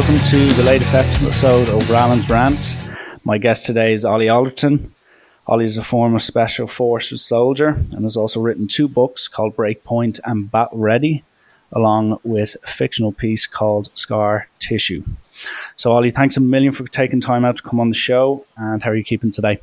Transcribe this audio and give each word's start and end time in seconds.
Welcome 0.00 0.20
to 0.30 0.46
the 0.54 0.62
latest 0.62 0.94
episode 0.94 1.68
of 1.68 1.90
Alan's 1.90 2.30
Rant. 2.30 2.78
My 3.22 3.36
guest 3.36 3.66
today 3.66 3.92
is 3.92 4.06
Ollie 4.06 4.28
Ollerton. 4.28 4.92
Ollie 5.46 5.66
is 5.66 5.76
a 5.76 5.82
former 5.82 6.18
Special 6.18 6.66
Forces 6.66 7.22
soldier 7.22 7.68
and 7.92 8.04
has 8.04 8.16
also 8.16 8.40
written 8.40 8.66
two 8.66 8.88
books 8.88 9.28
called 9.28 9.54
Breakpoint 9.54 10.18
and 10.24 10.50
Battle 10.50 10.78
Ready, 10.78 11.22
along 11.70 12.18
with 12.24 12.56
a 12.64 12.66
fictional 12.66 13.12
piece 13.12 13.46
called 13.46 13.90
Scar 13.92 14.48
Tissue. 14.58 15.04
So, 15.76 15.92
Ollie, 15.92 16.12
thanks 16.12 16.38
a 16.38 16.40
million 16.40 16.72
for 16.72 16.86
taking 16.86 17.20
time 17.20 17.44
out 17.44 17.58
to 17.58 17.62
come 17.62 17.78
on 17.78 17.90
the 17.90 17.94
show. 17.94 18.46
And 18.56 18.82
how 18.82 18.92
are 18.92 18.96
you 18.96 19.04
keeping 19.04 19.30
today? 19.30 19.60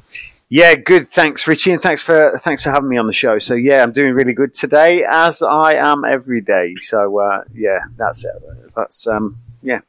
Yeah, 0.49 0.75
good. 0.75 1.09
Thanks, 1.09 1.47
Richie, 1.47 1.71
and 1.71 1.81
thanks 1.81 2.03
for 2.03 2.37
thanks 2.37 2.61
for 2.61 2.69
having 2.69 2.89
me 2.89 2.97
on 2.97 3.07
the 3.07 3.11
show. 3.11 3.39
So 3.39 3.55
yeah, 3.55 3.81
I'm 3.81 3.91
doing 3.91 4.13
really 4.13 4.33
good 4.33 4.53
today, 4.53 5.03
as 5.03 5.41
I 5.41 5.73
am 5.73 6.05
every 6.05 6.41
day. 6.41 6.75
So 6.79 7.17
uh, 7.21 7.43
yeah, 7.55 7.79
that's 7.97 8.23
it. 8.23 8.35
That's 8.75 9.07
um, 9.07 9.39
yeah, 9.63 9.79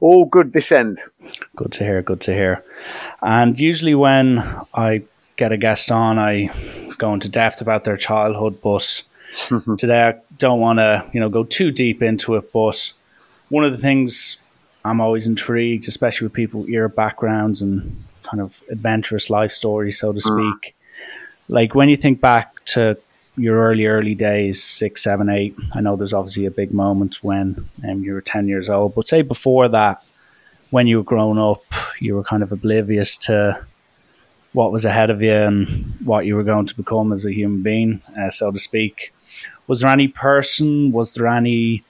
all 0.00 0.24
good 0.24 0.52
this 0.52 0.72
end. 0.72 1.00
Good 1.56 1.72
to 1.72 1.84
hear. 1.84 2.02
Good 2.02 2.20
to 2.22 2.32
hear. 2.32 2.64
And 3.22 3.58
usually 3.58 3.94
when 3.94 4.38
I 4.74 5.02
get 5.36 5.52
a 5.52 5.56
guest 5.56 5.90
on, 5.90 6.18
I 6.18 6.50
go 6.98 7.12
into 7.14 7.28
depth 7.28 7.60
about 7.60 7.84
their 7.84 7.96
childhood, 7.96 8.60
but 8.62 9.02
today 9.78 10.02
I 10.02 10.14
don't 10.38 10.60
want 10.60 10.78
to, 10.78 11.04
you 11.12 11.20
know, 11.20 11.28
go 11.28 11.44
too 11.44 11.70
deep 11.70 12.02
into 12.02 12.36
it. 12.36 12.52
But 12.52 12.92
one 13.48 13.64
of 13.64 13.72
the 13.72 13.78
things 13.78 14.40
I'm 14.84 15.00
always 15.00 15.26
intrigued, 15.26 15.88
especially 15.88 16.26
with 16.26 16.32
people 16.32 16.60
with 16.60 16.68
your 16.68 16.88
backgrounds 16.88 17.60
and 17.60 18.04
kind 18.22 18.40
of 18.40 18.62
adventurous 18.70 19.30
life 19.30 19.50
stories, 19.50 19.98
so 19.98 20.12
to 20.12 20.20
mm. 20.20 20.54
speak. 20.62 20.74
Like 21.48 21.74
when 21.74 21.88
you 21.88 21.96
think 21.96 22.20
back 22.20 22.64
to 22.66 22.96
your 23.36 23.58
early, 23.58 23.86
early 23.86 24.14
days, 24.14 24.62
six, 24.62 25.02
seven, 25.02 25.28
eight, 25.28 25.54
I 25.74 25.80
know 25.80 25.96
there's 25.96 26.14
obviously 26.14 26.46
a 26.46 26.50
big 26.50 26.72
moment 26.72 27.22
when 27.22 27.66
um, 27.88 28.02
you 28.02 28.14
were 28.14 28.20
10 28.20 28.48
years 28.48 28.70
old, 28.70 28.94
but 28.94 29.08
say 29.08 29.22
before 29.22 29.68
that, 29.68 30.02
when 30.70 30.86
you 30.86 30.98
were 30.98 31.04
growing 31.04 31.38
up, 31.38 31.62
you 32.00 32.16
were 32.16 32.24
kind 32.24 32.42
of 32.42 32.52
oblivious 32.52 33.16
to 33.18 33.64
what 34.52 34.72
was 34.72 34.84
ahead 34.84 35.10
of 35.10 35.20
you 35.20 35.32
and 35.32 35.68
what 36.04 36.24
you 36.24 36.34
were 36.34 36.42
going 36.42 36.66
to 36.66 36.76
become 36.76 37.12
as 37.12 37.26
a 37.26 37.32
human 37.32 37.62
being, 37.62 38.00
uh, 38.18 38.30
so 38.30 38.50
to 38.50 38.58
speak. 38.58 39.12
Was 39.66 39.80
there 39.80 39.90
any 39.90 40.08
person? 40.08 40.92
Was 40.92 41.12
there 41.12 41.26
any, 41.26 41.84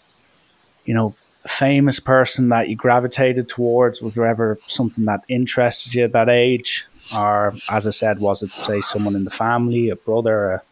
you 0.84 0.94
know, 0.94 1.14
famous 1.46 2.00
person 2.00 2.48
that 2.48 2.68
you 2.68 2.74
gravitated 2.74 3.48
towards? 3.48 4.02
Was 4.02 4.16
there 4.16 4.26
ever 4.26 4.58
something 4.66 5.04
that 5.04 5.22
interested 5.28 5.94
you 5.94 6.04
at 6.04 6.12
that 6.12 6.28
age? 6.28 6.86
Or, 7.14 7.54
as 7.70 7.86
I 7.86 7.90
said, 7.90 8.18
was 8.18 8.42
it, 8.42 8.52
say, 8.52 8.80
someone 8.80 9.14
in 9.14 9.24
the 9.24 9.30
family, 9.30 9.88
a 9.90 9.96
brother, 9.96 10.50
a, 10.54 10.62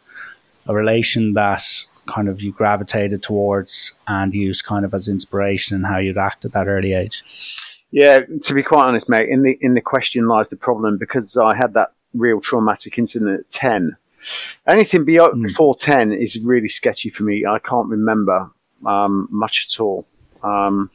a 0.66 0.74
relation 0.74 1.34
that 1.34 1.64
kind 2.06 2.28
of 2.28 2.42
you 2.42 2.52
gravitated 2.52 3.22
towards 3.22 3.94
and 4.06 4.34
used 4.34 4.64
kind 4.64 4.84
of 4.84 4.94
as 4.94 5.08
inspiration 5.08 5.76
in 5.76 5.84
how 5.84 5.98
you'd 5.98 6.18
act 6.18 6.44
at 6.44 6.52
that 6.52 6.66
early 6.66 6.92
age? 6.92 7.22
Yeah, 7.90 8.20
to 8.42 8.54
be 8.54 8.62
quite 8.62 8.84
honest, 8.84 9.08
mate, 9.08 9.28
in 9.28 9.42
the 9.42 9.56
in 9.60 9.74
the 9.74 9.80
question 9.80 10.26
lies 10.26 10.48
the 10.48 10.56
problem 10.56 10.98
because 10.98 11.36
I 11.36 11.54
had 11.54 11.74
that 11.74 11.92
real 12.12 12.40
traumatic 12.40 12.98
incident 12.98 13.40
at 13.40 13.50
ten. 13.50 13.96
Anything 14.66 15.04
beyond, 15.04 15.34
mm. 15.34 15.46
before 15.46 15.76
ten 15.76 16.12
is 16.12 16.40
really 16.40 16.68
sketchy 16.68 17.08
for 17.08 17.22
me. 17.22 17.46
I 17.46 17.58
can't 17.60 17.88
remember 17.88 18.50
um, 18.84 19.28
much 19.30 19.68
at 19.70 19.80
all. 19.80 20.06
Um, 20.42 20.90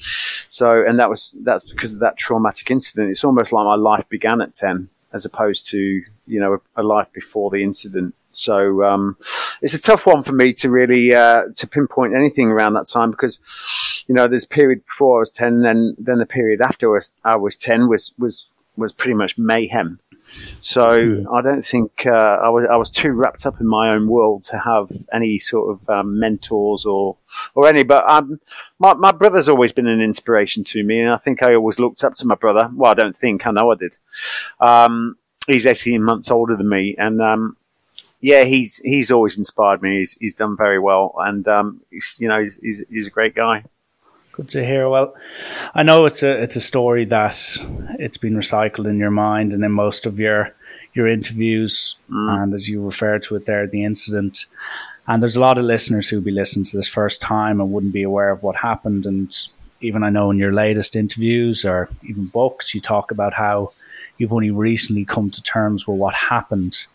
so, 0.47 0.83
and 0.85 0.99
that 0.99 1.09
was 1.09 1.33
that's 1.41 1.63
because 1.63 1.93
of 1.93 1.99
that 2.01 2.17
traumatic 2.17 2.69
incident. 2.69 3.11
It's 3.11 3.23
almost 3.23 3.51
like 3.51 3.65
my 3.65 3.75
life 3.75 4.07
began 4.09 4.41
at 4.41 4.53
ten, 4.53 4.89
as 5.13 5.23
opposed 5.23 5.67
to 5.67 5.79
you 5.79 6.39
know 6.39 6.55
a, 6.75 6.81
a 6.81 6.83
life 6.83 7.07
before 7.13 7.49
the 7.49 7.63
incident. 7.63 8.13
So 8.39 8.83
um, 8.83 9.17
it's 9.61 9.73
a 9.73 9.81
tough 9.81 10.05
one 10.05 10.23
for 10.23 10.33
me 10.33 10.53
to 10.53 10.69
really 10.69 11.13
uh, 11.13 11.45
to 11.55 11.67
pinpoint 11.67 12.15
anything 12.15 12.47
around 12.47 12.73
that 12.73 12.87
time 12.87 13.11
because 13.11 13.39
you 14.07 14.15
know 14.15 14.27
there's 14.27 14.45
a 14.45 14.49
period 14.49 14.85
before 14.85 15.17
I 15.17 15.19
was 15.19 15.31
ten, 15.31 15.61
then 15.61 15.95
then 15.97 16.19
the 16.19 16.25
period 16.25 16.61
after 16.61 16.89
I 16.89 16.93
was, 16.93 17.13
I 17.23 17.35
was 17.37 17.57
ten 17.57 17.87
was 17.87 18.13
was 18.17 18.47
was 18.75 18.93
pretty 18.93 19.15
much 19.15 19.37
mayhem. 19.37 19.99
So 20.61 20.85
mm. 20.85 21.25
I 21.31 21.41
don't 21.41 21.65
think 21.65 22.05
uh, 22.05 22.37
I 22.41 22.49
was 22.49 22.67
I 22.71 22.75
was 22.75 22.89
too 22.89 23.11
wrapped 23.11 23.45
up 23.45 23.59
in 23.59 23.67
my 23.67 23.93
own 23.93 24.07
world 24.07 24.43
to 24.45 24.59
have 24.59 24.91
any 25.11 25.39
sort 25.39 25.71
of 25.71 25.89
um, 25.89 26.19
mentors 26.19 26.85
or 26.85 27.17
or 27.55 27.67
any. 27.67 27.83
But 27.83 28.09
um, 28.09 28.39
my 28.77 28.93
my 28.93 29.11
brother's 29.11 29.49
always 29.49 29.71
been 29.71 29.87
an 29.87 30.01
inspiration 30.01 30.63
to 30.65 30.83
me, 30.83 30.99
and 30.99 31.13
I 31.13 31.17
think 31.17 31.41
I 31.41 31.55
always 31.55 31.79
looked 31.79 32.03
up 32.03 32.15
to 32.15 32.27
my 32.27 32.35
brother. 32.35 32.69
Well, 32.73 32.91
I 32.91 32.95
don't 32.95 33.15
think 33.15 33.47
I 33.47 33.51
know 33.51 33.71
I 33.71 33.75
did. 33.75 33.97
Um, 34.59 35.17
he's 35.47 35.65
eighteen 35.65 36.03
months 36.03 36.29
older 36.29 36.55
than 36.55 36.69
me, 36.69 36.95
and 36.97 37.21
um, 37.21 37.57
yeah, 38.21 38.43
he's 38.43 38.77
he's 38.77 39.11
always 39.11 39.37
inspired 39.37 39.81
me. 39.81 39.99
He's 39.99 40.13
he's 40.19 40.33
done 40.33 40.57
very 40.57 40.79
well, 40.79 41.15
and 41.19 41.47
um, 41.47 41.81
he's 41.89 42.17
you 42.19 42.27
know 42.27 42.41
he's, 42.41 42.57
he's, 42.57 42.83
he's 42.89 43.07
a 43.07 43.11
great 43.11 43.35
guy. 43.35 43.63
Good 44.31 44.49
to 44.49 44.65
hear. 44.65 44.89
Well, 44.89 45.15
I 45.73 45.83
know 45.83 46.05
it's 46.05 46.23
a 46.23 46.41
it's 46.41 46.55
a 46.55 46.61
story 46.61 47.05
that 47.05 47.57
it's 47.97 48.17
been 48.17 48.35
recycled 48.35 48.89
in 48.89 48.97
your 48.97 49.11
mind 49.11 49.53
and 49.53 49.63
in 49.63 49.71
most 49.71 50.05
of 50.05 50.19
your 50.19 50.53
your 50.93 51.07
interviews, 51.07 51.99
mm. 52.09 52.43
and 52.43 52.53
as 52.53 52.67
you 52.67 52.83
refer 52.83 53.19
to 53.19 53.35
it 53.35 53.45
there, 53.45 53.67
the 53.67 53.83
incident. 53.83 54.47
And 55.07 55.23
there's 55.23 55.37
a 55.37 55.41
lot 55.41 55.57
of 55.57 55.65
listeners 55.65 56.07
who'll 56.07 56.21
be 56.21 56.29
listening 56.29 56.65
to 56.65 56.77
this 56.77 56.87
first 56.87 57.19
time 57.19 57.59
and 57.59 57.71
wouldn't 57.71 57.93
be 57.93 58.03
aware 58.03 58.29
of 58.29 58.43
what 58.43 58.57
happened. 58.57 59.07
And 59.07 59.35
even 59.81 60.03
I 60.03 60.11
know 60.11 60.29
in 60.29 60.37
your 60.37 60.53
latest 60.53 60.95
interviews 60.95 61.65
or 61.65 61.89
even 62.03 62.27
books, 62.27 62.75
you 62.75 62.81
talk 62.81 63.09
about 63.09 63.33
how 63.33 63.71
you've 64.19 64.33
only 64.33 64.51
recently 64.51 65.05
come 65.05 65.31
to 65.31 65.41
terms 65.41 65.87
with 65.87 65.97
what 65.97 66.13
happened 66.13 66.85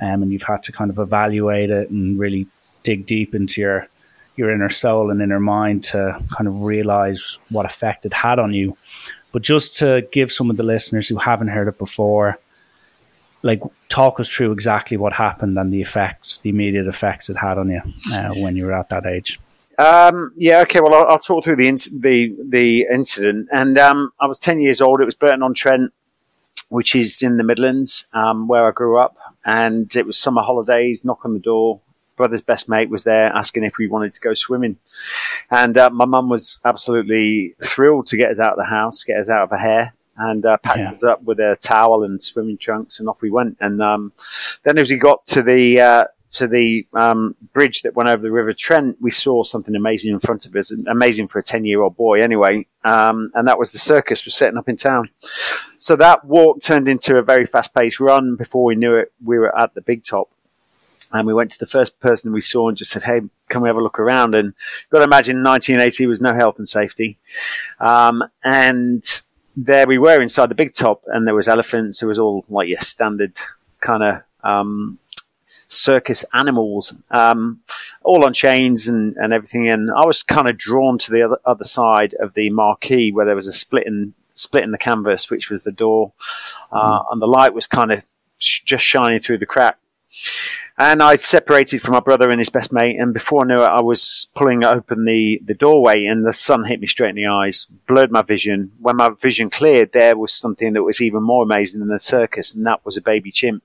um, 0.00 0.22
and 0.22 0.32
you've 0.32 0.42
had 0.42 0.62
to 0.64 0.72
kind 0.72 0.90
of 0.90 0.98
evaluate 0.98 1.70
it 1.70 1.90
and 1.90 2.18
really 2.18 2.46
dig 2.82 3.06
deep 3.06 3.34
into 3.34 3.60
your 3.60 3.88
your 4.36 4.50
inner 4.52 4.70
soul 4.70 5.10
and 5.10 5.20
inner 5.20 5.40
mind 5.40 5.82
to 5.82 6.16
kind 6.30 6.46
of 6.46 6.62
realize 6.62 7.38
what 7.50 7.66
effect 7.66 8.06
it 8.06 8.12
had 8.12 8.38
on 8.38 8.54
you. 8.54 8.76
But 9.32 9.42
just 9.42 9.76
to 9.80 10.06
give 10.12 10.30
some 10.30 10.48
of 10.48 10.56
the 10.56 10.62
listeners 10.62 11.08
who 11.08 11.16
haven't 11.16 11.48
heard 11.48 11.66
it 11.66 11.76
before, 11.76 12.38
like 13.42 13.60
talk 13.88 14.20
us 14.20 14.28
through 14.28 14.52
exactly 14.52 14.96
what 14.96 15.12
happened 15.12 15.58
and 15.58 15.72
the 15.72 15.80
effects, 15.80 16.38
the 16.38 16.50
immediate 16.50 16.86
effects 16.86 17.28
it 17.28 17.36
had 17.36 17.58
on 17.58 17.68
you 17.68 17.82
uh, 18.12 18.32
when 18.36 18.56
you 18.56 18.66
were 18.66 18.72
at 18.72 18.88
that 18.90 19.06
age. 19.06 19.40
Um, 19.76 20.32
yeah, 20.36 20.60
okay. 20.60 20.80
Well, 20.80 20.94
I'll, 20.94 21.06
I'll 21.06 21.18
talk 21.18 21.44
through 21.44 21.56
the 21.56 21.68
inc- 21.68 22.00
the 22.00 22.34
the 22.48 22.86
incident. 22.92 23.48
And 23.52 23.76
um, 23.78 24.12
I 24.20 24.26
was 24.26 24.38
ten 24.38 24.60
years 24.60 24.80
old. 24.80 25.00
It 25.00 25.04
was 25.04 25.14
Burton 25.14 25.42
on 25.42 25.54
Trent, 25.54 25.92
which 26.68 26.94
is 26.94 27.22
in 27.22 27.36
the 27.36 27.44
Midlands, 27.44 28.06
um, 28.12 28.48
where 28.48 28.66
I 28.66 28.70
grew 28.70 28.98
up 28.98 29.16
and 29.44 29.94
it 29.96 30.06
was 30.06 30.18
summer 30.18 30.42
holidays. 30.42 31.04
Knock 31.04 31.24
on 31.24 31.34
the 31.34 31.40
door. 31.40 31.80
Brother's 32.16 32.42
best 32.42 32.68
mate 32.68 32.90
was 32.90 33.04
there 33.04 33.26
asking 33.26 33.62
if 33.62 33.78
we 33.78 33.86
wanted 33.86 34.12
to 34.12 34.20
go 34.20 34.34
swimming, 34.34 34.78
and 35.50 35.78
uh, 35.78 35.90
my 35.90 36.04
mum 36.04 36.28
was 36.28 36.60
absolutely 36.64 37.54
thrilled 37.62 38.06
to 38.08 38.16
get 38.16 38.30
us 38.30 38.40
out 38.40 38.52
of 38.52 38.58
the 38.58 38.64
house, 38.64 39.04
get 39.04 39.18
us 39.18 39.30
out 39.30 39.44
of 39.44 39.50
her 39.50 39.58
hair, 39.58 39.94
and 40.16 40.44
uh, 40.44 40.56
packed 40.58 40.78
yeah. 40.78 40.90
us 40.90 41.04
up 41.04 41.22
with 41.22 41.38
a 41.38 41.56
towel 41.60 42.02
and 42.02 42.20
swimming 42.20 42.58
trunks, 42.58 42.98
and 42.98 43.08
off 43.08 43.22
we 43.22 43.30
went. 43.30 43.56
And 43.60 43.80
um, 43.80 44.12
then 44.64 44.78
as 44.78 44.90
we 44.90 44.96
got 44.96 45.24
to 45.26 45.42
the 45.42 45.80
uh, 45.80 46.04
to 46.30 46.46
the 46.46 46.86
um, 46.94 47.34
bridge 47.52 47.82
that 47.82 47.94
went 47.94 48.08
over 48.08 48.22
the 48.22 48.30
River 48.30 48.52
Trent, 48.52 48.96
we 49.00 49.10
saw 49.10 49.42
something 49.42 49.74
amazing 49.74 50.12
in 50.12 50.20
front 50.20 50.46
of 50.46 50.54
us, 50.54 50.72
amazing 50.88 51.28
for 51.28 51.38
a 51.38 51.42
10 51.42 51.64
year 51.64 51.82
old 51.82 51.96
boy 51.96 52.20
anyway. 52.20 52.66
Um, 52.84 53.30
and 53.34 53.46
that 53.48 53.58
was 53.58 53.72
the 53.72 53.78
circus 53.78 54.24
was 54.24 54.34
setting 54.34 54.58
up 54.58 54.68
in 54.68 54.76
town. 54.76 55.10
So 55.78 55.96
that 55.96 56.24
walk 56.24 56.60
turned 56.60 56.88
into 56.88 57.16
a 57.16 57.22
very 57.22 57.46
fast 57.46 57.74
paced 57.74 58.00
run. 58.00 58.36
Before 58.36 58.64
we 58.64 58.74
knew 58.74 58.94
it, 58.94 59.12
we 59.24 59.38
were 59.38 59.56
at 59.58 59.74
the 59.74 59.80
big 59.80 60.04
top. 60.04 60.30
And 61.10 61.26
we 61.26 61.32
went 61.32 61.50
to 61.52 61.58
the 61.58 61.66
first 61.66 61.98
person 62.00 62.32
we 62.32 62.42
saw 62.42 62.68
and 62.68 62.76
just 62.76 62.90
said, 62.90 63.04
Hey, 63.04 63.20
can 63.48 63.62
we 63.62 63.68
have 63.68 63.76
a 63.76 63.82
look 63.82 63.98
around? 63.98 64.34
And 64.34 64.48
you've 64.48 64.90
got 64.90 64.98
to 64.98 65.04
imagine 65.04 65.42
1980 65.42 66.06
was 66.06 66.20
no 66.20 66.34
health 66.34 66.58
and 66.58 66.68
safety. 66.68 67.18
Um, 67.80 68.22
and 68.44 69.02
there 69.56 69.86
we 69.86 69.98
were 69.98 70.20
inside 70.20 70.50
the 70.50 70.54
big 70.54 70.74
top 70.74 71.02
and 71.06 71.26
there 71.26 71.34
was 71.34 71.48
elephants. 71.48 72.00
There 72.00 72.08
was 72.08 72.18
all 72.18 72.44
like 72.48 72.68
your 72.68 72.80
standard 72.80 73.36
kind 73.80 74.02
of, 74.02 74.22
um, 74.44 74.98
circus 75.68 76.24
animals, 76.32 76.94
um, 77.10 77.60
all 78.02 78.24
on 78.24 78.32
chains 78.32 78.88
and, 78.88 79.16
and 79.16 79.32
everything. 79.32 79.68
And 79.68 79.90
I 79.90 80.06
was 80.06 80.22
kind 80.22 80.48
of 80.48 80.58
drawn 80.58 80.98
to 80.98 81.10
the 81.10 81.22
other, 81.22 81.38
other 81.44 81.64
side 81.64 82.14
of 82.20 82.34
the 82.34 82.50
marquee 82.50 83.12
where 83.12 83.26
there 83.26 83.36
was 83.36 83.46
a 83.46 83.52
split 83.52 83.86
in, 83.86 84.14
split 84.34 84.64
in 84.64 84.72
the 84.72 84.78
canvas, 84.78 85.30
which 85.30 85.50
was 85.50 85.64
the 85.64 85.72
door. 85.72 86.12
Uh, 86.72 87.00
mm. 87.00 87.04
and 87.12 87.22
the 87.22 87.26
light 87.26 87.54
was 87.54 87.66
kind 87.66 87.92
of 87.92 88.02
sh- 88.38 88.62
just 88.62 88.84
shining 88.84 89.20
through 89.20 89.38
the 89.38 89.46
crack. 89.46 89.78
And 90.80 91.02
I 91.02 91.16
separated 91.16 91.82
from 91.82 91.94
my 91.94 92.00
brother 92.00 92.30
and 92.30 92.38
his 92.38 92.50
best 92.50 92.72
mate, 92.72 93.00
and 93.00 93.12
before 93.12 93.42
I 93.42 93.48
knew 93.48 93.62
it, 93.62 93.66
I 93.66 93.82
was 93.82 94.28
pulling 94.36 94.64
open 94.64 95.04
the, 95.04 95.40
the 95.44 95.54
doorway, 95.54 96.04
and 96.04 96.24
the 96.24 96.32
sun 96.32 96.64
hit 96.64 96.80
me 96.80 96.86
straight 96.86 97.10
in 97.10 97.16
the 97.16 97.26
eyes, 97.26 97.66
blurred 97.88 98.12
my 98.12 98.22
vision. 98.22 98.70
When 98.78 98.96
my 98.96 99.10
vision 99.10 99.50
cleared, 99.50 99.92
there 99.92 100.16
was 100.16 100.32
something 100.32 100.74
that 100.74 100.84
was 100.84 101.00
even 101.00 101.24
more 101.24 101.42
amazing 101.42 101.80
than 101.80 101.88
the 101.88 101.98
circus, 101.98 102.54
and 102.54 102.64
that 102.66 102.84
was 102.84 102.96
a 102.96 103.02
baby 103.02 103.32
chimp. 103.32 103.64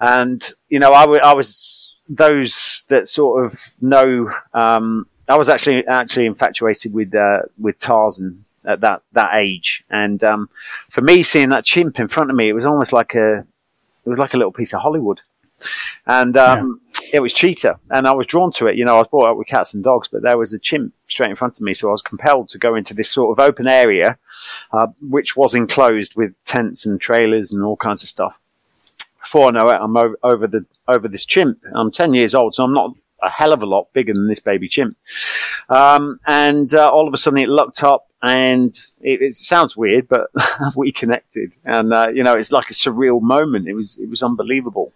And, 0.00 0.42
you 0.68 0.78
know, 0.78 0.92
I, 0.92 1.02
w- 1.02 1.20
I 1.22 1.34
was 1.34 1.96
those 2.08 2.84
that 2.88 3.08
sort 3.08 3.44
of 3.44 3.72
know, 3.80 4.30
um, 4.52 5.06
I 5.28 5.38
was 5.38 5.48
actually, 5.48 5.86
actually 5.86 6.26
infatuated 6.26 6.92
with, 6.92 7.14
uh, 7.14 7.42
with 7.58 7.78
Tarzan 7.78 8.44
at 8.64 8.80
that, 8.80 9.02
that 9.12 9.38
age. 9.38 9.84
And, 9.88 10.22
um, 10.24 10.50
for 10.90 11.00
me, 11.00 11.22
seeing 11.22 11.50
that 11.50 11.64
chimp 11.64 11.98
in 11.98 12.08
front 12.08 12.30
of 12.30 12.36
me, 12.36 12.48
it 12.48 12.52
was 12.54 12.66
almost 12.66 12.92
like 12.92 13.14
a, 13.14 13.38
it 13.38 14.08
was 14.08 14.18
like 14.18 14.34
a 14.34 14.36
little 14.36 14.52
piece 14.52 14.74
of 14.74 14.80
Hollywood. 14.80 15.20
And, 16.06 16.36
um, 16.36 16.80
yeah. 17.00 17.08
it 17.14 17.20
was 17.20 17.32
cheetah 17.32 17.78
and 17.88 18.06
I 18.06 18.12
was 18.12 18.26
drawn 18.26 18.50
to 18.52 18.66
it. 18.66 18.76
You 18.76 18.84
know, 18.84 18.96
I 18.96 18.98
was 18.98 19.08
brought 19.08 19.30
up 19.30 19.38
with 19.38 19.46
cats 19.46 19.72
and 19.72 19.82
dogs, 19.82 20.08
but 20.08 20.22
there 20.22 20.36
was 20.36 20.52
a 20.52 20.58
chimp 20.58 20.92
straight 21.08 21.30
in 21.30 21.36
front 21.36 21.56
of 21.56 21.62
me. 21.62 21.72
So 21.72 21.88
I 21.88 21.92
was 21.92 22.02
compelled 22.02 22.50
to 22.50 22.58
go 22.58 22.74
into 22.74 22.92
this 22.92 23.10
sort 23.10 23.38
of 23.38 23.42
open 23.42 23.66
area, 23.66 24.18
uh, 24.72 24.88
which 25.00 25.36
was 25.36 25.54
enclosed 25.54 26.16
with 26.16 26.34
tents 26.44 26.84
and 26.84 27.00
trailers 27.00 27.52
and 27.52 27.62
all 27.62 27.76
kinds 27.76 28.02
of 28.02 28.10
stuff. 28.10 28.40
Before 29.24 29.48
I 29.48 29.50
know 29.50 29.70
it, 29.70 29.78
I'm 29.80 29.96
over, 29.96 30.18
over 30.22 30.46
the 30.46 30.66
over 30.86 31.08
this 31.08 31.24
chimp. 31.24 31.58
I'm 31.74 31.90
10 31.90 32.14
years 32.14 32.34
old, 32.34 32.54
so 32.54 32.62
I'm 32.62 32.74
not 32.74 32.94
a 33.22 33.30
hell 33.30 33.52
of 33.52 33.62
a 33.62 33.66
lot 33.66 33.92
bigger 33.92 34.12
than 34.12 34.28
this 34.28 34.40
baby 34.40 34.68
chimp. 34.68 34.96
Um, 35.68 36.20
and 36.26 36.74
uh, 36.74 36.88
all 36.90 37.08
of 37.08 37.14
a 37.14 37.16
sudden, 37.16 37.40
it 37.40 37.48
looked 37.48 37.82
up 37.82 38.06
and 38.22 38.70
it, 39.00 39.22
it 39.22 39.34
sounds 39.34 39.76
weird, 39.76 40.08
but 40.08 40.30
we 40.76 40.92
connected, 40.92 41.52
and 41.64 41.92
uh, 41.92 42.08
you 42.14 42.22
know, 42.22 42.34
it's 42.34 42.52
like 42.52 42.70
a 42.70 42.74
surreal 42.74 43.20
moment. 43.20 43.68
It 43.68 43.74
was 43.74 43.98
it 43.98 44.08
was 44.08 44.22
unbelievable. 44.22 44.92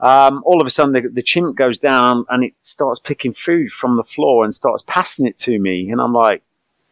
Um, 0.00 0.42
all 0.44 0.60
of 0.60 0.66
a 0.66 0.70
sudden, 0.70 0.92
the, 0.92 1.08
the, 1.08 1.22
chimp 1.22 1.56
goes 1.56 1.78
down 1.78 2.24
and 2.28 2.42
it 2.42 2.54
starts 2.60 2.98
picking 2.98 3.32
food 3.32 3.70
from 3.70 3.96
the 3.96 4.02
floor 4.02 4.42
and 4.42 4.52
starts 4.52 4.82
passing 4.86 5.26
it 5.26 5.38
to 5.38 5.58
me, 5.58 5.90
and 5.90 6.00
I'm 6.00 6.12
like, 6.12 6.42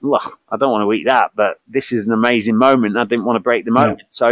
well, 0.04 0.34
I 0.50 0.56
don't 0.56 0.70
want 0.70 0.86
to 0.86 0.92
eat 0.92 1.04
that, 1.04 1.30
but 1.34 1.60
this 1.66 1.92
is 1.92 2.06
an 2.06 2.12
amazing 2.12 2.56
moment. 2.56 2.98
I 2.98 3.04
didn't 3.04 3.24
want 3.24 3.36
to 3.36 3.40
break 3.40 3.64
the 3.64 3.70
moment. 3.70 4.00
Yeah. 4.00 4.06
So 4.10 4.26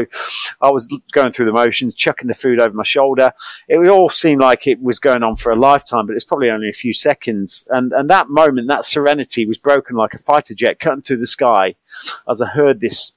I 0.61 0.71
was 0.71 0.89
going 1.13 1.33
through 1.33 1.47
the 1.47 1.53
motions, 1.53 1.95
chucking 1.95 2.29
the 2.29 2.35
food 2.35 2.61
over 2.61 2.75
my 2.75 2.83
shoulder. 2.83 3.33
It 3.69 3.79
all 3.89 4.11
seemed 4.11 4.43
like 4.43 4.67
it 4.67 4.83
was 4.83 4.99
going 4.99 5.23
on 5.23 5.37
for 5.37 5.51
a 5.51 5.57
lifetime, 5.57 6.07
but 6.07 6.15
it's 6.15 6.25
probably 6.25 6.51
only 6.51 6.69
a 6.69 6.75
few 6.75 6.93
seconds. 6.93 7.67
And, 7.71 7.93
and 7.93 8.11
that 8.11 8.29
moment, 8.29 8.69
that 8.69 8.85
serenity 8.85 9.47
was 9.47 9.59
broken 9.59 9.97
like 9.97 10.15
a 10.15 10.19
fighter 10.19 10.55
jet 10.55 10.79
cutting 10.79 11.03
through 11.03 11.19
the 11.19 11.27
sky 11.27 11.75
as 12.29 12.43
I 12.43 12.49
heard 12.49 12.81
this 12.81 13.13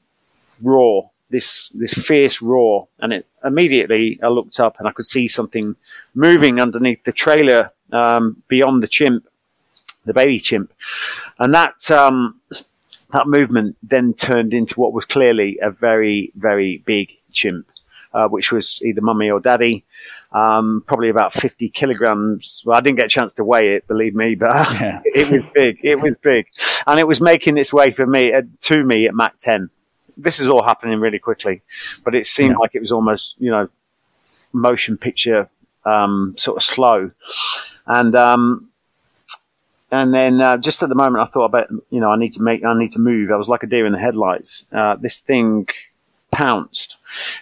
roar, 0.62 1.12
this, 1.30 1.70
this 1.70 1.94
fierce 1.94 2.42
roar. 2.42 2.88
And 3.00 3.12
it 3.12 3.28
immediately 3.44 4.20
I 4.24 4.28
looked 4.28 4.60
up 4.60 4.78
and 4.80 4.88
I 4.88 4.92
could 4.92 5.06
see 5.06 5.28
something 5.28 5.76
moving 6.14 6.62
underneath 6.62 7.04
the 7.04 7.12
trailer, 7.12 7.72
um, 7.92 8.44
beyond 8.48 8.82
the 8.82 8.88
chimp 8.88 9.28
the 10.06 10.14
baby 10.14 10.40
chimp, 10.40 10.74
and 11.40 11.54
that 11.54 11.90
um, 11.92 12.40
that 13.12 13.28
movement 13.28 13.78
then 13.84 14.14
turned 14.14 14.54
into 14.54 14.80
what 14.80 14.94
was 14.94 15.06
clearly 15.06 15.60
a 15.62 15.72
very 15.72 16.32
very 16.36 16.84
big 16.86 17.12
chimp, 17.32 17.68
uh, 18.14 18.28
which 18.28 18.52
was 18.52 18.82
either 18.84 19.02
mummy 19.02 19.30
or 19.30 19.40
daddy. 19.40 19.86
Um, 20.32 20.84
probably 20.86 21.08
about 21.08 21.32
50 21.32 21.70
kilograms. 21.70 22.62
Well, 22.66 22.76
I 22.76 22.82
didn't 22.82 22.98
get 22.98 23.06
a 23.06 23.10
chance 23.10 23.32
to 23.34 23.46
weigh 23.46 23.76
it, 23.76 23.88
believe 23.88 24.16
me, 24.16 24.36
but 24.36 24.50
yeah. 24.74 25.00
it 25.06 25.32
was 25.32 25.44
big. 25.54 25.80
It 25.82 26.02
was 26.02 26.18
big. 26.18 26.48
And 26.86 27.00
it 27.00 27.08
was 27.08 27.22
making 27.22 27.58
its 27.58 27.72
way 27.72 27.92
for 27.92 28.06
me, 28.06 28.34
uh, 28.34 28.42
to 28.62 28.84
me 28.84 29.08
at 29.08 29.14
Mach 29.14 29.38
10. 29.38 29.70
This 30.18 30.42
is 30.42 30.50
all 30.50 30.62
happening 30.64 31.00
really 31.00 31.20
quickly, 31.20 31.62
but 32.04 32.16
it 32.16 32.26
seemed 32.26 32.52
yeah. 32.52 32.58
like 32.58 32.72
it 32.76 32.82
was 32.82 32.92
almost, 32.92 33.36
you 33.40 33.50
know, 33.50 33.70
motion 34.52 34.98
picture, 34.98 35.50
um, 35.86 36.36
sort 36.38 36.58
of 36.58 36.64
slow. 36.64 37.12
And, 37.88 38.14
um, 38.16 38.70
and 39.96 40.14
then 40.14 40.42
uh, 40.42 40.58
just 40.58 40.84
at 40.84 40.90
the 40.90 40.96
moment, 40.96 41.22
I 41.22 41.32
thought 41.32 41.46
about 41.46 41.70
you 41.90 42.00
know 42.00 42.10
I 42.10 42.18
need 42.18 42.34
to 42.34 42.42
make 42.42 42.64
I 42.64 42.78
need 42.78 42.92
to 42.92 43.00
move. 43.00 43.32
I 43.32 43.36
was 43.36 43.50
like 43.50 43.64
a 43.64 43.68
deer 43.68 43.86
in 43.86 43.94
the 43.94 44.00
headlights. 44.00 44.66
Uh, 44.72 44.96
this 44.96 45.20
thing 45.20 45.68
pounced, 46.32 46.98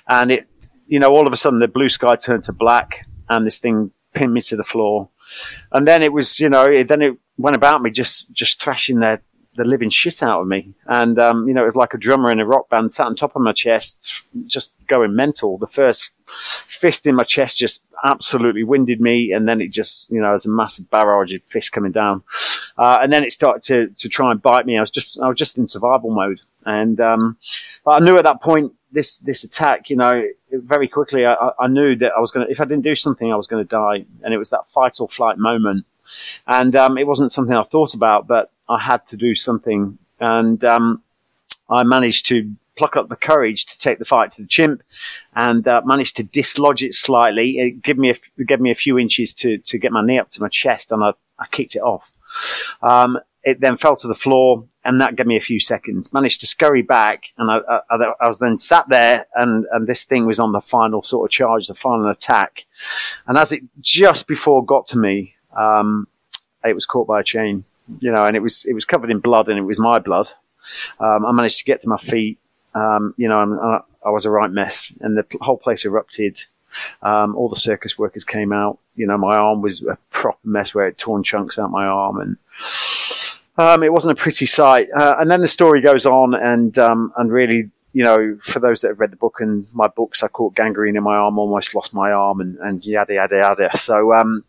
and 0.08 0.32
it 0.32 0.48
you 0.88 1.00
know 1.00 1.10
all 1.10 1.26
of 1.26 1.34
a 1.34 1.38
sudden 1.38 1.60
the 1.60 1.68
blue 1.68 1.90
sky 1.90 2.16
turned 2.16 2.44
to 2.44 2.54
black, 2.54 3.08
and 3.30 3.46
this 3.46 3.60
thing 3.60 3.92
pinned 4.14 4.34
me 4.34 4.42
to 4.42 4.56
the 4.56 4.64
floor. 4.64 5.10
And 5.72 5.88
then 5.88 6.04
it 6.04 6.14
was 6.14 6.40
you 6.40 6.50
know 6.50 6.66
it, 6.66 6.88
then 6.88 7.02
it 7.02 7.18
went 7.38 7.56
about 7.56 7.82
me 7.82 7.90
just 7.90 8.32
just 8.32 8.62
thrashing 8.62 9.00
their 9.00 9.22
the 9.56 9.64
living 9.64 9.90
shit 9.90 10.24
out 10.24 10.42
of 10.42 10.48
me. 10.48 10.74
And, 10.88 11.20
um, 11.20 11.48
you 11.48 11.54
know, 11.54 11.62
it 11.62 11.66
was 11.66 11.76
like 11.76 11.94
a 11.94 11.98
drummer 11.98 12.32
in 12.32 12.40
a 12.40 12.46
rock 12.46 12.70
band 12.70 12.92
sat 12.92 13.08
on 13.08 13.16
top 13.16 13.36
of 13.36 13.42
my 13.42 13.52
chest, 13.52 14.26
just 14.46 14.74
going 14.88 15.16
mental. 15.16 15.58
The 15.58 15.68
first 15.68 16.12
fist 16.66 17.06
in 17.06 17.16
my 17.16 17.24
chest 17.24 17.58
just 17.58 17.84
absolutely 18.04 18.64
winded 18.64 19.00
me. 19.00 19.32
And 19.32 19.48
then 19.48 19.62
it 19.62 19.70
just, 19.70 20.10
you 20.10 20.20
know, 20.20 20.34
as 20.34 20.46
a 20.46 20.50
massive 20.50 20.90
barrage 20.90 21.34
of 21.34 21.44
fists 21.44 21.70
coming 21.70 21.92
down. 21.92 22.24
Uh, 22.78 22.98
and 23.02 23.14
then 23.14 23.24
it 23.24 23.32
started 23.32 23.62
to, 23.64 23.88
to 23.96 24.10
try 24.10 24.32
and 24.32 24.42
bite 24.42 24.66
me. 24.66 24.78
I 24.78 24.82
was 24.82 24.92
just, 24.92 25.20
I 25.20 25.28
was 25.28 25.38
just 25.38 25.58
in 25.58 25.68
survival 25.68 26.10
mode. 26.10 26.42
And, 26.66 27.00
um, 27.00 27.38
I 27.86 28.00
knew 28.00 28.18
at 28.18 28.24
that 28.24 28.42
point, 28.42 28.74
this, 28.92 29.18
this 29.18 29.44
attack, 29.44 29.90
you 29.90 29.96
know, 29.96 30.24
very 30.52 30.88
quickly, 30.88 31.26
I, 31.26 31.52
I 31.60 31.68
knew 31.68 31.96
that 31.96 32.12
I 32.16 32.20
was 32.20 32.30
going 32.32 32.46
to, 32.46 32.52
if 32.52 32.62
I 32.62 32.66
didn't 32.66 32.84
do 32.84 32.94
something, 32.94 33.34
I 33.34 33.36
was 33.36 33.48
going 33.48 33.64
to 33.64 33.68
die. 33.68 34.06
And 34.24 34.34
it 34.34 34.38
was 34.38 34.52
that 34.52 34.68
fight 34.68 35.00
or 35.00 35.08
flight 35.08 35.38
moment. 35.38 35.86
And, 36.48 36.76
um, 36.76 36.98
it 36.98 37.08
wasn't 37.08 37.32
something 37.32 37.56
I 37.56 37.64
thought 37.64 37.94
about, 37.94 38.28
but 38.28 38.52
I 38.70 38.80
had 38.80 39.06
to 39.08 39.18
do 39.18 39.36
something. 39.36 39.98
And, 40.20 40.64
um, 40.64 41.04
I 41.70 41.84
managed 41.84 42.28
to 42.28 42.56
pluck 42.78 42.96
up 42.96 43.10
the 43.10 43.16
courage 43.16 43.66
to 43.66 43.78
take 43.78 44.00
the 44.00 44.06
fight 44.06 44.32
to 44.32 44.42
the 44.42 44.48
chimp 44.48 44.84
and 45.36 45.68
uh, 45.68 45.82
managed 45.86 46.16
to 46.18 46.24
dislodge 46.24 46.84
it 46.84 46.94
slightly. 46.94 47.58
It 47.58 47.82
gave 47.82 47.98
me 47.98 48.12
a, 48.12 48.44
gave 48.44 48.60
me 48.60 48.72
a 48.72 48.76
few 48.76 48.98
inches 48.98 49.34
to, 49.36 49.58
to 49.60 49.78
get 49.78 49.92
my 49.92 50.04
knee 50.04 50.20
up 50.20 50.30
to 50.30 50.42
my 50.42 50.50
chest 50.50 50.92
and 50.92 51.04
I, 51.04 51.14
I 51.40 51.46
kicked 51.52 51.76
it 51.76 51.82
off. 51.82 52.12
Um, 52.82 53.20
it 53.44 53.60
then 53.60 53.78
fell 53.78 53.96
to 53.98 54.08
the 54.08 54.16
floor 54.16 54.66
and 54.86 55.02
that 55.02 55.16
gave 55.16 55.28
me 55.28 55.38
a 55.38 55.42
few 55.42 55.60
seconds. 55.60 56.12
Managed 56.14 56.40
to 56.42 56.48
scurry 56.48 56.82
back 56.82 57.26
and 57.38 57.52
I, 57.52 57.82
I, 57.90 58.14
I 58.22 58.28
was 58.28 58.40
then 58.40 58.58
sat 58.58 58.90
there 58.90 59.26
and, 59.36 59.66
and 59.72 59.88
this 59.88 60.04
thing 60.04 60.26
was 60.26 60.40
on 60.40 60.52
the 60.52 60.62
final 60.62 61.04
sort 61.04 61.28
of 61.28 61.32
charge, 61.32 61.68
the 61.68 61.74
final 61.74 62.10
attack. 62.10 62.66
And 63.28 63.38
as 63.38 63.52
it 63.52 63.64
just 63.82 64.28
before 64.28 64.66
got 64.66 64.88
to 64.88 64.98
me, 64.98 65.36
um, 65.56 66.08
it 66.64 66.74
was 66.74 66.86
caught 66.86 67.08
by 67.08 67.20
a 67.20 67.24
chain, 67.24 67.66
you 68.00 68.12
know, 68.12 68.26
and 68.26 68.36
it 68.36 68.42
was, 68.42 68.66
it 68.66 68.74
was 68.74 68.86
covered 68.86 69.12
in 69.12 69.20
blood 69.20 69.50
and 69.50 69.58
it 69.58 69.64
was 69.64 69.80
my 69.80 70.00
blood. 70.00 70.32
Um, 71.00 71.26
I 71.26 71.32
managed 71.32 71.58
to 71.60 71.66
get 71.66 71.82
to 71.82 71.90
my 71.90 71.98
feet, 71.98 72.40
um, 72.76 73.14
you 73.18 73.28
know, 73.28 73.38
I, 73.62 74.08
I, 74.08 74.12
was 74.12 74.26
a 74.26 74.32
right 74.32 74.50
mess, 74.50 74.92
and 75.02 75.18
the 75.18 75.26
whole 75.42 75.58
place 75.58 75.86
erupted. 75.86 76.40
Um, 77.04 77.36
all 77.36 77.50
the 77.50 77.56
circus 77.56 78.00
workers 78.00 78.24
came 78.24 78.52
out. 78.52 78.80
You 78.96 79.06
know, 79.06 79.18
my 79.18 79.38
arm 79.38 79.62
was 79.62 79.84
a 79.84 79.98
proper 80.10 80.40
mess 80.44 80.74
where 80.74 80.88
it 80.88 80.98
torn 80.98 81.24
chunks 81.24 81.60
out 81.60 81.70
my 81.70 81.86
arm, 81.86 82.20
and 82.20 82.38
um, 83.58 83.84
it 83.84 83.94
wasn't 83.94 84.18
a 84.18 84.22
pretty 84.22 84.46
sight. 84.46 84.90
Uh, 84.96 85.16
and 85.20 85.30
then 85.30 85.42
the 85.42 85.48
story 85.48 85.82
goes 85.82 86.06
on, 86.06 86.34
and 86.34 86.78
um, 86.80 87.14
and 87.18 87.32
really, 87.32 87.70
you 87.94 88.04
know, 88.04 88.38
for 88.42 88.60
those 88.60 88.82
that 88.82 88.88
have 88.90 89.00
read 89.00 89.12
the 89.12 89.18
book 89.18 89.40
and 89.40 89.68
my 89.72 89.88
books, 89.88 90.24
I 90.24 90.28
caught 90.28 90.56
gangrene 90.56 90.98
in 90.98 91.04
my 91.04 91.16
arm, 91.16 91.38
almost 91.38 91.76
lost 91.76 91.94
my 91.94 92.12
arm, 92.12 92.42
and, 92.42 92.58
and 92.58 92.84
yada 92.84 93.14
yada 93.14 93.36
yada. 93.36 93.78
So, 93.78 94.14
um, 94.14 94.44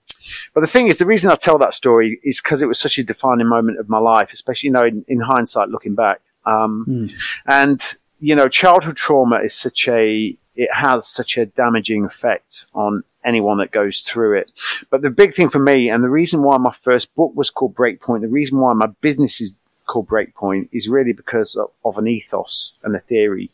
but 0.54 0.60
the 0.60 0.66
thing 0.66 0.88
is, 0.88 0.98
the 0.98 1.06
reason 1.06 1.30
I 1.30 1.36
tell 1.36 1.58
that 1.58 1.74
story 1.74 2.20
is 2.22 2.40
because 2.40 2.62
it 2.62 2.66
was 2.66 2.78
such 2.78 2.98
a 2.98 3.04
defining 3.04 3.48
moment 3.48 3.78
of 3.78 3.88
my 3.88 3.98
life, 3.98 4.32
especially 4.32 4.68
you 4.68 4.72
know 4.72 4.84
in, 4.84 5.04
in 5.08 5.20
hindsight, 5.20 5.68
looking 5.68 5.94
back. 5.94 6.20
Um, 6.46 6.86
mm. 6.88 7.14
And 7.46 7.82
you 8.20 8.34
know, 8.34 8.48
childhood 8.48 8.96
trauma 8.96 9.40
is 9.40 9.54
such 9.54 9.86
a, 9.88 10.36
it 10.56 10.72
has 10.72 11.06
such 11.06 11.36
a 11.36 11.46
damaging 11.46 12.04
effect 12.04 12.66
on 12.74 13.04
anyone 13.24 13.58
that 13.58 13.70
goes 13.70 14.00
through 14.00 14.38
it. 14.38 14.50
But 14.90 15.02
the 15.02 15.10
big 15.10 15.34
thing 15.34 15.48
for 15.48 15.58
me, 15.58 15.90
and 15.90 16.02
the 16.02 16.08
reason 16.08 16.42
why 16.42 16.56
my 16.58 16.72
first 16.72 17.14
book 17.14 17.32
was 17.34 17.50
called 17.50 17.74
Breakpoint, 17.74 18.22
the 18.22 18.28
reason 18.28 18.58
why 18.58 18.72
my 18.72 18.86
business 19.00 19.40
is 19.40 19.52
called 19.86 20.08
Breakpoint 20.08 20.68
is 20.72 20.88
really 20.88 21.12
because 21.12 21.54
of, 21.56 21.70
of 21.84 21.98
an 21.98 22.06
ethos 22.06 22.74
and 22.82 22.96
a 22.96 23.00
theory. 23.00 23.50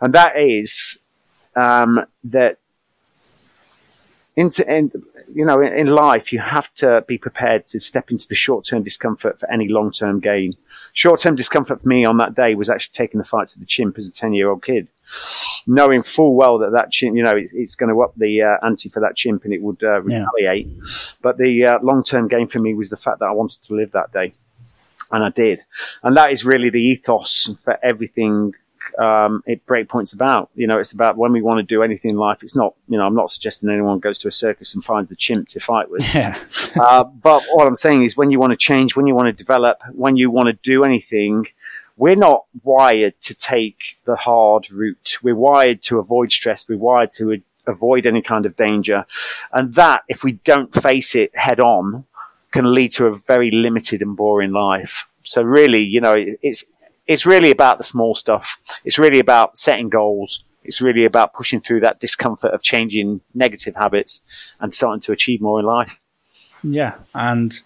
And 0.00 0.12
that 0.12 0.38
is, 0.38 0.98
um, 1.56 2.04
that 2.24 2.58
into, 4.36 4.66
in, 4.70 4.90
you 5.32 5.44
know, 5.44 5.60
in, 5.60 5.72
in 5.72 5.86
life, 5.88 6.32
you 6.32 6.38
have 6.38 6.72
to 6.74 7.04
be 7.06 7.18
prepared 7.18 7.66
to 7.66 7.80
step 7.80 8.10
into 8.10 8.26
the 8.28 8.34
short 8.34 8.64
term 8.64 8.82
discomfort 8.82 9.38
for 9.38 9.50
any 9.50 9.68
long 9.68 9.90
term 9.90 10.20
gain. 10.20 10.56
Short 10.94 11.20
term 11.20 11.36
discomfort 11.36 11.82
for 11.82 11.88
me 11.88 12.04
on 12.04 12.16
that 12.18 12.34
day 12.34 12.54
was 12.54 12.70
actually 12.70 12.92
taking 12.94 13.18
the 13.18 13.24
fight 13.24 13.48
to 13.48 13.58
the 13.58 13.66
chimp 13.66 13.98
as 13.98 14.08
a 14.08 14.12
10 14.12 14.32
year 14.32 14.50
old 14.50 14.64
kid, 14.64 14.90
knowing 15.66 16.02
full 16.02 16.34
well 16.34 16.58
that 16.58 16.72
that 16.72 16.90
chimp, 16.90 17.16
you 17.16 17.22
know, 17.22 17.36
it's, 17.36 17.52
it's 17.52 17.74
going 17.74 17.92
to 17.92 18.02
up 18.02 18.14
the 18.16 18.42
uh, 18.42 18.66
ante 18.66 18.88
for 18.88 19.00
that 19.00 19.16
chimp 19.16 19.44
and 19.44 19.52
it 19.52 19.62
would 19.62 19.82
uh, 19.82 20.00
retaliate. 20.00 20.66
Yeah. 20.66 20.82
But 21.20 21.38
the 21.38 21.66
uh, 21.66 21.78
long 21.82 22.02
term 22.02 22.28
gain 22.28 22.48
for 22.48 22.58
me 22.58 22.74
was 22.74 22.90
the 22.90 22.96
fact 22.96 23.20
that 23.20 23.26
I 23.26 23.32
wanted 23.32 23.62
to 23.62 23.74
live 23.74 23.92
that 23.92 24.12
day. 24.12 24.34
And 25.10 25.22
I 25.22 25.28
did. 25.28 25.60
And 26.02 26.16
that 26.16 26.32
is 26.32 26.46
really 26.46 26.70
the 26.70 26.80
ethos 26.80 27.50
for 27.62 27.78
everything 27.82 28.54
um, 28.98 29.42
it 29.46 29.64
breakpoints 29.66 30.14
about. 30.14 30.50
You 30.54 30.66
know, 30.66 30.78
it's 30.78 30.92
about 30.92 31.16
when 31.16 31.32
we 31.32 31.42
want 31.42 31.58
to 31.58 31.62
do 31.62 31.82
anything 31.82 32.10
in 32.10 32.16
life. 32.16 32.42
It's 32.42 32.56
not, 32.56 32.74
you 32.88 32.98
know, 32.98 33.06
I'm 33.06 33.14
not 33.14 33.30
suggesting 33.30 33.70
anyone 33.70 33.98
goes 33.98 34.18
to 34.20 34.28
a 34.28 34.32
circus 34.32 34.74
and 34.74 34.84
finds 34.84 35.12
a 35.12 35.16
chimp 35.16 35.48
to 35.48 35.60
fight 35.60 35.90
with. 35.90 36.02
Yeah. 36.14 36.38
uh, 36.80 37.04
but 37.04 37.42
what 37.52 37.66
I'm 37.66 37.76
saying 37.76 38.04
is 38.04 38.16
when 38.16 38.30
you 38.30 38.38
want 38.38 38.52
to 38.52 38.56
change, 38.56 38.96
when 38.96 39.06
you 39.06 39.14
want 39.14 39.26
to 39.26 39.32
develop, 39.32 39.82
when 39.92 40.16
you 40.16 40.30
want 40.30 40.46
to 40.46 40.52
do 40.52 40.84
anything, 40.84 41.46
we're 41.96 42.16
not 42.16 42.44
wired 42.62 43.20
to 43.22 43.34
take 43.34 43.98
the 44.04 44.16
hard 44.16 44.70
route. 44.70 45.18
We're 45.22 45.36
wired 45.36 45.82
to 45.82 45.98
avoid 45.98 46.32
stress. 46.32 46.68
We're 46.68 46.78
wired 46.78 47.10
to 47.12 47.42
avoid 47.66 48.06
any 48.06 48.22
kind 48.22 48.46
of 48.46 48.56
danger. 48.56 49.06
And 49.52 49.74
that, 49.74 50.02
if 50.08 50.24
we 50.24 50.32
don't 50.32 50.74
face 50.74 51.14
it 51.14 51.36
head 51.36 51.60
on, 51.60 52.04
can 52.50 52.74
lead 52.74 52.92
to 52.92 53.06
a 53.06 53.14
very 53.14 53.50
limited 53.50 54.02
and 54.02 54.16
boring 54.16 54.52
life. 54.52 55.08
So 55.22 55.42
really, 55.42 55.82
you 55.82 56.00
know, 56.00 56.14
it's 56.16 56.64
it's 57.06 57.26
really 57.26 57.50
about 57.50 57.78
the 57.78 57.84
small 57.84 58.14
stuff. 58.14 58.58
It's 58.84 58.98
really 58.98 59.18
about 59.18 59.56
setting 59.58 59.88
goals. 59.88 60.44
It's 60.64 60.80
really 60.80 61.04
about 61.04 61.34
pushing 61.34 61.60
through 61.60 61.80
that 61.80 62.00
discomfort 62.00 62.54
of 62.54 62.62
changing 62.62 63.20
negative 63.34 63.74
habits 63.74 64.22
and 64.60 64.72
starting 64.72 65.00
to 65.00 65.12
achieve 65.12 65.40
more 65.40 65.58
in 65.58 65.66
life. 65.66 65.98
Yeah. 66.62 66.94
And 67.14 67.58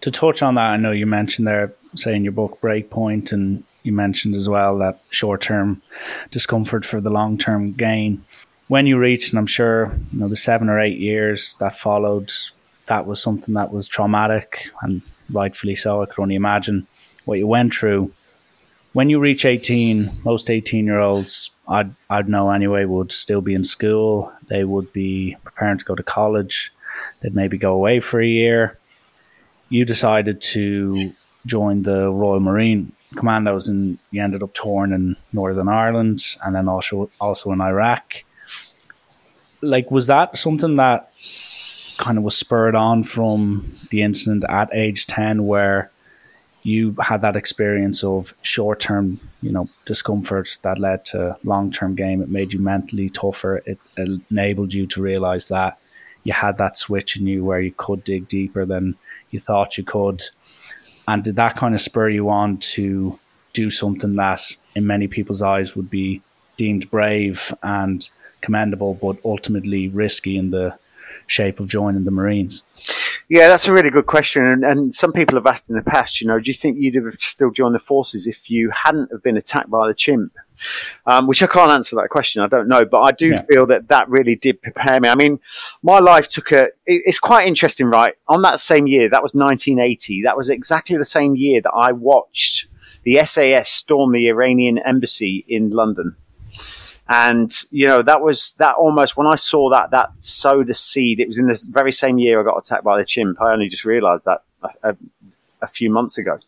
to 0.00 0.10
touch 0.10 0.42
on 0.42 0.54
that, 0.54 0.70
I 0.70 0.76
know 0.76 0.92
you 0.92 1.06
mentioned 1.06 1.46
there, 1.46 1.74
say 1.94 2.14
in 2.14 2.24
your 2.24 2.32
book, 2.32 2.58
Breakpoint, 2.60 3.32
and 3.32 3.64
you 3.82 3.92
mentioned 3.92 4.34
as 4.34 4.48
well 4.48 4.78
that 4.78 5.00
short 5.10 5.42
term 5.42 5.82
discomfort 6.30 6.84
for 6.84 7.00
the 7.00 7.10
long 7.10 7.38
term 7.38 7.72
gain. 7.72 8.24
When 8.68 8.86
you 8.86 8.98
reached, 8.98 9.32
and 9.32 9.38
I'm 9.38 9.46
sure, 9.46 9.92
you 10.12 10.20
know, 10.20 10.28
the 10.28 10.36
seven 10.36 10.68
or 10.68 10.80
eight 10.80 10.98
years 10.98 11.54
that 11.58 11.76
followed, 11.76 12.32
that 12.86 13.06
was 13.06 13.20
something 13.20 13.54
that 13.54 13.72
was 13.72 13.88
traumatic 13.88 14.70
and 14.82 15.02
rightfully 15.30 15.74
so. 15.74 16.02
I 16.02 16.06
could 16.06 16.22
only 16.22 16.36
imagine 16.36 16.86
what 17.24 17.38
you 17.38 17.46
went 17.46 17.74
through. 17.74 18.12
When 18.92 19.08
you 19.08 19.20
reach 19.20 19.44
18, 19.44 20.22
most 20.24 20.50
18 20.50 20.84
year 20.84 20.98
olds, 20.98 21.50
I'd, 21.68 21.94
I'd 22.08 22.28
know 22.28 22.50
anyway, 22.50 22.84
would 22.84 23.12
still 23.12 23.40
be 23.40 23.54
in 23.54 23.62
school. 23.62 24.32
They 24.48 24.64
would 24.64 24.92
be 24.92 25.36
preparing 25.44 25.78
to 25.78 25.84
go 25.84 25.94
to 25.94 26.02
college. 26.02 26.72
They'd 27.20 27.34
maybe 27.34 27.56
go 27.56 27.72
away 27.72 28.00
for 28.00 28.20
a 28.20 28.26
year. 28.26 28.78
You 29.68 29.84
decided 29.84 30.40
to 30.40 31.12
join 31.46 31.84
the 31.84 32.10
Royal 32.10 32.40
Marine 32.40 32.92
Commandos 33.14 33.68
and 33.68 33.98
you 34.10 34.22
ended 34.22 34.42
up 34.42 34.54
touring 34.54 34.92
in 34.92 35.16
Northern 35.32 35.68
Ireland 35.68 36.22
and 36.44 36.54
then 36.54 36.68
also 36.68 37.10
also 37.20 37.52
in 37.52 37.60
Iraq. 37.60 38.24
Like, 39.62 39.90
was 39.90 40.06
that 40.08 40.36
something 40.38 40.76
that 40.76 41.12
kind 41.98 42.18
of 42.18 42.24
was 42.24 42.36
spurred 42.36 42.74
on 42.74 43.02
from 43.02 43.76
the 43.90 44.02
incident 44.02 44.44
at 44.48 44.70
age 44.72 45.06
10 45.06 45.46
where 45.46 45.90
you 46.62 46.94
had 47.00 47.22
that 47.22 47.36
experience 47.36 48.04
of 48.04 48.34
short 48.42 48.80
term, 48.80 49.18
you 49.40 49.50
know, 49.50 49.68
discomfort 49.86 50.58
that 50.62 50.78
led 50.78 51.04
to 51.06 51.36
long 51.42 51.70
term 51.72 51.94
game. 51.94 52.20
It 52.20 52.28
made 52.28 52.52
you 52.52 52.60
mentally 52.60 53.08
tougher. 53.08 53.62
It 53.64 53.78
enabled 53.96 54.74
you 54.74 54.86
to 54.88 55.02
realize 55.02 55.48
that 55.48 55.78
you 56.22 56.32
had 56.34 56.58
that 56.58 56.76
switch 56.76 57.16
in 57.16 57.26
you 57.26 57.44
where 57.44 57.60
you 57.60 57.72
could 57.72 58.04
dig 58.04 58.28
deeper 58.28 58.66
than 58.66 58.96
you 59.30 59.40
thought 59.40 59.78
you 59.78 59.84
could. 59.84 60.22
And 61.08 61.24
did 61.24 61.36
that 61.36 61.56
kind 61.56 61.74
of 61.74 61.80
spur 61.80 62.10
you 62.10 62.28
on 62.28 62.58
to 62.58 63.18
do 63.52 63.70
something 63.70 64.16
that, 64.16 64.42
in 64.74 64.86
many 64.86 65.08
people's 65.08 65.42
eyes, 65.42 65.74
would 65.74 65.90
be 65.90 66.22
deemed 66.56 66.90
brave 66.90 67.54
and 67.62 68.08
commendable, 68.42 68.94
but 69.00 69.16
ultimately 69.24 69.88
risky 69.88 70.36
in 70.36 70.50
the 70.50 70.78
shape 71.26 71.58
of 71.58 71.68
joining 71.68 72.04
the 72.04 72.10
Marines? 72.10 72.62
Yeah, 73.30 73.46
that's 73.46 73.68
a 73.68 73.72
really 73.72 73.90
good 73.90 74.06
question. 74.06 74.44
And, 74.44 74.64
and, 74.64 74.92
some 74.92 75.12
people 75.12 75.36
have 75.36 75.46
asked 75.46 75.70
in 75.70 75.76
the 75.76 75.82
past, 75.82 76.20
you 76.20 76.26
know, 76.26 76.40
do 76.40 76.50
you 76.50 76.54
think 76.54 76.78
you'd 76.80 76.96
have 76.96 77.14
still 77.14 77.52
joined 77.52 77.76
the 77.76 77.78
forces 77.78 78.26
if 78.26 78.50
you 78.50 78.70
hadn't 78.70 79.12
have 79.12 79.22
been 79.22 79.36
attacked 79.36 79.70
by 79.70 79.86
the 79.86 79.94
chimp? 79.94 80.32
Um, 81.06 81.28
which 81.28 81.40
I 81.40 81.46
can't 81.46 81.70
answer 81.70 81.94
that 81.94 82.08
question. 82.10 82.42
I 82.42 82.48
don't 82.48 82.66
know, 82.66 82.84
but 82.84 83.00
I 83.00 83.12
do 83.12 83.28
yeah. 83.28 83.42
feel 83.42 83.66
that 83.66 83.86
that 83.86 84.08
really 84.08 84.34
did 84.34 84.60
prepare 84.60 85.00
me. 85.00 85.08
I 85.08 85.14
mean, 85.14 85.38
my 85.82 86.00
life 86.00 86.26
took 86.26 86.50
a. 86.50 86.64
It, 86.64 87.02
it's 87.06 87.20
quite 87.20 87.46
interesting, 87.46 87.86
right? 87.86 88.14
On 88.26 88.42
that 88.42 88.58
same 88.60 88.86
year, 88.86 89.08
that 89.08 89.22
was 89.22 89.32
1980. 89.32 90.22
That 90.24 90.36
was 90.36 90.50
exactly 90.50 90.98
the 90.98 91.06
same 91.06 91.36
year 91.36 91.62
that 91.62 91.72
I 91.72 91.92
watched 91.92 92.66
the 93.04 93.24
SAS 93.24 93.70
storm 93.70 94.12
the 94.12 94.28
Iranian 94.28 94.78
embassy 94.78 95.46
in 95.48 95.70
London. 95.70 96.16
And, 97.12 97.52
you 97.72 97.88
know, 97.88 98.02
that 98.02 98.22
was 98.22 98.52
that 98.58 98.76
almost 98.76 99.16
when 99.16 99.26
I 99.26 99.34
saw 99.34 99.68
that, 99.70 99.90
that 99.90 100.10
sowed 100.18 100.70
a 100.70 100.74
seed. 100.74 101.18
It 101.18 101.26
was 101.26 101.38
in 101.38 101.48
this 101.48 101.64
very 101.64 101.90
same 101.90 102.20
year 102.20 102.40
I 102.40 102.44
got 102.44 102.56
attacked 102.56 102.84
by 102.84 102.98
the 102.98 103.04
chimp. 103.04 103.42
I 103.42 103.52
only 103.52 103.68
just 103.68 103.84
realized 103.84 104.26
that 104.26 104.44
a, 104.62 104.90
a, 104.90 104.96
a 105.60 105.66
few 105.66 105.90
months 105.90 106.18
ago. 106.18 106.38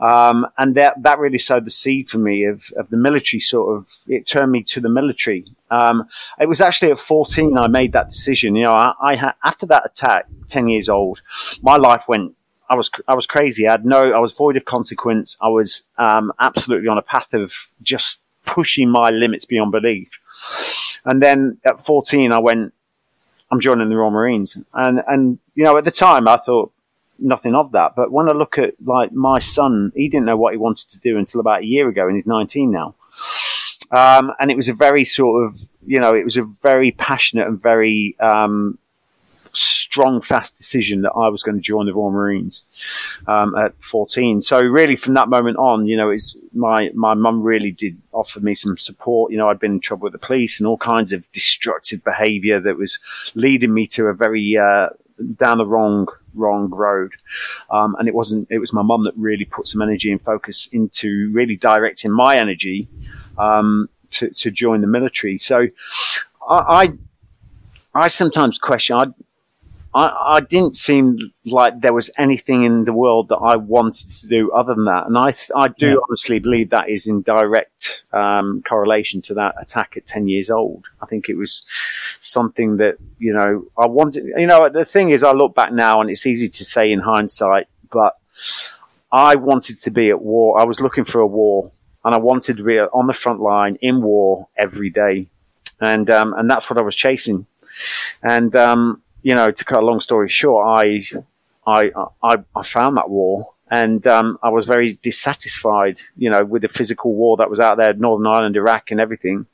Um, 0.00 0.48
and 0.58 0.74
that, 0.74 1.00
that 1.04 1.20
really 1.20 1.38
sowed 1.38 1.66
the 1.66 1.70
seed 1.70 2.08
for 2.08 2.18
me 2.18 2.44
of, 2.46 2.72
of 2.76 2.90
the 2.90 2.96
military 2.96 3.38
sort 3.38 3.78
of, 3.78 3.88
it 4.08 4.26
turned 4.26 4.50
me 4.50 4.64
to 4.64 4.80
the 4.80 4.88
military. 4.88 5.46
Um, 5.70 6.08
it 6.40 6.48
was 6.48 6.60
actually 6.60 6.90
at 6.90 6.98
14 6.98 7.56
I 7.56 7.68
made 7.68 7.92
that 7.92 8.10
decision. 8.10 8.56
You 8.56 8.64
know, 8.64 8.74
I, 8.74 8.94
I 9.00 9.32
after 9.44 9.66
that 9.66 9.86
attack, 9.86 10.26
10 10.48 10.66
years 10.66 10.88
old, 10.88 11.22
my 11.62 11.76
life 11.76 12.04
went 12.08 12.34
I 12.68 12.74
was 12.74 12.90
I 13.06 13.14
was 13.14 13.26
crazy. 13.26 13.68
I 13.68 13.72
had 13.72 13.84
no. 13.84 14.12
I 14.12 14.18
was 14.18 14.32
void 14.32 14.56
of 14.56 14.64
consequence. 14.64 15.36
I 15.42 15.48
was 15.48 15.84
um, 15.98 16.32
absolutely 16.40 16.88
on 16.88 16.96
a 16.96 17.02
path 17.02 17.34
of 17.34 17.68
just 17.82 18.22
pushing 18.44 18.90
my 18.90 19.10
limits 19.10 19.44
beyond 19.44 19.72
belief. 19.72 20.20
And 21.04 21.22
then 21.22 21.58
at 21.64 21.80
14, 21.80 22.32
I 22.32 22.38
went, 22.38 22.72
I'm 23.50 23.60
joining 23.60 23.88
the 23.88 23.96
Royal 23.96 24.10
Marines. 24.10 24.56
And, 24.72 25.02
and, 25.06 25.38
you 25.54 25.64
know, 25.64 25.76
at 25.76 25.84
the 25.84 25.90
time 25.90 26.28
I 26.28 26.36
thought 26.36 26.72
nothing 27.18 27.54
of 27.54 27.72
that. 27.72 27.94
But 27.94 28.10
when 28.10 28.28
I 28.28 28.32
look 28.32 28.58
at 28.58 28.74
like 28.84 29.12
my 29.12 29.38
son, 29.38 29.92
he 29.94 30.08
didn't 30.08 30.26
know 30.26 30.36
what 30.36 30.54
he 30.54 30.58
wanted 30.58 30.88
to 30.90 31.00
do 31.00 31.18
until 31.18 31.40
about 31.40 31.62
a 31.62 31.66
year 31.66 31.88
ago 31.88 32.06
and 32.06 32.16
he's 32.16 32.26
19 32.26 32.70
now. 32.70 32.94
Um, 33.90 34.32
and 34.40 34.50
it 34.50 34.56
was 34.56 34.68
a 34.68 34.74
very 34.74 35.04
sort 35.04 35.46
of, 35.46 35.60
you 35.86 35.98
know, 35.98 36.14
it 36.14 36.24
was 36.24 36.36
a 36.36 36.44
very 36.44 36.92
passionate 36.92 37.46
and 37.46 37.60
very, 37.60 38.16
um, 38.20 38.78
strong, 39.52 40.20
fast 40.20 40.56
decision 40.56 41.02
that 41.02 41.12
I 41.12 41.28
was 41.28 41.42
going 41.42 41.56
to 41.56 41.62
join 41.62 41.86
the 41.86 41.94
Royal 41.94 42.10
Marines 42.10 42.64
um, 43.26 43.54
at 43.56 43.74
14. 43.82 44.40
So 44.40 44.60
really, 44.60 44.96
from 44.96 45.14
that 45.14 45.28
moment 45.28 45.58
on, 45.58 45.86
you 45.86 45.96
know, 45.96 46.10
it's 46.10 46.36
my 46.52 46.90
my 46.94 47.14
mum 47.14 47.42
really 47.42 47.70
did 47.70 48.00
offer 48.12 48.40
me 48.40 48.54
some 48.54 48.76
support. 48.76 49.32
You 49.32 49.38
know, 49.38 49.48
I'd 49.48 49.60
been 49.60 49.72
in 49.72 49.80
trouble 49.80 50.04
with 50.04 50.12
the 50.12 50.18
police 50.18 50.58
and 50.58 50.66
all 50.66 50.78
kinds 50.78 51.12
of 51.12 51.30
destructive 51.32 52.02
behaviour 52.04 52.60
that 52.60 52.76
was 52.76 52.98
leading 53.34 53.74
me 53.74 53.86
to 53.88 54.06
a 54.06 54.14
very 54.14 54.56
uh, 54.56 54.88
down 55.36 55.58
the 55.58 55.66
wrong 55.66 56.08
wrong 56.34 56.70
road. 56.70 57.12
Um, 57.70 57.94
and 57.98 58.08
it 58.08 58.14
wasn't. 58.14 58.48
It 58.50 58.58
was 58.58 58.72
my 58.72 58.82
mum 58.82 59.04
that 59.04 59.14
really 59.16 59.44
put 59.44 59.68
some 59.68 59.82
energy 59.82 60.10
and 60.10 60.20
focus 60.20 60.68
into 60.72 61.30
really 61.32 61.56
directing 61.56 62.10
my 62.10 62.36
energy 62.36 62.88
um, 63.38 63.88
to 64.10 64.30
to 64.30 64.50
join 64.50 64.80
the 64.80 64.86
military. 64.86 65.38
So 65.38 65.68
I, 66.48 66.92
I 67.94 68.02
I 68.04 68.08
sometimes 68.08 68.58
question. 68.58 68.96
I 68.96 69.06
I, 69.94 70.36
I, 70.36 70.40
didn't 70.40 70.74
seem 70.74 71.18
like 71.44 71.80
there 71.80 71.92
was 71.92 72.10
anything 72.18 72.64
in 72.64 72.84
the 72.84 72.94
world 72.94 73.28
that 73.28 73.36
I 73.36 73.56
wanted 73.56 74.08
to 74.08 74.26
do 74.26 74.50
other 74.52 74.74
than 74.74 74.86
that. 74.86 75.06
And 75.06 75.18
I, 75.18 75.32
I 75.54 75.68
do 75.68 75.90
yeah. 75.90 75.96
honestly 76.08 76.38
believe 76.38 76.70
that 76.70 76.88
is 76.88 77.06
in 77.06 77.20
direct 77.22 78.04
um, 78.12 78.62
correlation 78.62 79.20
to 79.22 79.34
that 79.34 79.54
attack 79.60 79.96
at 79.96 80.06
10 80.06 80.28
years 80.28 80.48
old. 80.48 80.86
I 81.02 81.06
think 81.06 81.28
it 81.28 81.36
was 81.36 81.64
something 82.18 82.78
that, 82.78 82.96
you 83.18 83.34
know, 83.34 83.66
I 83.76 83.86
wanted, 83.86 84.24
you 84.24 84.46
know, 84.46 84.70
the 84.70 84.86
thing 84.86 85.10
is, 85.10 85.22
I 85.22 85.32
look 85.32 85.54
back 85.54 85.72
now 85.72 86.00
and 86.00 86.08
it's 86.08 86.26
easy 86.26 86.48
to 86.48 86.64
say 86.64 86.90
in 86.90 87.00
hindsight, 87.00 87.66
but 87.90 88.16
I 89.10 89.34
wanted 89.34 89.76
to 89.76 89.90
be 89.90 90.08
at 90.08 90.22
war. 90.22 90.58
I 90.58 90.64
was 90.64 90.80
looking 90.80 91.04
for 91.04 91.20
a 91.20 91.26
war 91.26 91.70
and 92.02 92.14
I 92.14 92.18
wanted 92.18 92.56
to 92.56 92.64
be 92.64 92.78
on 92.78 93.06
the 93.06 93.12
front 93.12 93.40
line 93.40 93.76
in 93.82 94.00
war 94.00 94.48
every 94.56 94.88
day. 94.88 95.28
And, 95.80 96.08
um, 96.08 96.32
and 96.32 96.48
that's 96.48 96.70
what 96.70 96.78
I 96.78 96.82
was 96.82 96.96
chasing. 96.96 97.46
And, 98.22 98.56
um, 98.56 99.02
you 99.22 99.34
know, 99.34 99.50
to 99.50 99.64
cut 99.64 99.82
a 99.82 99.86
long 99.86 100.00
story 100.00 100.28
short, 100.28 100.66
I, 100.78 101.02
I, 101.66 101.90
I, 102.22 102.36
I 102.54 102.62
found 102.62 102.96
that 102.96 103.10
war 103.10 103.52
and 103.72 104.06
um, 104.06 104.38
I 104.42 104.50
was 104.50 104.66
very 104.66 104.98
dissatisfied, 105.02 105.96
you 106.14 106.28
know, 106.28 106.44
with 106.44 106.60
the 106.60 106.68
physical 106.68 107.14
war 107.14 107.38
that 107.38 107.48
was 107.48 107.58
out 107.58 107.78
there, 107.78 107.94
Northern 107.94 108.26
Ireland, 108.26 108.54
Iraq, 108.54 108.90
and 108.90 109.00
everything. 109.00 109.46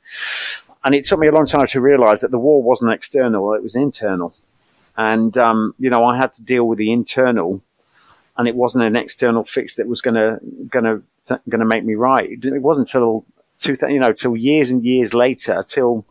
And 0.83 0.93
it 0.93 1.05
took 1.05 1.19
me 1.19 1.27
a 1.27 1.31
long 1.31 1.45
time 1.45 1.67
to 1.67 1.79
realise 1.79 2.19
that 2.19 2.31
the 2.31 2.37
war 2.37 2.61
wasn't 2.61 2.91
external; 2.91 3.53
it 3.53 3.63
was 3.63 3.77
internal. 3.77 4.35
And 4.97 5.37
um, 5.37 5.73
you 5.79 5.89
know, 5.89 6.03
I 6.03 6.17
had 6.17 6.33
to 6.33 6.43
deal 6.43 6.67
with 6.67 6.79
the 6.79 6.91
internal, 6.91 7.61
and 8.37 8.45
it 8.45 8.55
wasn't 8.55 8.83
an 8.83 8.97
external 8.97 9.45
fix 9.45 9.75
that 9.75 9.87
was 9.87 10.01
going 10.01 10.15
to 10.15 10.39
going 10.67 10.83
to 10.83 11.39
going 11.47 11.61
to 11.61 11.65
make 11.65 11.85
me 11.85 11.95
right. 11.95 12.29
It 12.29 12.61
wasn't 12.61 12.89
until 12.89 13.25
two, 13.59 13.77
you 13.87 13.99
know, 13.99 14.11
till 14.11 14.35
years 14.35 14.71
and 14.71 14.83
years 14.83 15.13
later, 15.13 15.63
till 15.67 16.05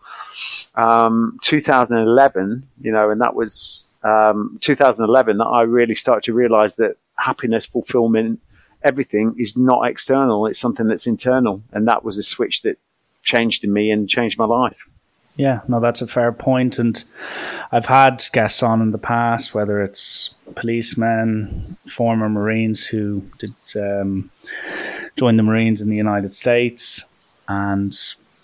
um, 0.75 1.39
2011, 1.43 2.69
you 2.81 2.93
know, 2.93 3.11
and 3.11 3.21
that 3.21 3.35
was 3.35 3.87
um, 4.05 4.59
2011 4.61 5.39
that 5.39 5.45
I 5.45 5.63
really 5.63 5.95
started 5.95 6.23
to 6.25 6.35
realize 6.35 6.77
that 6.77 6.97
happiness, 7.17 7.67
fulfillment, 7.67 8.41
everything 8.83 9.35
is 9.39 9.57
not 9.57 9.89
external. 9.89 10.47
It's 10.47 10.59
something 10.59 10.87
that's 10.87 11.07
internal. 11.07 11.63
And 11.73 11.89
that 11.89 12.05
was 12.05 12.19
a 12.19 12.23
switch 12.23 12.63
that 12.63 12.79
changed 13.23 13.65
in 13.65 13.73
me 13.73 13.91
and 13.91 14.09
changed 14.09 14.39
my 14.39 14.45
life. 14.45 14.89
Yeah, 15.37 15.61
no, 15.69 15.79
that's 15.79 16.03
a 16.03 16.07
fair 16.07 16.33
point. 16.33 16.79
And 16.79 17.03
I've 17.71 17.87
had 17.87 18.25
guests 18.33 18.63
on 18.63 18.83
in 18.83 18.91
the 18.91 18.99
past, 18.99 19.55
whether 19.55 19.81
it's 19.81 20.35
policemen, 20.57 21.77
former 21.87 22.29
Marines 22.29 22.87
who 22.87 23.23
did 23.39 23.55
um, 23.77 24.31
join 25.17 25.37
the 25.37 25.45
Marines 25.45 25.81
in 25.81 25.91
the 25.91 25.97
United 25.97 26.33
States, 26.33 27.05
and 27.49 27.93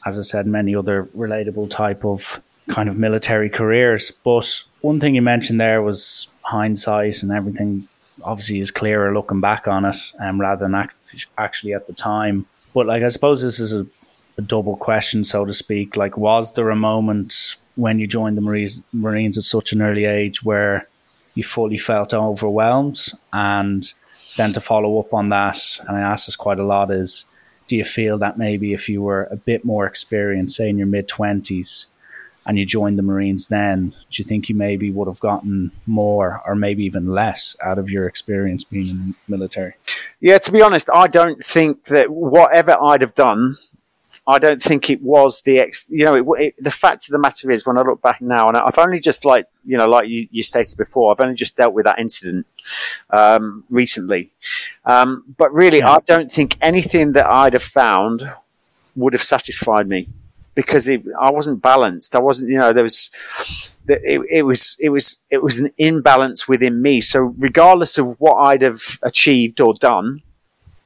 as 0.07 0.19
I 0.19 0.23
said, 0.23 0.47
many 0.47 0.75
other 0.75 1.05
relatable 1.17 1.71
type 1.71 2.05
of 2.05 2.43
kind 2.69 2.89
of 2.89 2.99
military 2.99 3.49
careers. 3.49 4.11
But 4.11 4.65
one 4.81 5.01
thing 5.01 5.15
you 5.15 5.23
mentioned 5.23 5.61
there 5.61 5.83
was 5.83 6.29
hindsight 6.43 7.23
and 7.23 7.33
everything 7.33 7.89
obviously 8.23 8.61
is 8.61 8.71
clearer 8.71 9.13
looking 9.13 9.41
back 9.41 9.67
on 9.67 9.85
it 9.85 9.97
um, 10.21 10.41
rather 10.41 10.67
than 10.67 10.89
actually 11.39 11.75
at 11.75 11.87
the 11.87 11.93
time. 11.93 12.47
But 12.73 12.87
like, 12.87 13.03
I 13.03 13.09
suppose 13.09 13.43
this 13.43 13.61
is 13.61 13.75
a, 13.75 13.87
a, 14.39 14.43
double 14.43 14.77
question, 14.77 15.25
so 15.25 15.45
to 15.45 15.53
speak. 15.53 15.97
Like, 15.97 16.17
was 16.17 16.55
there 16.55 16.71
a 16.71 16.77
moment 16.77 17.57
when 17.77 17.99
you 17.99 18.07
joined 18.07 18.37
the 18.37 18.41
Marines, 18.41 18.83
Marines 18.93 19.39
at 19.39 19.45
such 19.45 19.73
an 19.73 19.83
early 19.83 20.05
age 20.05 20.43
where 20.43 20.89
you 21.35 21.45
fully 21.45 21.79
felt 21.79 22.13
overwhelmed? 22.13 23.01
And 23.33 23.93
then 24.37 24.53
to 24.53 24.61
follow 24.61 24.99
up 24.99 25.15
on 25.15 25.29
that, 25.29 25.79
and 25.87 25.97
I 25.97 26.01
ask 26.01 26.27
this 26.27 26.37
quite 26.37 26.59
a 26.59 26.65
lot, 26.65 26.91
is 26.91 27.27
do 27.67 27.77
you 27.77 27.85
feel 27.85 28.19
that 28.19 28.39
maybe 28.39 28.73
if 28.73 28.89
you 28.89 29.03
were 29.03 29.25
a 29.31 29.37
bit 29.37 29.65
more 29.65 29.87
experienced, 29.87 30.57
say 30.57 30.69
in 30.69 30.79
your 30.79 30.87
mid 30.87 31.09
20s, 31.09 31.87
and 32.47 32.59
you 32.59 32.67
joined 32.67 32.99
the 32.99 33.03
Marines 33.03 33.49
then, 33.49 33.91
do 34.11 34.23
you 34.23 34.25
think 34.25 34.49
you 34.49 34.55
maybe 34.55 34.91
would 34.91 35.09
have 35.09 35.21
gotten 35.21 35.71
more 35.87 36.43
or 36.47 36.55
maybe 36.55 36.85
even 36.85 37.09
less 37.09 37.57
out 37.63 37.79
of 37.79 37.89
your 37.89 38.07
experience 38.07 38.65
being 38.65 38.89
in 38.89 39.15
the 39.27 39.37
military? 39.37 39.75
Yeah, 40.21 40.39
to 40.39 40.53
be 40.53 40.61
honest, 40.61 40.91
I 40.93 41.07
don't 41.07 41.43
think 41.45 41.85
that 41.85 42.11
whatever 42.11 42.77
I'd 42.81 43.01
have 43.01 43.15
done 43.15 43.57
I 44.27 44.39
don't 44.39 44.63
think 44.63 44.89
it 44.89 45.03
was 45.03 45.43
the 45.43 45.59
ex. 45.59 45.87
You 45.91 46.05
know, 46.05 46.15
it, 46.15 46.43
it, 46.43 46.55
the 46.63 46.71
fact 46.71 47.07
of 47.07 47.13
the 47.13 47.19
matter 47.19 47.51
is, 47.51 47.67
when 47.67 47.79
I 47.79 47.83
look 47.83 48.01
back 48.01 48.23
now, 48.23 48.49
and 48.49 48.57
I've 48.57 48.79
only 48.79 49.01
just 49.01 49.25
like 49.25 49.47
you 49.65 49.77
know, 49.77 49.87
like 49.87 50.09
you, 50.09 50.29
you 50.31 50.43
stated 50.43 50.77
before, 50.79 51.13
I've 51.13 51.23
only 51.23 51.35
just 51.35 51.57
dealt 51.57 51.75
with 51.75 51.85
that 51.85 51.99
incident 51.99 52.47
um, 53.11 53.65
recently. 53.69 54.33
Um, 54.85 55.25
but 55.37 55.53
really, 55.53 55.79
yeah. 55.79 55.93
I 55.93 55.99
don't 56.07 56.33
think 56.33 56.57
anything 56.63 57.13
that 57.13 57.27
I'd 57.27 57.53
have 57.53 57.63
found 57.63 58.31
would 58.97 59.13
have 59.13 59.23
satisfied 59.23 59.89
me 59.89 60.09
because 60.55 60.89
it, 60.89 61.03
I 61.21 61.31
wasn't 61.31 61.61
balanced. 61.61 62.15
I 62.15 62.21
wasn't, 62.21 62.51
you 62.51 62.59
know, 62.59 62.73
there 62.73 62.83
was. 62.83 63.11
It, 63.87 64.23
it 64.31 64.43
was 64.45 64.79
it 64.81 64.89
was 64.89 65.19
it 65.29 65.43
was 65.43 65.61
an 65.61 65.71
imbalance 65.77 66.49
within 66.49 66.81
me. 66.81 67.03
So 67.03 67.35
regardless 67.37 67.99
of 67.99 68.19
what 68.19 68.37
I'd 68.37 68.63
have 68.63 68.99
achieved 69.03 69.61
or 69.61 69.75
done, 69.75 70.23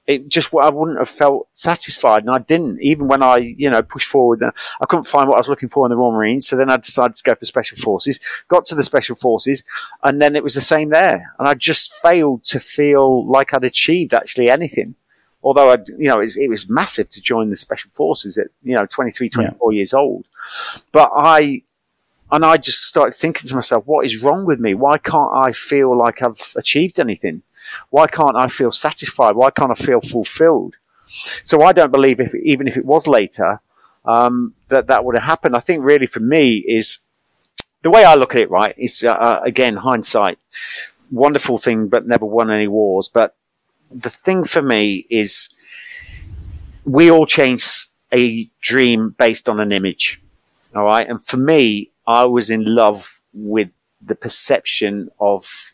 it 0.09 0.27
just 0.27 0.53
I 0.55 0.71
wouldn't 0.71 0.99
have 0.99 1.09
felt 1.09 1.49
satisfied, 1.53 2.25
and 2.25 2.35
I 2.35 2.39
didn't. 2.39 2.81
Even 2.81 3.09
when 3.09 3.23
I, 3.23 3.37
you 3.37 3.69
know, 3.69 3.83
pushed 3.83 4.09
forward, 4.09 4.43
I 4.43 4.87
couldn't 4.87 5.05
find 5.05 5.29
what 5.29 5.37
I 5.37 5.41
was 5.41 5.49
looking 5.49 5.69
for 5.69 5.85
in 5.85 5.91
the 5.91 5.97
Royal 5.97 6.13
Marines. 6.13 6.49
So 6.49 6.57
then 6.57 6.71
I 6.71 6.79
decided 6.79 7.15
to 7.15 7.23
go 7.23 7.35
for 7.35 7.45
Special 7.45 7.77
Forces. 7.77 8.19
Got 8.49 8.65
to 8.67 8.75
the 8.75 8.83
Special 8.83 9.15
Forces, 9.15 9.65
and 10.03 10.21
then 10.21 10.35
it 10.35 10.43
was 10.43 10.55
the 10.55 10.63
same 10.63 10.89
there. 10.89 11.35
And 11.39 11.47
I 11.47 11.53
just 11.53 11.93
failed 12.01 12.43
to 12.45 12.59
feel 12.59 13.29
like 13.29 13.53
I'd 13.53 13.65
achieved 13.65 14.15
actually 14.15 14.49
anything. 14.49 14.95
Although 15.43 15.73
I, 15.73 15.77
you 15.99 16.09
know, 16.09 16.21
it 16.21 16.25
was, 16.25 16.37
it 16.39 16.49
was 16.49 16.71
massive 16.71 17.11
to 17.11 17.21
join 17.21 17.51
the 17.51 17.57
Special 17.57 17.91
Forces 17.93 18.39
at 18.39 18.47
you 18.63 18.75
know 18.75 18.87
23, 18.87 19.29
24 19.29 19.73
yeah. 19.73 19.77
years 19.77 19.93
old. 19.93 20.27
But 20.91 21.11
I 21.15 21.65
and 22.33 22.47
I 22.47 22.57
just 22.57 22.85
started 22.85 23.15
thinking 23.15 23.47
to 23.47 23.55
myself, 23.55 23.85
what 23.87 24.07
is 24.07 24.23
wrong 24.23 24.47
with 24.47 24.59
me? 24.59 24.73
Why 24.73 24.97
can't 24.97 25.35
I 25.35 25.53
feel 25.53 25.95
like 25.95 26.23
I've 26.23 26.55
achieved 26.57 26.99
anything? 26.99 27.43
Why 27.91 28.07
can't 28.07 28.37
I 28.37 28.49
feel 28.49 28.73
satisfied? 28.73 29.37
Why 29.37 29.51
can't 29.51 29.71
I 29.71 29.75
feel 29.75 30.01
fulfilled? 30.01 30.75
So 31.43 31.63
I 31.63 31.73
don't 31.73 31.93
believe 31.93 32.21
if 32.21 32.35
even 32.35 32.69
if 32.69 32.77
it 32.77 32.85
was 32.85 33.07
later 33.07 33.61
um, 34.05 34.55
that 34.69 34.87
that 34.89 35.05
would 35.05 35.17
have 35.17 35.25
happened. 35.25 35.55
I 35.55 35.61
think 35.61 35.85
really 35.85 36.07
for 36.07 36.21
me 36.21 36.65
is 36.67 36.99
the 37.83 37.91
way 37.91 38.05
I 38.05 38.15
look 38.15 38.35
at 38.35 38.43
it. 38.43 38.51
Right, 38.51 38.75
is 38.77 39.05
uh, 39.05 39.13
uh, 39.13 39.41
again 39.45 39.77
hindsight, 39.77 40.39
wonderful 41.11 41.59
thing, 41.59 41.89
but 41.89 42.07
never 42.07 42.27
won 42.27 42.51
any 42.51 42.69
wars. 42.69 43.09
But 43.09 43.37
the 43.91 44.11
thing 44.11 44.45
for 44.45 44.63
me 44.63 45.07
is 45.11 45.51
we 46.85 47.11
all 47.11 47.27
chase 47.27 47.89
a 48.13 48.51
dream 48.61 49.15
based 49.19 49.49
on 49.49 49.61
an 49.61 49.73
image. 49.73 50.21
All 50.75 50.85
right, 50.85 51.09
and 51.09 51.25
for 51.25 51.37
me, 51.37 51.91
I 52.07 52.25
was 52.25 52.51
in 52.51 52.65
love 52.65 53.21
with 53.33 53.71
the 54.01 54.15
perception 54.15 55.11
of 55.21 55.73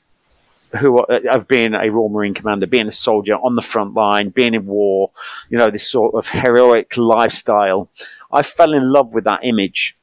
who 0.76 0.98
of 1.00 1.48
being 1.48 1.74
a 1.74 1.90
Royal 1.90 2.08
Marine 2.08 2.34
commander, 2.34 2.66
being 2.66 2.86
a 2.86 2.92
soldier 2.92 3.34
on 3.34 3.56
the 3.56 3.62
front 3.62 3.94
line, 3.94 4.30
being 4.30 4.54
in 4.54 4.66
war, 4.66 5.10
you 5.48 5.58
know, 5.58 5.70
this 5.70 5.88
sort 5.88 6.14
of 6.14 6.28
heroic 6.28 6.96
lifestyle. 6.96 7.90
I 8.32 8.42
fell 8.42 8.72
in 8.72 8.92
love 8.92 9.12
with 9.12 9.24
that 9.24 9.40
image. 9.44 9.96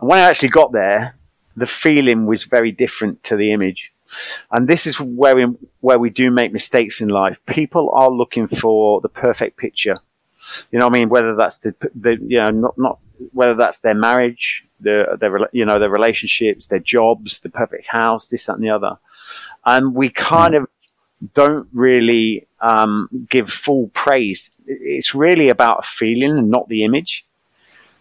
And 0.00 0.08
when 0.08 0.18
I 0.18 0.22
actually 0.22 0.50
got 0.50 0.72
there, 0.72 1.16
the 1.56 1.66
feeling 1.66 2.26
was 2.26 2.44
very 2.44 2.72
different 2.72 3.22
to 3.24 3.36
the 3.36 3.52
image. 3.52 3.92
And 4.50 4.68
this 4.68 4.86
is 4.86 5.00
where 5.00 5.36
we, 5.36 5.46
where 5.80 5.98
we 5.98 6.10
do 6.10 6.30
make 6.30 6.52
mistakes 6.52 7.00
in 7.00 7.08
life. 7.08 7.44
People 7.46 7.90
are 7.94 8.10
looking 8.10 8.46
for 8.46 9.00
the 9.00 9.08
perfect 9.08 9.56
picture. 9.56 9.98
You 10.72 10.78
know 10.78 10.86
I 10.86 10.90
mean? 10.90 11.08
Whether 11.08 11.36
that's 11.36 11.58
the, 11.58 11.74
the, 11.94 12.16
you 12.20 12.38
know, 12.38 12.48
not, 12.48 12.78
not, 12.78 12.98
whether 13.32 13.54
that's 13.54 13.80
their 13.80 13.94
marriage, 13.94 14.66
their, 14.80 15.16
their, 15.16 15.48
you 15.52 15.64
know, 15.64 15.78
their 15.78 15.90
relationships, 15.90 16.66
their 16.66 16.78
jobs, 16.80 17.40
the 17.40 17.50
perfect 17.50 17.86
house, 17.86 18.28
this, 18.28 18.46
that, 18.46 18.54
and 18.54 18.64
the 18.64 18.70
other 18.70 18.98
and 19.64 19.94
we 19.94 20.10
kind 20.10 20.54
of 20.54 20.66
don't 21.34 21.68
really 21.72 22.46
um, 22.60 23.08
give 23.28 23.50
full 23.50 23.88
praise. 23.88 24.52
It's 24.66 25.14
really 25.14 25.48
about 25.48 25.80
a 25.80 25.82
feeling 25.82 26.38
and 26.38 26.50
not 26.50 26.68
the 26.68 26.84
image. 26.84 27.26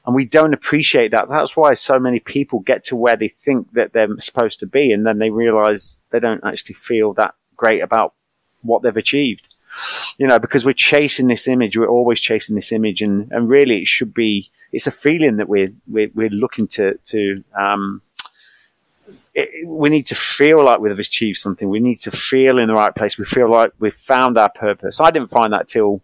And 0.06 0.16
we 0.16 0.26
don't 0.26 0.54
appreciate 0.54 1.12
that. 1.12 1.28
That's 1.30 1.56
why 1.56 1.74
so 1.74 2.00
many 2.00 2.20
people 2.20 2.62
get 2.62 2.84
to 2.86 2.96
where 2.96 3.18
they 3.18 3.28
think 3.28 3.74
that 3.74 3.94
they're 3.94 4.18
supposed 4.20 4.60
to 4.62 4.66
be, 4.66 4.92
and 4.92 5.06
then 5.06 5.20
they 5.20 5.30
realize 5.30 6.02
they 6.10 6.20
don't 6.20 6.44
actually 6.44 6.76
feel 6.76 7.14
that 7.14 7.36
great 7.58 7.82
about 7.82 8.14
what 8.62 8.82
they've 8.82 8.96
achieved. 8.96 9.48
You 10.18 10.28
know, 10.28 10.40
because 10.40 10.66
we're 10.66 10.74
chasing 10.74 11.28
this 11.28 11.48
image, 11.48 11.78
we're 11.78 11.88
always 11.88 12.20
chasing 12.20 12.56
this 12.56 12.72
image, 12.72 13.02
and, 13.02 13.32
and 13.32 13.50
really 13.50 13.82
it 13.82 13.88
should 13.88 14.14
be, 14.14 14.50
it's 14.72 14.88
a 14.88 14.92
feeling 14.92 15.38
that 15.38 15.50
we're, 15.50 15.74
we're, 15.88 16.10
we're 16.16 16.30
looking 16.30 16.68
to, 16.70 16.98
to, 17.04 17.44
um, 17.54 18.02
it, 19.40 19.68
we 19.68 19.90
need 19.90 20.06
to 20.08 20.16
feel 20.16 20.64
like 20.64 20.80
we've 20.80 20.98
achieved 20.98 21.38
something. 21.38 21.70
We 21.70 21.80
need 21.80 22.00
to 22.00 22.12
feel 22.12 22.58
in 22.60 22.68
the 22.68 22.74
right 22.74 22.94
place. 22.94 23.18
We 23.18 23.26
feel 23.26 23.50
like 23.50 23.72
we've 23.80 23.94
found 23.94 24.38
our 24.38 24.50
purpose. 24.50 25.00
I 25.00 25.12
didn't 25.12 25.30
find 25.30 25.54
that 25.54 25.68
till 25.68 26.02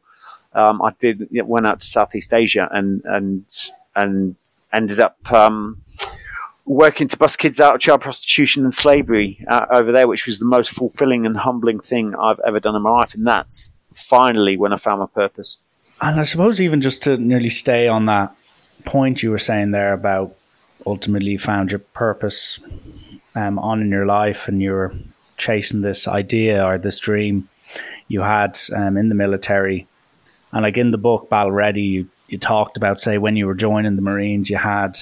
um, 0.53 0.81
I 0.81 0.91
did 0.99 1.27
went 1.31 1.67
out 1.67 1.79
to 1.81 1.85
Southeast 1.85 2.33
Asia 2.33 2.67
and 2.71 3.01
and 3.05 3.45
and 3.95 4.35
ended 4.73 4.99
up 4.99 5.31
um, 5.31 5.81
working 6.65 7.07
to 7.07 7.17
bust 7.17 7.37
kids 7.37 7.59
out 7.59 7.75
of 7.75 7.81
child 7.81 8.01
prostitution 8.01 8.63
and 8.63 8.73
slavery 8.73 9.45
uh, 9.47 9.65
over 9.71 9.91
there, 9.91 10.07
which 10.07 10.25
was 10.27 10.39
the 10.39 10.45
most 10.45 10.71
fulfilling 10.71 11.25
and 11.25 11.37
humbling 11.37 11.79
thing 11.79 12.15
I've 12.15 12.39
ever 12.45 12.59
done 12.59 12.75
in 12.75 12.81
my 12.81 12.89
life. 12.89 13.13
And 13.13 13.25
that's 13.25 13.71
finally 13.93 14.57
when 14.57 14.73
I 14.73 14.77
found 14.77 14.99
my 14.99 15.07
purpose. 15.07 15.57
And 16.01 16.19
I 16.19 16.23
suppose 16.23 16.59
even 16.59 16.81
just 16.81 17.03
to 17.03 17.17
nearly 17.17 17.49
stay 17.49 17.87
on 17.87 18.05
that 18.07 18.35
point 18.83 19.23
you 19.23 19.31
were 19.31 19.39
saying 19.39 19.71
there 19.71 19.93
about 19.93 20.35
ultimately 20.85 21.37
found 21.37 21.71
your 21.71 21.79
purpose 21.79 22.59
um, 23.35 23.59
on 23.59 23.81
in 23.81 23.89
your 23.89 24.05
life 24.05 24.47
and 24.47 24.61
you're 24.61 24.93
chasing 25.37 25.81
this 25.81 26.07
idea 26.07 26.65
or 26.65 26.77
this 26.77 26.99
dream 26.99 27.49
you 28.07 28.21
had 28.21 28.57
um, 28.73 28.97
in 28.97 29.09
the 29.09 29.15
military. 29.15 29.87
And 30.51 30.63
like 30.63 30.77
in 30.77 30.91
the 30.91 30.97
book 30.97 31.29
Battle 31.29 31.51
Ready, 31.51 31.81
you, 31.81 32.09
you 32.27 32.37
talked 32.37 32.77
about, 32.77 32.99
say, 32.99 33.17
when 33.17 33.35
you 33.35 33.45
were 33.45 33.55
joining 33.55 33.95
the 33.95 34.01
Marines, 34.01 34.49
you 34.49 34.57
had 34.57 34.97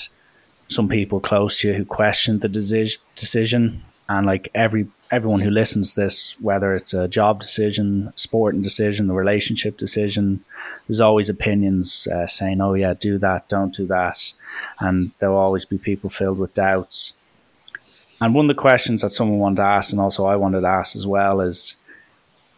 some 0.67 0.87
people 0.87 1.19
close 1.19 1.59
to 1.59 1.69
you 1.69 1.73
who 1.75 1.85
questioned 1.85 2.41
the 2.41 2.47
deci- 2.47 2.97
decision. 3.15 3.83
And 4.09 4.25
like 4.25 4.49
every 4.53 4.87
everyone 5.11 5.41
who 5.41 5.49
listens 5.49 5.93
to 5.93 6.01
this, 6.01 6.39
whether 6.41 6.73
it's 6.73 6.93
a 6.93 7.07
job 7.07 7.39
decision, 7.39 8.11
sporting 8.15 8.61
decision, 8.61 9.09
a 9.09 9.13
relationship 9.13 9.77
decision, 9.77 10.43
there's 10.87 10.99
always 10.99 11.29
opinions 11.29 12.07
uh, 12.07 12.27
saying, 12.27 12.59
"Oh 12.59 12.73
yeah, 12.73 12.93
do 12.93 13.17
that, 13.19 13.47
don't 13.47 13.73
do 13.73 13.87
that," 13.87 14.33
and 14.79 15.11
there'll 15.19 15.37
always 15.37 15.65
be 15.65 15.77
people 15.77 16.09
filled 16.09 16.39
with 16.39 16.53
doubts. 16.53 17.13
And 18.23 18.33
one 18.33 18.49
of 18.49 18.55
the 18.55 18.61
questions 18.61 19.01
that 19.01 19.11
someone 19.11 19.39
wanted 19.39 19.57
to 19.57 19.63
ask, 19.63 19.91
and 19.91 19.99
also 19.99 20.25
I 20.25 20.37
wanted 20.37 20.61
to 20.61 20.67
ask 20.67 20.95
as 20.95 21.05
well, 21.05 21.41
is 21.41 21.75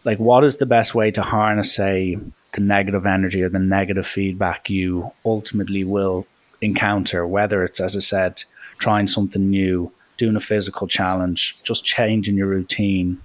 like, 0.03 0.19
what 0.19 0.43
is 0.43 0.57
the 0.57 0.67
best 0.67 0.93
way 0.93 1.09
to 1.09 1.23
harness, 1.23 1.73
say, 1.73 2.19
the 2.53 2.61
negative 2.61 3.07
energy 3.07 3.41
or 3.41 3.49
the 3.49 3.57
negative 3.57 4.05
feedback 4.05 4.69
you 4.69 5.11
ultimately 5.25 5.83
will 5.83 6.27
encounter, 6.61 7.25
whether 7.25 7.63
it's, 7.63 7.79
as 7.79 7.95
I 7.95 7.99
said, 8.01 8.43
trying 8.77 9.07
something 9.07 9.49
new, 9.49 9.91
doing 10.17 10.35
a 10.35 10.39
physical 10.39 10.87
challenge, 10.87 11.57
just 11.63 11.83
changing 11.83 12.37
your 12.37 12.47
routine, 12.47 13.19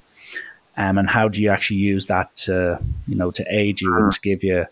um, 0.79 0.97
and 0.97 1.11
how 1.11 1.29
do 1.29 1.43
you 1.43 1.51
actually 1.51 1.81
use 1.81 2.07
that 2.07 2.35
to, 2.37 2.79
you 3.07 3.17
know, 3.17 3.31
to 3.33 3.45
aid 3.55 3.83
you 3.83 3.95
and 3.95 4.15
to 4.15 4.21
give 4.23 4.43
you, 4.43 4.65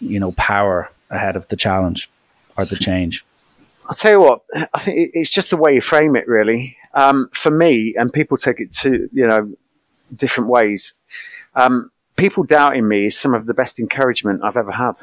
you 0.00 0.20
know, 0.20 0.32
power 0.32 0.90
ahead 1.08 1.34
of 1.34 1.48
the 1.48 1.56
challenge 1.56 2.10
or 2.58 2.66
the 2.66 2.76
change? 2.76 3.24
I'll 3.86 3.94
tell 3.94 4.12
you 4.12 4.20
what, 4.20 4.42
I 4.72 4.78
think 4.78 5.10
it's 5.12 5.30
just 5.30 5.50
the 5.50 5.56
way 5.56 5.74
you 5.74 5.80
frame 5.80 6.16
it, 6.16 6.26
really. 6.26 6.76
Um, 6.94 7.28
for 7.32 7.50
me, 7.50 7.94
and 7.98 8.12
people 8.12 8.36
take 8.36 8.60
it 8.60 8.72
to, 8.72 9.08
you 9.12 9.26
know, 9.26 9.52
different 10.14 10.48
ways. 10.48 10.94
Um, 11.54 11.90
people 12.16 12.44
doubting 12.44 12.88
me 12.88 13.06
is 13.06 13.18
some 13.18 13.34
of 13.34 13.46
the 13.46 13.54
best 13.54 13.78
encouragement 13.78 14.42
I've 14.42 14.56
ever 14.56 14.72
had. 14.72 14.94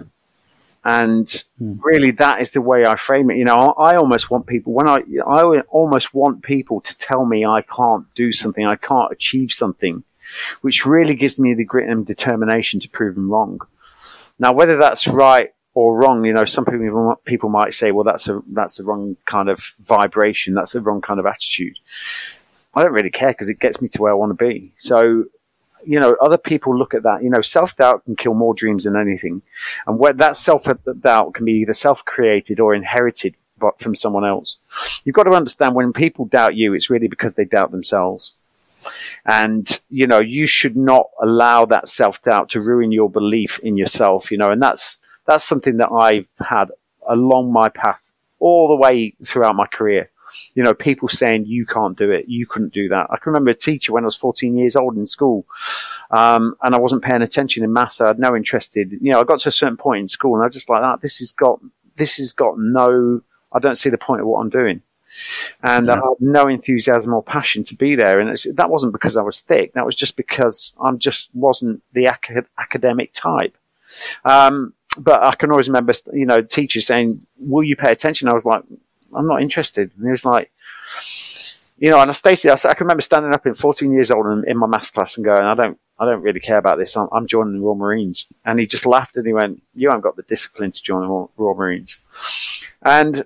And 0.83 1.27
mm. 1.61 1.79
really, 1.83 2.11
that 2.11 2.41
is 2.41 2.51
the 2.51 2.61
way 2.61 2.85
I 2.85 2.95
frame 2.95 3.29
it. 3.29 3.37
You 3.37 3.45
know, 3.45 3.73
I, 3.77 3.91
I 3.91 3.97
almost 3.97 4.31
want 4.31 4.47
people, 4.47 4.73
when 4.73 4.89
I, 4.89 5.03
I 5.27 5.61
almost 5.69 6.13
want 6.13 6.41
people 6.41 6.81
to 6.81 6.97
tell 6.97 7.25
me 7.25 7.45
I 7.45 7.61
can't 7.61 8.05
do 8.15 8.31
something, 8.31 8.65
I 8.65 8.77
can't 8.77 9.11
achieve 9.11 9.51
something, 9.51 10.03
which 10.61 10.85
really 10.85 11.13
gives 11.13 11.39
me 11.39 11.53
the 11.53 11.65
grit 11.65 11.89
and 11.89 12.05
determination 12.05 12.79
to 12.79 12.89
prove 12.89 13.13
them 13.13 13.29
wrong. 13.29 13.59
Now, 14.39 14.53
whether 14.53 14.77
that's 14.77 15.07
right 15.07 15.53
or 15.73 15.95
wrong. 15.95 16.25
You 16.25 16.33
know, 16.33 16.45
some 16.45 16.65
people 16.65 17.15
people 17.25 17.49
might 17.49 17.73
say, 17.73 17.91
well, 17.91 18.03
that's 18.03 18.27
a 18.27 18.41
that's 18.51 18.77
the 18.77 18.83
wrong 18.83 19.17
kind 19.25 19.49
of 19.49 19.73
vibration. 19.79 20.53
That's 20.53 20.73
the 20.73 20.81
wrong 20.81 21.01
kind 21.01 21.19
of 21.19 21.25
attitude. 21.25 21.77
I 22.73 22.83
don't 22.83 22.93
really 22.93 23.11
care 23.11 23.31
because 23.31 23.49
it 23.49 23.59
gets 23.59 23.81
me 23.81 23.87
to 23.89 24.01
where 24.01 24.11
I 24.11 24.15
want 24.15 24.37
to 24.37 24.45
be. 24.45 24.71
So, 24.77 25.25
you 25.85 25.99
know, 25.99 26.15
other 26.21 26.37
people 26.37 26.77
look 26.77 26.93
at 26.93 27.03
that. 27.03 27.23
You 27.23 27.29
know, 27.29 27.41
self 27.41 27.75
doubt 27.75 28.05
can 28.05 28.15
kill 28.15 28.33
more 28.33 28.53
dreams 28.53 28.85
than 28.85 28.95
anything, 28.95 29.41
and 29.87 29.99
where 29.99 30.13
that 30.13 30.35
self 30.35 30.67
doubt 31.01 31.33
can 31.33 31.45
be 31.45 31.53
either 31.53 31.73
self 31.73 32.05
created 32.05 32.59
or 32.59 32.73
inherited 32.73 33.35
from 33.77 33.95
someone 33.95 34.25
else. 34.25 34.57
You've 35.05 35.15
got 35.15 35.23
to 35.23 35.31
understand 35.31 35.75
when 35.75 35.93
people 35.93 36.25
doubt 36.25 36.55
you, 36.55 36.73
it's 36.73 36.89
really 36.89 37.07
because 37.07 37.35
they 37.35 37.45
doubt 37.45 37.71
themselves. 37.71 38.33
And, 39.25 39.79
you 39.89 40.07
know, 40.07 40.19
you 40.19 40.47
should 40.47 40.75
not 40.75 41.11
allow 41.21 41.65
that 41.65 41.87
self 41.87 42.21
doubt 42.23 42.49
to 42.49 42.61
ruin 42.61 42.91
your 42.91 43.09
belief 43.09 43.59
in 43.59 43.77
yourself, 43.77 44.31
you 44.31 44.37
know, 44.37 44.49
and 44.49 44.61
that's, 44.61 44.99
that's 45.25 45.43
something 45.43 45.77
that 45.77 45.91
I've 45.91 46.29
had 46.39 46.71
along 47.07 47.51
my 47.51 47.69
path 47.69 48.13
all 48.39 48.67
the 48.67 48.75
way 48.75 49.13
throughout 49.23 49.55
my 49.55 49.67
career. 49.67 50.09
you 50.55 50.63
know, 50.63 50.73
people 50.73 51.07
saying 51.07 51.45
you 51.45 51.65
can't 51.65 51.97
do 51.97 52.11
it, 52.11 52.25
you 52.27 52.45
couldn't 52.45 52.73
do 52.73 52.87
that. 52.89 53.07
I 53.09 53.17
can 53.17 53.31
remember 53.31 53.51
a 53.51 53.55
teacher 53.55 53.93
when 53.93 54.03
I 54.03 54.05
was 54.05 54.15
14 54.15 54.57
years 54.57 54.75
old 54.75 54.95
in 54.95 55.05
school, 55.05 55.45
um, 56.09 56.55
and 56.61 56.75
I 56.75 56.79
wasn't 56.79 57.03
paying 57.03 57.21
attention 57.21 57.63
in 57.63 57.73
maths. 57.73 58.01
I 58.01 58.07
had 58.07 58.19
no 58.19 58.35
interest 58.35 58.77
in, 58.77 58.97
you 59.01 59.11
know, 59.11 59.19
I 59.19 59.23
got 59.23 59.39
to 59.39 59.49
a 59.49 59.51
certain 59.51 59.77
point 59.77 60.01
in 60.01 60.07
school 60.07 60.35
and 60.35 60.43
I 60.43 60.47
was 60.47 60.55
just 60.55 60.69
like, 60.69 60.81
that. 60.81 60.85
Ah, 60.85 60.95
this 60.97 61.19
has 61.19 61.31
got, 61.31 61.59
this 61.95 62.17
has 62.17 62.33
got 62.33 62.57
no, 62.57 63.21
I 63.51 63.59
don't 63.59 63.77
see 63.77 63.89
the 63.89 63.97
point 63.97 64.21
of 64.21 64.27
what 64.27 64.39
I'm 64.39 64.49
doing. 64.49 64.81
And 65.61 65.87
yeah. 65.87 65.93
I 65.93 65.95
had 65.97 66.21
no 66.21 66.47
enthusiasm 66.47 67.13
or 67.13 67.21
passion 67.21 67.63
to 67.65 67.75
be 67.75 67.95
there. 67.95 68.19
And 68.19 68.35
that 68.53 68.69
wasn't 68.69 68.93
because 68.93 69.17
I 69.17 69.21
was 69.21 69.41
thick. 69.41 69.73
That 69.73 69.85
was 69.85 69.95
just 69.95 70.15
because 70.15 70.73
I 70.81 70.91
just 70.93 71.31
wasn't 71.33 71.83
the 71.91 72.05
ac- 72.05 72.47
academic 72.57 73.11
type. 73.13 73.57
Um, 74.23 74.73
but 74.99 75.25
I 75.25 75.35
can 75.35 75.51
always 75.51 75.67
remember, 75.67 75.93
you 76.13 76.25
know, 76.25 76.41
teachers 76.41 76.87
saying, 76.87 77.25
"Will 77.37 77.63
you 77.63 77.75
pay 77.75 77.91
attention?" 77.91 78.27
I 78.27 78.33
was 78.33 78.45
like, 78.45 78.63
"I'm 79.13 79.27
not 79.27 79.41
interested." 79.41 79.91
And 79.95 80.05
he 80.05 80.11
was 80.11 80.25
like, 80.25 80.51
you 81.77 81.89
know, 81.89 81.99
and 81.99 82.11
I 82.11 82.13
stated, 82.13 82.49
I, 82.49 82.53
I 82.69 82.73
can 82.75 82.85
remember 82.85 83.01
standing 83.01 83.33
up 83.33 83.47
in 83.47 83.55
14 83.55 83.91
years 83.91 84.11
old 84.11 84.27
in, 84.27 84.43
in 84.47 84.57
my 84.57 84.67
maths 84.67 84.91
class 84.91 85.17
and 85.17 85.25
going, 85.25 85.43
"I 85.43 85.55
don't, 85.55 85.79
I 85.99 86.05
don't 86.05 86.21
really 86.21 86.39
care 86.39 86.59
about 86.59 86.77
this. 86.77 86.95
I'm, 86.95 87.07
I'm, 87.11 87.27
joining 87.27 87.53
the 87.53 87.59
Royal 87.59 87.75
Marines." 87.75 88.27
And 88.45 88.59
he 88.59 88.67
just 88.67 88.85
laughed 88.85 89.17
and 89.17 89.25
he 89.25 89.33
went, 89.33 89.61
"You 89.73 89.89
haven't 89.89 90.01
got 90.01 90.15
the 90.15 90.23
discipline 90.23 90.71
to 90.71 90.83
join 90.83 91.01
the 91.01 91.27
Royal 91.37 91.55
Marines." 91.55 91.97
And 92.83 93.25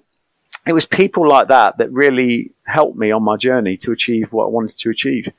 it 0.67 0.73
was 0.73 0.85
people 0.85 1.27
like 1.27 1.47
that 1.49 1.77
that 1.77 1.91
really 1.91 2.51
helped 2.63 2.97
me 2.97 3.11
on 3.11 3.23
my 3.23 3.37
journey 3.37 3.77
to 3.77 3.91
achieve 3.91 4.33
what 4.33 4.45
I 4.45 4.47
wanted 4.47 4.75
to 4.77 4.89
achieve. 4.89 5.31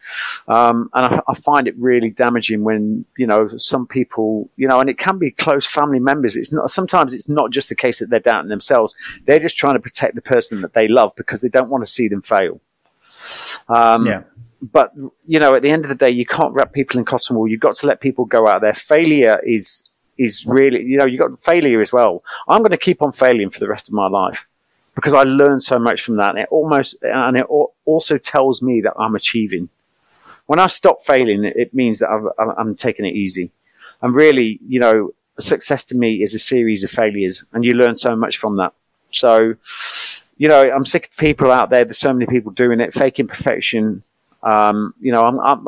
Um, 0.46 0.88
and 0.94 1.06
I, 1.06 1.20
I, 1.26 1.34
find 1.34 1.66
it 1.66 1.74
really 1.76 2.10
damaging 2.10 2.62
when, 2.62 3.04
you 3.16 3.26
know, 3.26 3.48
some 3.56 3.86
people, 3.88 4.48
you 4.56 4.68
know, 4.68 4.78
and 4.78 4.88
it 4.88 4.98
can 4.98 5.18
be 5.18 5.32
close 5.32 5.66
family 5.66 5.98
members. 5.98 6.36
It's 6.36 6.52
not, 6.52 6.70
sometimes 6.70 7.12
it's 7.12 7.28
not 7.28 7.50
just 7.50 7.68
the 7.68 7.74
case 7.74 7.98
that 7.98 8.10
they're 8.10 8.20
doubting 8.20 8.48
themselves. 8.48 8.94
They're 9.24 9.40
just 9.40 9.56
trying 9.56 9.74
to 9.74 9.80
protect 9.80 10.14
the 10.14 10.22
person 10.22 10.60
that 10.60 10.74
they 10.74 10.86
love 10.86 11.12
because 11.16 11.40
they 11.40 11.48
don't 11.48 11.68
want 11.68 11.84
to 11.84 11.90
see 11.90 12.06
them 12.06 12.22
fail. 12.22 12.60
Um, 13.68 14.06
yeah. 14.06 14.22
But, 14.62 14.92
you 15.26 15.40
know, 15.40 15.56
at 15.56 15.62
the 15.62 15.70
end 15.70 15.84
of 15.84 15.88
the 15.88 15.96
day, 15.96 16.10
you 16.10 16.24
can't 16.24 16.54
wrap 16.54 16.72
people 16.72 16.98
in 16.98 17.04
cotton 17.04 17.36
wool. 17.36 17.48
You've 17.48 17.60
got 17.60 17.74
to 17.76 17.86
let 17.86 18.00
people 18.00 18.24
go 18.24 18.46
out 18.46 18.60
there. 18.60 18.72
Failure 18.72 19.40
is, 19.44 19.84
is 20.16 20.46
really, 20.46 20.82
you 20.82 20.96
know, 20.96 21.04
you've 21.04 21.20
got 21.20 21.38
failure 21.40 21.80
as 21.80 21.92
well. 21.92 22.22
I'm 22.46 22.60
going 22.60 22.70
to 22.70 22.78
keep 22.78 23.02
on 23.02 23.10
failing 23.10 23.50
for 23.50 23.58
the 23.58 23.68
rest 23.68 23.88
of 23.88 23.94
my 23.94 24.08
life 24.08 24.46
because 24.96 25.14
I 25.14 25.22
learned 25.22 25.62
so 25.62 25.78
much 25.78 26.02
from 26.02 26.16
that. 26.16 26.30
And 26.30 26.38
it 26.40 26.48
almost, 26.50 26.96
and 27.02 27.37
it 27.37 27.44
also 27.85 28.18
tells 28.18 28.62
me 28.62 28.80
that 28.80 28.94
I'm 28.98 29.14
achieving. 29.14 29.68
When 30.46 30.59
I 30.59 30.66
stop 30.68 31.02
failing, 31.04 31.44
it 31.44 31.74
means 31.74 32.00
that 32.00 32.09
i 32.09 32.61
am 32.61 32.74
taking 32.74 33.04
it 33.04 33.14
easy. 33.14 33.52
And 34.00 34.14
really, 34.14 34.59
you 34.66 34.80
know, 34.80 35.11
success 35.38 35.85
to 35.85 35.96
me 35.96 36.22
is 36.22 36.35
a 36.35 36.38
series 36.38 36.82
of 36.82 36.90
failures 36.90 37.44
and 37.52 37.62
you 37.62 37.74
learn 37.74 37.96
so 37.96 38.16
much 38.16 38.38
from 38.38 38.56
that. 38.56 38.72
So, 39.11 39.54
you 40.38 40.48
know, 40.48 40.62
I'm 40.62 40.87
sick 40.87 41.11
of 41.11 41.16
people 41.18 41.52
out 41.52 41.68
there. 41.68 41.85
There's 41.85 41.98
so 41.98 42.12
many 42.14 42.26
people 42.26 42.52
doing 42.52 42.80
it, 42.80 42.94
faking 42.94 43.28
perfection. 43.28 44.02
Um, 44.42 44.94
you 45.00 45.12
know, 45.12 45.22
I'm, 45.22 45.38
I'm, 45.40 45.66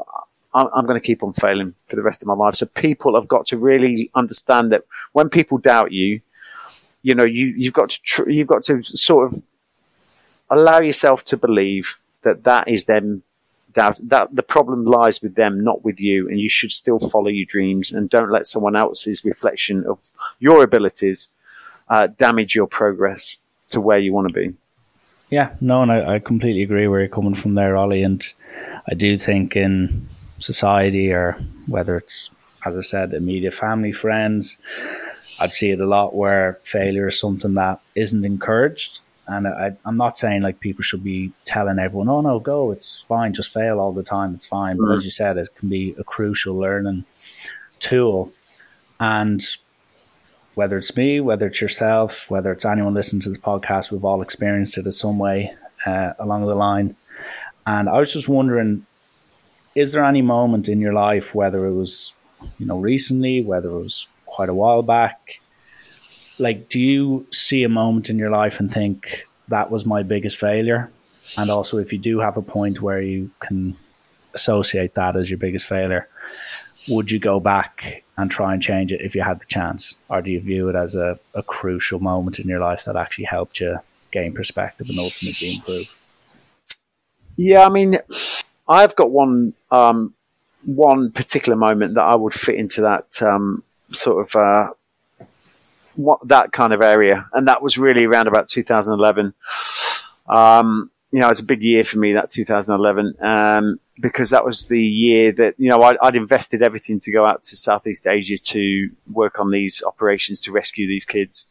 I'm 0.54 0.86
going 0.86 0.98
to 0.98 1.06
keep 1.06 1.22
on 1.22 1.34
failing 1.34 1.74
for 1.86 1.96
the 1.96 2.02
rest 2.02 2.22
of 2.22 2.28
my 2.28 2.34
life. 2.34 2.54
So 2.54 2.64
people 2.64 3.14
have 3.14 3.28
got 3.28 3.46
to 3.48 3.58
really 3.58 4.10
understand 4.14 4.72
that 4.72 4.84
when 5.12 5.28
people 5.28 5.58
doubt 5.58 5.92
you, 5.92 6.20
you 7.08 7.14
know, 7.14 7.24
you, 7.24 7.46
you've 7.56 7.72
got 7.72 7.88
to, 7.90 8.02
tr- 8.02 8.28
you've 8.28 8.52
got 8.54 8.62
to 8.64 8.82
sort 8.82 9.32
of 9.32 9.42
allow 10.50 10.80
yourself 10.80 11.24
to 11.24 11.36
believe 11.36 11.98
that 12.22 12.44
that 12.44 12.68
is 12.68 12.84
them 12.84 13.22
doubt 13.72 13.98
that 14.02 14.34
the 14.34 14.42
problem 14.42 14.84
lies 14.84 15.22
with 15.22 15.34
them, 15.34 15.62
not 15.62 15.84
with 15.84 16.00
you, 16.00 16.28
and 16.28 16.38
you 16.40 16.48
should 16.48 16.72
still 16.72 16.98
follow 16.98 17.28
your 17.28 17.46
dreams 17.46 17.92
and 17.92 18.10
don't 18.10 18.30
let 18.30 18.46
someone 18.46 18.76
else's 18.76 19.24
reflection 19.24 19.84
of 19.86 20.10
your 20.38 20.62
abilities 20.62 21.30
uh, 21.88 22.06
damage 22.06 22.54
your 22.54 22.66
progress 22.66 23.38
to 23.70 23.80
where 23.80 23.98
you 23.98 24.12
want 24.12 24.28
to 24.28 24.34
be. 24.34 24.54
Yeah, 25.30 25.54
no, 25.60 25.82
and 25.82 25.92
I, 25.92 26.14
I 26.14 26.18
completely 26.18 26.62
agree 26.62 26.88
where 26.88 27.00
you're 27.00 27.08
coming 27.08 27.34
from 27.34 27.54
there, 27.54 27.76
Ollie. 27.76 28.02
And 28.02 28.22
I 28.90 28.94
do 28.94 29.16
think 29.18 29.56
in 29.56 30.08
society, 30.38 31.12
or 31.12 31.38
whether 31.66 31.96
it's, 31.96 32.30
as 32.64 32.76
I 32.76 32.80
said, 32.80 33.12
immediate 33.12 33.54
family, 33.54 33.92
friends, 33.92 34.58
I'd 35.40 35.52
see 35.52 35.70
it 35.70 35.80
a 35.80 35.86
lot 35.86 36.14
where 36.14 36.58
failure 36.62 37.08
is 37.08 37.18
something 37.18 37.54
that 37.54 37.80
isn't 37.94 38.24
encouraged. 38.24 39.00
And 39.26 39.46
I, 39.46 39.76
am 39.84 39.96
not 39.96 40.16
saying 40.16 40.40
like 40.42 40.58
people 40.60 40.82
should 40.82 41.04
be 41.04 41.32
telling 41.44 41.78
everyone, 41.78 42.08
oh 42.08 42.22
no, 42.22 42.40
go, 42.40 42.72
it's 42.72 43.02
fine, 43.02 43.34
just 43.34 43.52
fail 43.52 43.78
all 43.78 43.92
the 43.92 44.02
time, 44.02 44.34
it's 44.34 44.46
fine. 44.46 44.76
Mm-hmm. 44.76 44.86
But 44.86 44.94
as 44.96 45.02
mm. 45.02 45.04
you 45.04 45.10
said, 45.10 45.36
it 45.36 45.50
can 45.54 45.68
be 45.68 45.94
a 45.98 46.04
crucial 46.04 46.56
learning 46.56 47.04
tool. 47.78 48.32
And 48.98 49.42
whether 50.54 50.78
it's 50.78 50.96
me, 50.96 51.20
whether 51.20 51.46
it's 51.46 51.60
yourself, 51.60 52.30
whether 52.30 52.50
it's 52.50 52.64
anyone 52.64 52.94
listening 52.94 53.20
to 53.20 53.28
this 53.28 53.38
podcast, 53.38 53.92
we've 53.92 54.04
all 54.04 54.22
experienced 54.22 54.78
it 54.78 54.86
in 54.86 54.92
some 54.92 55.18
way 55.18 55.54
uh, 55.86 56.14
along 56.18 56.46
the 56.46 56.54
line. 56.54 56.96
And 57.66 57.88
I 57.88 57.98
was 57.98 58.12
just 58.12 58.28
wondering, 58.28 58.86
is 59.74 59.92
there 59.92 60.04
any 60.04 60.22
moment 60.22 60.68
in 60.68 60.80
your 60.80 60.94
life, 60.94 61.34
whether 61.34 61.66
it 61.66 61.74
was, 61.74 62.14
you 62.58 62.66
know, 62.66 62.78
recently, 62.78 63.42
whether 63.42 63.68
it 63.68 63.82
was 63.82 64.08
quite 64.38 64.48
a 64.48 64.54
while 64.54 64.82
back. 64.82 65.40
Like, 66.38 66.68
do 66.68 66.80
you 66.80 67.26
see 67.32 67.64
a 67.64 67.68
moment 67.68 68.08
in 68.08 68.20
your 68.20 68.30
life 68.30 68.60
and 68.60 68.70
think 68.70 69.26
that 69.48 69.68
was 69.72 69.84
my 69.84 70.04
biggest 70.04 70.36
failure? 70.38 70.92
And 71.36 71.50
also, 71.50 71.78
if 71.78 71.92
you 71.92 71.98
do 71.98 72.20
have 72.20 72.36
a 72.36 72.42
point 72.56 72.80
where 72.80 73.00
you 73.00 73.32
can 73.40 73.76
associate 74.34 74.94
that 74.94 75.16
as 75.16 75.28
your 75.28 75.38
biggest 75.38 75.66
failure, 75.66 76.08
would 76.88 77.10
you 77.10 77.18
go 77.18 77.40
back 77.40 78.04
and 78.16 78.30
try 78.30 78.52
and 78.52 78.62
change 78.62 78.92
it 78.92 79.00
if 79.00 79.16
you 79.16 79.22
had 79.22 79.40
the 79.40 79.44
chance? 79.46 79.96
Or 80.08 80.22
do 80.22 80.30
you 80.30 80.40
view 80.40 80.68
it 80.68 80.76
as 80.76 80.94
a, 80.94 81.18
a 81.34 81.42
crucial 81.42 81.98
moment 81.98 82.38
in 82.38 82.46
your 82.46 82.60
life 82.60 82.84
that 82.84 82.94
actually 82.94 83.24
helped 83.24 83.58
you 83.58 83.80
gain 84.12 84.34
perspective 84.34 84.88
and 84.88 85.00
ultimately 85.00 85.56
improve? 85.56 85.92
Yeah, 87.36 87.66
I 87.66 87.70
mean, 87.70 87.98
I've 88.68 88.94
got 88.94 89.10
one 89.10 89.54
um, 89.72 90.14
one 90.64 91.10
particular 91.10 91.56
moment 91.56 91.94
that 91.94 92.04
I 92.04 92.14
would 92.14 92.34
fit 92.34 92.54
into 92.54 92.82
that 92.82 93.20
um, 93.20 93.64
sort 93.90 94.26
of 94.26 94.36
uh, 94.40 94.70
what 95.96 96.26
that 96.28 96.52
kind 96.52 96.72
of 96.72 96.82
area, 96.82 97.28
and 97.32 97.48
that 97.48 97.62
was 97.62 97.78
really 97.78 98.04
around 98.04 98.28
about 98.28 98.48
2011. 98.48 99.34
Um, 100.28 100.90
you 101.10 101.20
know, 101.20 101.28
it's 101.28 101.40
a 101.40 101.44
big 101.44 101.62
year 101.62 101.84
for 101.84 101.98
me 101.98 102.12
that 102.12 102.30
2011 102.30 103.14
um, 103.20 103.80
because 103.98 104.30
that 104.30 104.44
was 104.44 104.66
the 104.66 104.82
year 104.82 105.32
that 105.32 105.54
you 105.58 105.70
know 105.70 105.82
I'd, 105.82 105.96
I'd, 106.02 106.16
invested 106.16 106.62
everything 106.62 107.00
to 107.00 107.10
go 107.10 107.24
out 107.24 107.42
to 107.44 107.56
Southeast 107.56 108.06
Asia 108.06 108.36
to 108.36 108.90
work 109.10 109.38
on 109.38 109.50
these 109.50 109.82
operations 109.82 110.40
to 110.42 110.52
rescue 110.52 110.86
these 110.86 111.06
kids. 111.06 111.48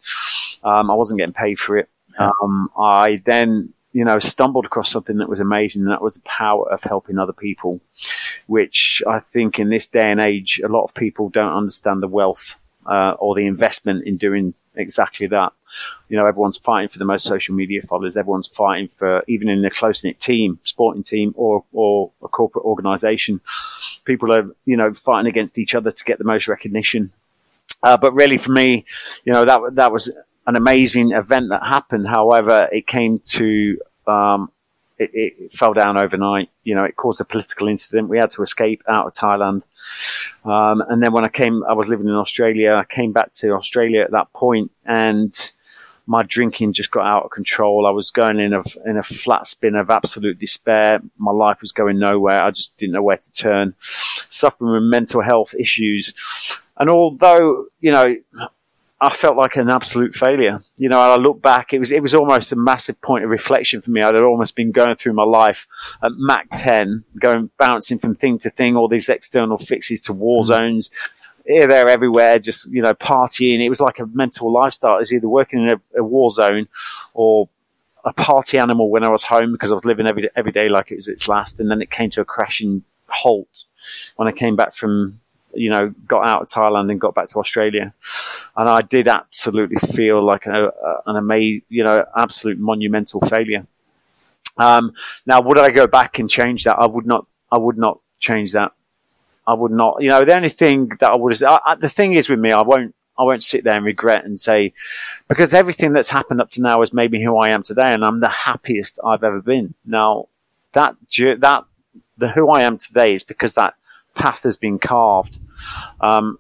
Um, 0.64 0.92
I 0.92 0.94
wasn't 0.94 1.20
getting 1.20 1.34
paid 1.34 1.58
for 1.58 1.78
it. 1.78 1.90
Um, 2.20 2.70
I 2.78 3.22
then 3.26 3.74
you 3.98 4.06
know, 4.06 4.20
stumbled 4.20 4.68
across 4.68 4.92
something 4.92 5.18
that 5.18 5.28
was 5.28 5.40
amazing, 5.40 5.82
and 5.82 5.90
that 5.90 6.04
was 6.04 6.18
the 6.18 6.22
power 6.22 6.72
of 6.72 6.84
helping 6.84 7.18
other 7.18 7.34
people, 7.34 7.82
which 8.46 9.02
I 9.08 9.18
think 9.18 9.58
in 9.58 9.70
this 9.70 9.88
day 9.88 10.08
and 10.08 10.22
age, 10.22 10.62
a 10.64 10.68
lot 10.68 10.84
of 10.84 10.94
people 10.94 11.30
don't 11.30 11.58
understand 11.58 12.04
the 12.04 12.08
wealth 12.08 12.58
uh, 12.86 13.14
or 13.18 13.34
the 13.34 13.48
investment 13.48 14.06
in 14.06 14.18
doing 14.18 14.54
exactly 14.76 15.26
that. 15.26 15.52
You 16.10 16.18
know, 16.18 16.28
everyone's 16.28 16.60
fighting 16.60 16.90
for 16.90 17.00
the 17.00 17.06
most 17.06 17.26
social 17.26 17.56
media 17.56 17.82
followers. 17.82 18.18
Everyone's 18.18 18.46
fighting 18.46 18.88
for, 18.88 19.24
even 19.28 19.50
in 19.50 19.66
a 19.66 19.72
close 19.72 20.04
knit 20.04 20.20
team, 20.20 20.60
sporting 20.62 21.02
team 21.02 21.34
or, 21.36 21.64
or 21.74 22.12
a 22.22 22.28
corporate 22.28 22.66
organization, 22.66 23.42
people 24.06 24.32
are, 24.32 24.48
you 24.66 24.78
know, 24.78 24.94
fighting 24.94 25.28
against 25.28 25.58
each 25.58 25.74
other 25.74 25.90
to 25.90 26.04
get 26.04 26.20
the 26.20 26.24
most 26.24 26.48
recognition. 26.48 27.12
Uh, 27.82 27.98
but 27.98 28.14
really 28.14 28.38
for 28.38 28.52
me, 28.52 28.86
you 29.26 29.34
know, 29.34 29.44
that, 29.44 29.60
that 29.74 29.92
was 29.92 30.14
an 30.48 30.56
amazing 30.56 31.12
event 31.12 31.50
that 31.50 31.62
happened. 31.64 32.08
However, 32.08 32.68
it 32.72 32.88
came 32.88 33.20
to 33.20 33.78
um, 34.08 34.50
it, 34.98 35.12
it, 35.14 35.54
fell 35.54 35.74
down 35.74 35.98
overnight. 35.98 36.50
You 36.64 36.76
know, 36.76 36.86
it 36.86 36.96
caused 36.96 37.22
a 37.22 37.26
political 37.26 37.68
incident. 37.68 38.10
We 38.10 38.18
had 38.18 38.32
to 38.32 38.42
escape 38.42 38.82
out 38.88 39.06
of 39.06 39.14
Thailand. 39.14 39.64
Um, 40.46 40.82
and 40.90 41.04
then 41.04 41.12
when 41.14 41.26
I 41.26 41.30
came, 41.30 41.64
I 41.70 41.74
was 41.74 41.90
living 41.90 42.08
in 42.08 42.16
Australia. 42.16 42.76
I 42.78 42.86
came 42.86 43.12
back 43.12 43.32
to 43.34 43.52
Australia 43.52 44.02
at 44.02 44.12
that 44.12 44.32
point, 44.34 44.72
and 44.86 45.34
my 46.08 46.24
drinking 46.24 46.72
just 46.74 46.92
got 46.92 47.06
out 47.06 47.26
of 47.26 47.32
control. 47.32 47.86
I 47.86 47.92
was 47.92 48.10
going 48.10 48.40
in 48.40 48.54
a 48.54 48.64
in 48.86 48.98
a 48.98 49.04
flat 49.04 49.46
spin 49.46 49.76
of 49.76 49.90
absolute 49.90 50.40
despair. 50.40 51.02
My 51.18 51.32
life 51.32 51.62
was 51.62 51.74
going 51.74 52.00
nowhere. 52.00 52.42
I 52.42 52.52
just 52.52 52.78
didn't 52.78 52.94
know 52.94 53.04
where 53.04 53.18
to 53.18 53.32
turn. 53.34 53.76
Suffering 54.30 54.72
with 54.72 54.84
mental 54.84 55.22
health 55.22 55.54
issues, 55.60 56.14
and 56.78 56.90
although 56.90 57.66
you 57.82 57.92
know 57.92 58.16
I 59.00 59.12
felt 59.12 59.38
like 59.38 59.56
an 59.58 59.70
absolute 59.70 60.16
failure. 60.16 60.64
You 60.76 60.90
know, 60.90 61.00
I 61.00 61.18
look 61.18 61.40
back, 61.42 61.72
it 61.72 61.80
was 61.80 61.92
it 61.92 62.02
was 62.02 62.16
almost 62.16 62.52
a 62.52 62.56
massive 62.56 63.00
point 63.02 63.24
of 63.24 63.30
reflection 63.30 63.82
for 63.82 63.92
me. 63.92 64.02
I'd 64.02 64.16
almost 64.16 64.56
been 64.56 64.72
going 64.72 64.96
through 64.96 65.14
my 65.14 65.24
life 65.24 65.68
at 66.02 66.12
Mach 66.16 66.46
10, 66.56 67.04
going 67.20 67.52
bouncing 67.60 68.00
from 68.00 68.16
thing 68.16 68.40
to 68.40 68.50
thing, 68.50 68.76
all 68.76 68.88
these 68.88 69.10
external 69.10 69.58
fixes 69.58 70.02
to 70.02 70.14
war 70.14 70.42
mm. 70.42 70.46
zones, 70.46 70.90
here, 71.46 71.68
there, 71.68 71.88
everywhere, 71.88 72.40
just 72.40 72.72
you 72.72 72.82
know, 72.82 72.96
partying. 72.96 73.64
It 73.64 73.70
was 73.70 73.82
like 73.82 74.00
a 74.00 74.08
mental 74.08 74.52
lifestyle. 74.52 74.96
I 74.96 75.00
was 75.00 75.14
either 75.14 75.30
working 75.30 75.64
in 75.64 75.70
a, 75.70 76.00
a 76.00 76.04
war 76.04 76.32
zone 76.32 76.68
or 77.14 77.50
a 78.04 78.14
party 78.14 78.58
animal 78.58 78.90
when 78.90 79.04
I 79.04 79.10
was 79.10 79.26
home 79.26 79.52
because 79.52 79.72
I 79.72 79.76
was 79.76 79.86
living 79.86 80.08
every 80.08 80.30
every 80.36 80.52
day 80.52 80.70
like 80.70 80.92
it 80.92 80.96
was 80.96 81.08
its 81.08 81.28
last, 81.28 81.60
and 81.60 81.70
then 81.70 81.82
it 81.82 81.92
came 81.92 82.10
to 82.12 82.22
a 82.22 82.26
crashing 82.26 82.84
halt 83.08 83.66
when 84.16 84.28
I 84.28 84.32
came 84.32 84.56
back 84.56 84.74
from 84.74 85.20
you 85.54 85.70
know, 85.70 85.94
got 86.08 86.28
out 86.28 86.42
of 86.42 86.48
Thailand 86.48 86.92
and 86.92 87.02
got 87.02 87.16
back 87.16 87.28
to 87.30 87.40
Australia. 87.40 87.94
And 88.56 88.70
I 88.70 88.82
did 88.82 89.08
absolutely 89.08 89.78
feel 89.78 90.24
like 90.24 90.46
a, 90.46 90.68
a, 90.68 91.02
an 91.08 91.16
amazing, 91.16 91.64
you 91.70 91.84
know, 91.84 92.06
absolute 92.16 92.60
monumental 92.60 93.22
failure. 93.22 93.66
Um, 94.58 94.94
now, 95.26 95.42
would 95.42 95.60
I 95.60 95.72
go 95.72 95.88
back 95.88 96.20
and 96.20 96.30
change 96.30 96.64
that? 96.64 96.78
I 96.78 96.86
would 96.86 97.06
not. 97.06 97.26
I 97.52 97.58
would 97.58 97.78
not 97.78 98.00
change 98.20 98.54
that. 98.54 98.72
I 99.46 99.54
would 99.54 99.72
not. 99.72 100.02
You 100.02 100.10
know, 100.10 100.26
the 100.26 100.36
only 100.36 100.50
thing 100.50 100.90
that 101.00 101.12
I 101.12 101.16
would. 101.16 101.42
I, 101.44 101.60
I, 101.66 101.76
the 101.76 101.90
thing 101.90 102.14
is 102.14 102.30
with 102.30 102.40
me, 102.40 102.52
I 102.52 102.62
won't. 102.62 102.94
I 103.20 103.24
won't 103.24 103.44
sit 103.44 103.64
there 103.64 103.74
and 103.74 103.86
regret 103.86 104.26
and 104.26 104.38
say, 104.38 104.74
because 105.28 105.52
everything 105.52 105.92
that's 105.92 106.10
happened 106.10 106.40
up 106.40 106.52
to 106.52 106.62
now 106.62 106.82
has 106.82 106.94
made 106.94 107.12
me 107.12 107.24
who 107.24 107.36
I 107.38 107.50
am 107.50 107.64
today, 107.64 107.94
and 107.94 108.06
I'm 108.06 108.20
the 108.20 108.30
happiest 108.30 109.00
I've 109.04 109.24
ever 109.24 109.42
been. 109.42 109.74
Now, 109.86 110.28
that 110.74 110.96
that 111.40 111.66
the 112.18 112.30
who 112.30 112.50
I 112.50 112.62
am 112.62 112.78
today 112.78 113.14
is 113.14 113.24
because 113.24 113.54
that 113.54 113.76
path 114.18 114.44
has 114.44 114.58
been 114.58 114.80
carved 114.80 115.38
um, 116.02 116.38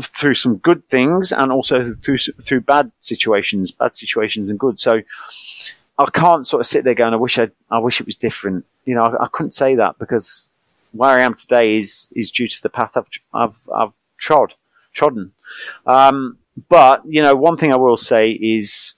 through 0.00 0.34
some 0.34 0.56
good 0.56 0.88
things 0.88 1.32
and 1.32 1.52
also 1.52 1.94
through 2.02 2.18
through 2.18 2.62
bad 2.62 2.90
situations, 3.00 3.72
bad 3.72 3.94
situations 3.94 4.50
and 4.50 4.58
good. 4.58 4.80
So 4.80 5.02
I 5.98 6.04
can't 6.12 6.46
sort 6.46 6.60
of 6.60 6.66
sit 6.66 6.84
there 6.84 6.94
going, 6.94 7.14
I 7.14 7.16
wish 7.16 7.38
I 7.38 7.50
I 7.70 7.78
wish 7.78 8.00
it 8.00 8.06
was 8.06 8.16
different. 8.16 8.64
You 8.84 8.94
know, 8.94 9.04
I, 9.04 9.24
I 9.24 9.28
couldn't 9.32 9.52
say 9.52 9.74
that 9.76 9.98
because 9.98 10.48
where 10.92 11.10
I 11.10 11.22
am 11.22 11.34
today 11.34 11.76
is 11.76 12.08
is 12.16 12.30
due 12.30 12.48
to 12.48 12.62
the 12.62 12.70
path 12.70 12.96
I've 12.96 13.08
I've, 13.32 13.68
I've 13.74 13.92
trod 14.16 14.54
trodden. 14.92 15.32
Um, 15.86 16.38
but 16.68 17.02
you 17.06 17.22
know, 17.22 17.34
one 17.34 17.56
thing 17.56 17.72
I 17.72 17.76
will 17.76 17.96
say 17.96 18.30
is. 18.30 18.94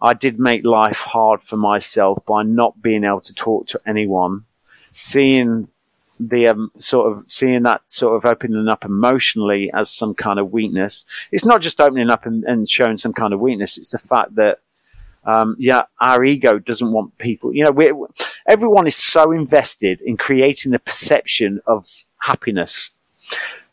I 0.00 0.14
did 0.14 0.38
make 0.38 0.64
life 0.64 1.00
hard 1.00 1.42
for 1.42 1.56
myself 1.56 2.24
by 2.24 2.44
not 2.44 2.80
being 2.80 3.02
able 3.02 3.20
to 3.22 3.34
talk 3.34 3.66
to 3.66 3.80
anyone, 3.84 4.44
seeing 4.92 5.66
the 6.20 6.48
um, 6.48 6.70
sort 6.76 7.12
of 7.12 7.24
seeing 7.30 7.62
that 7.62 7.82
sort 7.90 8.16
of 8.16 8.24
opening 8.24 8.68
up 8.68 8.84
emotionally 8.84 9.70
as 9.72 9.90
some 9.90 10.14
kind 10.14 10.38
of 10.38 10.52
weakness. 10.52 11.04
It's 11.30 11.44
not 11.44 11.60
just 11.60 11.80
opening 11.80 12.10
up 12.10 12.26
and, 12.26 12.44
and 12.44 12.68
showing 12.68 12.98
some 12.98 13.12
kind 13.12 13.32
of 13.32 13.40
weakness. 13.40 13.78
It's 13.78 13.90
the 13.90 13.98
fact 13.98 14.34
that 14.34 14.60
um, 15.24 15.56
yeah, 15.58 15.82
our 16.00 16.24
ego 16.24 16.58
doesn't 16.58 16.90
want 16.90 17.18
people. 17.18 17.54
You 17.54 17.64
know, 17.64 17.70
we 17.70 17.92
everyone 18.46 18.86
is 18.86 18.96
so 18.96 19.30
invested 19.30 20.00
in 20.00 20.16
creating 20.16 20.72
the 20.72 20.78
perception 20.78 21.60
of 21.66 22.04
happiness 22.18 22.92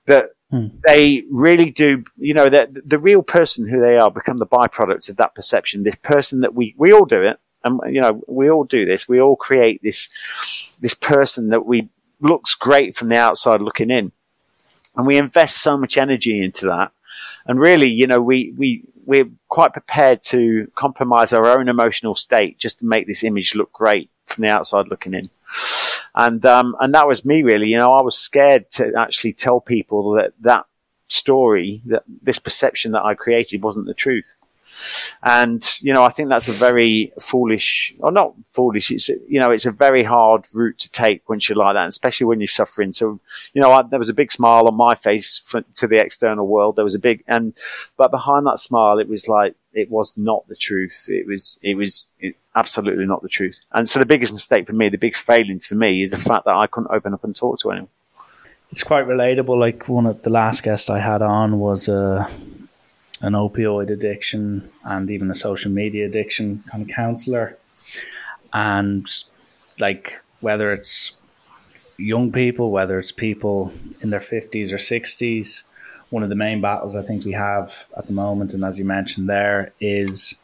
that 0.06 0.32
hmm. 0.50 0.68
they 0.86 1.24
really 1.32 1.72
do. 1.72 2.04
You 2.18 2.34
know, 2.34 2.50
that 2.50 2.90
the 2.90 3.00
real 3.00 3.24
person 3.24 3.68
who 3.68 3.80
they 3.80 3.96
are 3.98 4.12
become 4.12 4.38
the 4.38 4.46
byproducts 4.46 5.10
of 5.10 5.18
that 5.18 5.34
perception. 5.34 5.84
This 5.84 5.96
person 5.96 6.42
that 6.42 6.54
we 6.54 6.76
we 6.78 6.92
all 6.92 7.06
do 7.06 7.22
it, 7.22 7.40
and 7.64 7.80
you 7.94 8.02
know, 8.02 8.22
we 8.28 8.50
all 8.50 8.66
do 8.66 8.86
this. 8.86 9.08
We 9.08 9.22
all 9.22 9.38
create 9.38 9.82
this 9.82 10.10
this 10.82 10.94
person 10.94 11.50
that 11.50 11.66
we 11.66 11.90
looks 12.26 12.56
great 12.56 12.96
from 12.96 13.10
the 13.10 13.18
outside 13.18 13.62
looking 13.62 13.92
in, 13.92 14.12
and 14.96 15.08
we 15.08 15.18
invest 15.18 15.58
so 15.58 15.78
much 15.78 15.98
energy 15.98 16.44
into 16.44 16.66
that. 16.66 16.92
And 17.46 17.60
really, 17.60 17.88
you 17.88 18.08
know, 18.08 18.22
we 18.22 18.54
we 18.58 18.84
we're 19.06 19.30
quite 19.50 19.74
prepared 19.74 20.22
to 20.24 20.70
compromise 20.76 21.32
our 21.32 21.46
own 21.46 21.70
emotional 21.70 22.16
state 22.16 22.58
just 22.58 22.80
to 22.80 22.86
make 22.86 23.08
this 23.08 23.24
image 23.24 23.56
look 23.56 23.72
great 23.72 24.10
from 24.26 24.44
the 24.44 24.50
outside 24.50 24.88
looking 24.88 25.14
in. 25.14 25.30
And 26.16 26.46
um, 26.46 26.76
and 26.80 26.94
that 26.94 27.08
was 27.08 27.26
me 27.26 27.44
really. 27.44 27.68
You 27.68 27.78
know, 27.78 27.92
I 27.92 28.02
was 28.02 28.18
scared 28.18 28.70
to 28.72 28.92
actually 28.98 29.34
tell 29.34 29.60
people 29.60 30.12
that 30.14 30.34
that 30.42 30.66
story, 31.08 31.82
that 31.86 32.04
this 32.22 32.40
perception 32.40 32.94
that 32.94 33.04
I 33.04 33.14
created 33.14 33.62
wasn't 33.62 33.86
the 33.86 33.94
truth. 33.94 34.26
And, 35.24 35.64
you 35.82 35.94
know, 35.94 36.04
I 36.04 36.10
think 36.10 36.30
that's 36.30 36.48
a 36.48 36.54
very 36.54 37.12
foolish, 37.20 37.94
or 38.00 38.12
not 38.12 38.34
foolish, 38.46 38.92
it's, 38.92 39.10
you 39.10 39.40
know, 39.40 39.52
it's 39.52 39.66
a 39.66 39.72
very 39.72 40.04
hard 40.04 40.46
route 40.54 40.78
to 40.80 40.92
take 40.92 41.28
once 41.30 41.50
you're 41.50 41.58
like 41.58 41.76
that, 41.76 41.88
especially 41.88 42.26
when 42.26 42.40
you're 42.40 42.48
suffering. 42.48 42.94
So, 42.94 43.20
you 43.54 43.62
know, 43.62 43.72
I, 43.72 43.82
there 43.84 44.00
was 44.00 44.10
a 44.10 44.14
big 44.14 44.32
smile 44.32 44.68
on 44.68 44.76
my 44.76 44.96
face 44.96 45.40
for, 45.40 45.62
to 45.62 45.88
the 45.88 45.98
external 45.98 46.48
world. 46.48 46.76
There 46.76 46.84
was 46.84 46.96
a 46.96 47.00
big, 47.00 47.24
and, 47.28 47.54
but 47.98 48.12
behind 48.12 48.46
that 48.46 48.60
smile, 48.60 49.00
it 49.00 49.10
was 49.10 49.28
like, 49.28 49.56
it 49.74 49.90
was 49.90 50.18
not 50.18 50.48
the 50.48 50.56
truth. 50.56 51.08
It 51.10 51.28
was, 51.28 51.60
it 51.62 51.76
was 51.76 52.08
it, 52.20 52.36
absolutely 52.56 53.06
not 53.06 53.22
the 53.22 53.30
truth. 53.30 53.60
And 53.72 53.90
so 53.90 54.00
the 54.00 54.06
biggest 54.06 54.32
mistake 54.32 54.68
for 54.68 54.74
me, 54.74 54.90
the 54.90 54.98
biggest 54.98 55.24
failings 55.24 55.66
for 55.66 55.76
me 55.76 56.02
is 56.02 56.12
the 56.12 56.18
fact 56.18 56.46
that 56.46 56.56
I 56.56 56.68
couldn't 56.68 56.92
open 56.92 57.14
up 57.14 57.24
and 57.24 57.36
talk 57.36 57.60
to 57.60 57.72
anyone. 57.72 57.90
It's 58.72 58.84
quite 58.84 59.06
relatable. 59.06 59.60
Like 59.60 59.90
one 59.90 60.06
of 60.06 60.22
the 60.22 60.30
last 60.30 60.64
guests 60.64 60.90
I 60.90 61.00
had 61.00 61.22
on 61.22 61.60
was, 61.60 61.90
uh, 61.90 62.30
an 63.26 63.34
opioid 63.34 63.90
addiction 63.90 64.70
and 64.84 65.10
even 65.10 65.32
a 65.32 65.36
social 65.36 65.72
media 65.72 66.06
addiction 66.06 66.64
kind 66.70 66.84
of 66.88 66.96
counselor. 66.96 67.58
And 68.54 69.08
like 69.80 70.22
whether 70.42 70.72
it's 70.72 71.18
young 71.98 72.32
people, 72.32 72.70
whether 72.70 73.00
it's 73.00 73.12
people 73.12 73.74
in 74.02 74.12
their 74.12 74.20
50s 74.20 74.72
or 74.72 74.78
60s, 74.78 75.64
one 76.12 76.22
of 76.22 76.30
the 76.30 76.36
main 76.36 76.62
battles 76.62 76.96
I 76.96 77.02
think 77.02 77.26
we 77.26 77.32
have 77.32 77.88
at 77.98 78.06
the 78.06 78.14
moment, 78.14 78.54
and 78.54 78.64
as 78.64 78.78
you 78.78 78.86
mentioned 78.86 79.28
there, 79.28 79.74
is 79.80 80.36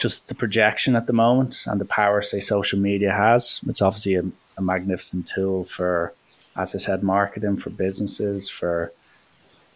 just 0.00 0.28
the 0.28 0.36
projection 0.36 0.94
at 0.94 1.08
the 1.08 1.12
moment 1.12 1.66
and 1.66 1.80
the 1.80 1.84
power, 1.84 2.22
say, 2.22 2.38
social 2.38 2.78
media 2.78 3.12
has. 3.12 3.60
It's 3.66 3.82
obviously 3.82 4.14
a, 4.14 4.24
a 4.56 4.62
magnificent 4.62 5.26
tool 5.26 5.64
for, 5.64 6.14
as 6.56 6.76
I 6.76 6.78
said, 6.78 7.02
marketing, 7.02 7.56
for 7.56 7.70
businesses, 7.70 8.48
for 8.48 8.92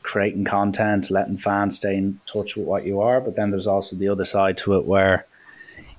creating 0.08 0.42
content, 0.44 1.10
letting 1.10 1.36
fans 1.36 1.76
stay 1.76 1.94
in 1.94 2.18
touch 2.24 2.56
with 2.56 2.66
what 2.66 2.86
you 2.86 2.98
are. 2.98 3.20
But 3.20 3.36
then 3.36 3.50
there's 3.50 3.66
also 3.66 3.94
the 3.94 4.08
other 4.08 4.24
side 4.24 4.56
to 4.58 4.74
it 4.76 4.86
where 4.86 5.26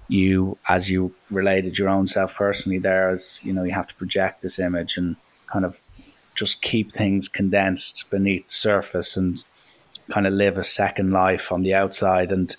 you, 0.08 0.58
as 0.68 0.90
you 0.90 1.14
related 1.30 1.78
your 1.78 1.90
own 1.90 2.08
self 2.08 2.36
personally, 2.36 2.80
there 2.80 3.14
is, 3.14 3.40
you 3.44 3.54
know, 3.54 3.64
you 3.64 3.72
have 3.72 3.86
to 3.86 3.94
project 3.96 4.42
this 4.42 4.58
image 4.58 4.98
and 4.98 5.16
kind 5.46 5.64
of 5.64 5.80
just 6.34 6.64
keep 6.64 6.92
things 6.92 7.30
condensed 7.30 8.10
beneath 8.10 8.48
the 8.48 8.52
surface 8.52 9.16
and 9.16 9.44
kind 10.10 10.26
of 10.26 10.34
live 10.34 10.58
a 10.58 10.64
second 10.64 11.12
life 11.12 11.52
on 11.52 11.62
the 11.62 11.76
outside. 11.76 12.32
And 12.32 12.56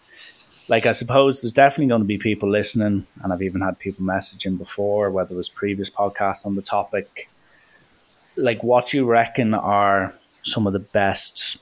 like, 0.69 0.87
I 0.87 0.93
suppose 0.93 1.43
there's 1.43 1.53
definitely 1.53 1.89
going 1.89 2.03
to 2.03 2.07
be 2.07 2.19
people 2.19 2.49
listening, 2.49 3.09
and 3.25 3.33
I've 3.33 3.43
even 3.43 3.61
had 3.61 3.77
people 3.81 4.07
messaging 4.07 4.57
before, 4.57 5.11
whether 5.11 5.35
it 5.35 5.37
was 5.37 5.49
previous 5.49 5.91
podcasts 5.91 6.47
on 6.47 6.55
the 6.55 6.63
topic. 6.63 7.29
Like, 8.37 8.63
what 8.63 8.95
you 8.95 9.05
reckon 9.05 9.53
are 9.53 10.15
some 10.43 10.67
of 10.67 10.73
the 10.73 10.79
best 10.79 11.59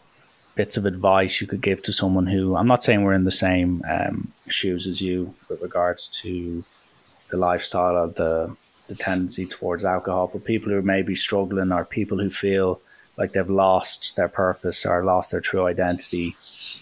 bits 0.54 0.76
of 0.76 0.86
advice 0.86 1.40
you 1.40 1.46
could 1.46 1.60
give 1.60 1.80
to 1.82 1.92
someone 1.92 2.26
who 2.26 2.56
I'm 2.56 2.66
not 2.66 2.82
saying 2.82 3.04
we're 3.04 3.12
in 3.12 3.24
the 3.24 3.30
same 3.30 3.82
um, 3.88 4.32
shoes 4.48 4.86
as 4.86 5.00
you 5.00 5.34
with 5.48 5.62
regards 5.62 6.08
to 6.22 6.64
the 7.30 7.36
lifestyle 7.36 7.96
of 7.96 8.14
the 8.16 8.56
the 8.88 8.94
tendency 8.94 9.46
towards 9.46 9.84
alcohol, 9.84 10.30
but 10.32 10.44
people 10.44 10.72
who 10.72 10.80
may 10.82 11.02
be 11.02 11.14
struggling 11.14 11.72
or 11.72 11.84
people 11.84 12.18
who 12.18 12.30
feel 12.30 12.80
like 13.18 13.32
they've 13.32 13.50
lost 13.50 14.16
their 14.16 14.28
purpose 14.28 14.86
or 14.86 15.04
lost 15.04 15.30
their 15.30 15.40
true 15.40 15.66
identity. 15.66 16.36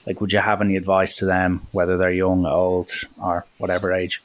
Like, 0.06 0.20
would 0.20 0.32
you 0.32 0.38
have 0.38 0.60
any 0.60 0.76
advice 0.76 1.16
to 1.16 1.24
them, 1.24 1.66
whether 1.72 1.96
they're 1.96 2.10
young, 2.10 2.46
old, 2.46 2.90
or 3.20 3.46
whatever 3.58 3.92
age? 3.92 4.22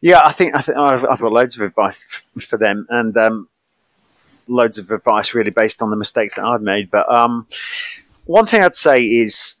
Yeah, 0.00 0.22
I 0.24 0.32
think 0.32 0.54
I 0.54 0.62
think 0.62 0.78
I've, 0.78 1.04
I've 1.04 1.20
got 1.20 1.32
loads 1.32 1.56
of 1.56 1.62
advice 1.62 2.24
f- 2.36 2.42
for 2.44 2.56
them, 2.56 2.86
and 2.88 3.16
um, 3.16 3.48
loads 4.50 4.78
of 4.78 4.90
advice 4.90 5.34
really 5.34 5.50
based 5.50 5.82
on 5.82 5.90
the 5.90 5.96
mistakes 5.96 6.36
that 6.36 6.44
I've 6.44 6.62
made. 6.62 6.90
But 6.90 7.12
um, 7.12 7.46
one 8.24 8.46
thing 8.46 8.62
I'd 8.62 8.74
say 8.74 9.04
is, 9.04 9.56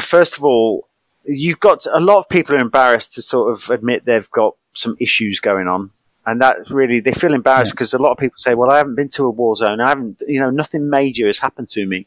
first 0.00 0.38
of 0.38 0.44
all, 0.44 0.88
you've 1.24 1.60
got 1.60 1.86
a 1.92 2.00
lot 2.00 2.18
of 2.18 2.28
people 2.28 2.54
are 2.54 2.60
embarrassed 2.60 3.12
to 3.14 3.22
sort 3.22 3.52
of 3.52 3.70
admit 3.70 4.04
they've 4.04 4.30
got 4.30 4.56
some 4.72 4.96
issues 4.98 5.40
going 5.40 5.68
on. 5.68 5.90
And 6.26 6.40
that 6.42 6.70
really, 6.70 7.00
they 7.00 7.12
feel 7.12 7.34
embarrassed 7.34 7.72
because 7.72 7.92
yeah. 7.92 8.00
a 8.00 8.02
lot 8.02 8.12
of 8.12 8.18
people 8.18 8.38
say, 8.38 8.54
well, 8.54 8.70
I 8.70 8.78
haven't 8.78 8.94
been 8.94 9.08
to 9.10 9.24
a 9.24 9.30
war 9.30 9.56
zone. 9.56 9.80
I 9.80 9.88
haven't, 9.88 10.22
you 10.26 10.40
know, 10.40 10.50
nothing 10.50 10.90
major 10.90 11.26
has 11.26 11.38
happened 11.38 11.70
to 11.70 11.86
me. 11.86 12.06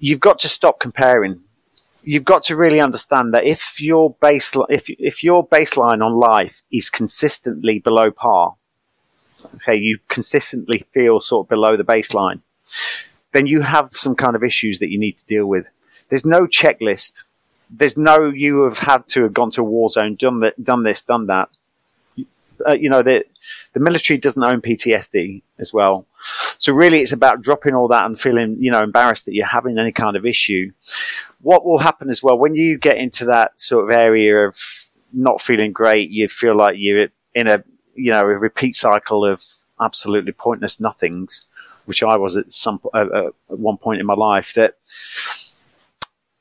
You've 0.00 0.20
got 0.20 0.40
to 0.40 0.48
stop 0.48 0.80
comparing 0.80 1.40
you've 2.02 2.24
got 2.24 2.42
to 2.44 2.56
really 2.56 2.80
understand 2.80 3.32
that 3.34 3.44
if 3.44 3.80
your 3.80 4.14
baseline 4.14 4.66
if 4.68 4.88
if 4.88 5.22
your 5.22 5.46
baseline 5.46 6.04
on 6.04 6.14
life 6.14 6.62
is 6.72 6.90
consistently 6.90 7.78
below 7.78 8.10
par, 8.10 8.56
okay, 9.56 9.76
you 9.76 9.98
consistently 10.08 10.84
feel 10.92 11.20
sort 11.20 11.46
of 11.46 11.48
below 11.48 11.76
the 11.76 11.84
baseline, 11.84 12.40
then 13.32 13.46
you 13.46 13.62
have 13.62 13.92
some 13.92 14.14
kind 14.14 14.36
of 14.36 14.44
issues 14.44 14.78
that 14.78 14.90
you 14.90 14.98
need 14.98 15.16
to 15.16 15.26
deal 15.26 15.46
with. 15.46 15.66
There's 16.08 16.24
no 16.24 16.42
checklist. 16.46 17.24
There's 17.70 17.96
no 17.96 18.28
you 18.28 18.62
have 18.64 18.78
had 18.78 19.08
to 19.08 19.22
have 19.22 19.32
gone 19.32 19.50
to 19.52 19.62
a 19.62 19.64
war 19.64 19.88
zone, 19.88 20.16
done 20.16 20.40
that, 20.40 20.62
done 20.62 20.82
this, 20.82 21.02
done 21.02 21.26
that. 21.26 21.48
Uh, 22.64 22.74
you 22.74 22.88
know 22.88 23.02
the 23.02 23.24
the 23.72 23.80
military 23.80 24.18
doesn't 24.18 24.44
own 24.44 24.60
PTSD 24.60 25.42
as 25.58 25.72
well, 25.72 26.06
so 26.58 26.72
really 26.72 27.00
it's 27.00 27.12
about 27.12 27.42
dropping 27.42 27.74
all 27.74 27.88
that 27.88 28.04
and 28.04 28.20
feeling 28.20 28.56
you 28.60 28.70
know 28.70 28.82
embarrassed 28.82 29.24
that 29.24 29.34
you're 29.34 29.46
having 29.46 29.78
any 29.78 29.90
kind 29.90 30.16
of 30.16 30.26
issue. 30.26 30.70
What 31.40 31.64
will 31.64 31.78
happen 31.78 32.08
as 32.08 32.22
well 32.22 32.38
when 32.38 32.54
you 32.54 32.78
get 32.78 32.98
into 32.98 33.24
that 33.24 33.60
sort 33.60 33.90
of 33.90 33.98
area 33.98 34.46
of 34.46 34.56
not 35.12 35.40
feeling 35.40 35.72
great, 35.72 36.10
you 36.10 36.28
feel 36.28 36.56
like 36.56 36.74
you're 36.78 37.08
in 37.34 37.48
a 37.48 37.64
you 37.94 38.10
know, 38.10 38.22
a 38.22 38.38
repeat 38.38 38.76
cycle 38.76 39.24
of 39.24 39.42
absolutely 39.80 40.32
pointless 40.32 40.80
nothings, 40.80 41.44
which 41.84 42.02
I 42.02 42.16
was 42.16 42.36
at 42.36 42.52
some 42.52 42.80
uh, 42.94 43.28
at 43.50 43.58
one 43.58 43.76
point 43.76 44.00
in 44.00 44.06
my 44.06 44.14
life. 44.14 44.54
That 44.54 44.76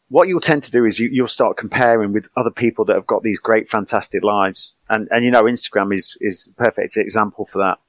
what 0.10 0.28
you'll 0.28 0.42
tend 0.42 0.64
to 0.64 0.72
do 0.72 0.86
is 0.86 1.00
you, 1.00 1.22
will 1.22 1.28
start 1.28 1.58
comparing 1.58 2.12
with 2.14 2.28
other 2.36 2.52
people 2.52 2.84
that 2.86 2.96
have 2.96 3.08
got 3.08 3.24
these 3.24 3.40
great, 3.40 3.70
fantastic 3.70 4.24
lives, 4.24 4.76
and 4.90 5.08
and 5.12 5.26
you 5.26 5.32
know, 5.32 5.44
Instagram 5.44 5.94
is 5.94 6.18
is 6.22 6.48
a 6.52 6.64
perfect 6.64 6.98
example 6.98 7.46
for 7.46 7.60
that. 7.60 7.80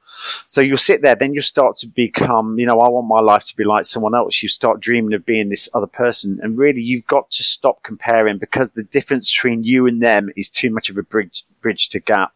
So 0.47 0.61
you'll 0.61 0.79
sit 0.79 1.03
there, 1.03 1.15
then 1.15 1.35
you 1.35 1.41
start 1.41 1.77
to 1.77 1.87
become, 1.87 2.59
you 2.59 2.67
know, 2.67 2.81
I 2.81 2.89
want 2.89 3.07
my 3.07 3.21
life 3.21 3.45
to 3.47 3.57
be 3.57 3.65
like 3.65 3.85
someone 3.85 4.15
else. 4.15 4.43
You 4.43 4.49
start 4.49 4.81
dreaming 4.81 5.15
of 5.15 5.25
being 5.25 5.49
this 5.49 5.69
other 5.75 5.87
person. 5.87 6.39
And 6.43 6.59
really, 6.59 6.83
you've 6.83 7.07
got 7.07 7.31
to 7.33 7.43
stop 7.43 7.83
comparing 7.83 8.39
because 8.39 8.73
the 8.73 8.85
difference 8.85 9.33
between 9.33 9.65
you 9.65 9.87
and 9.87 10.03
them 10.03 10.31
is 10.37 10.51
too 10.51 10.71
much 10.71 10.91
of 10.91 10.99
a 10.99 11.03
bridge, 11.03 11.45
bridge 11.61 11.89
to 11.91 12.01
gap. 12.01 12.35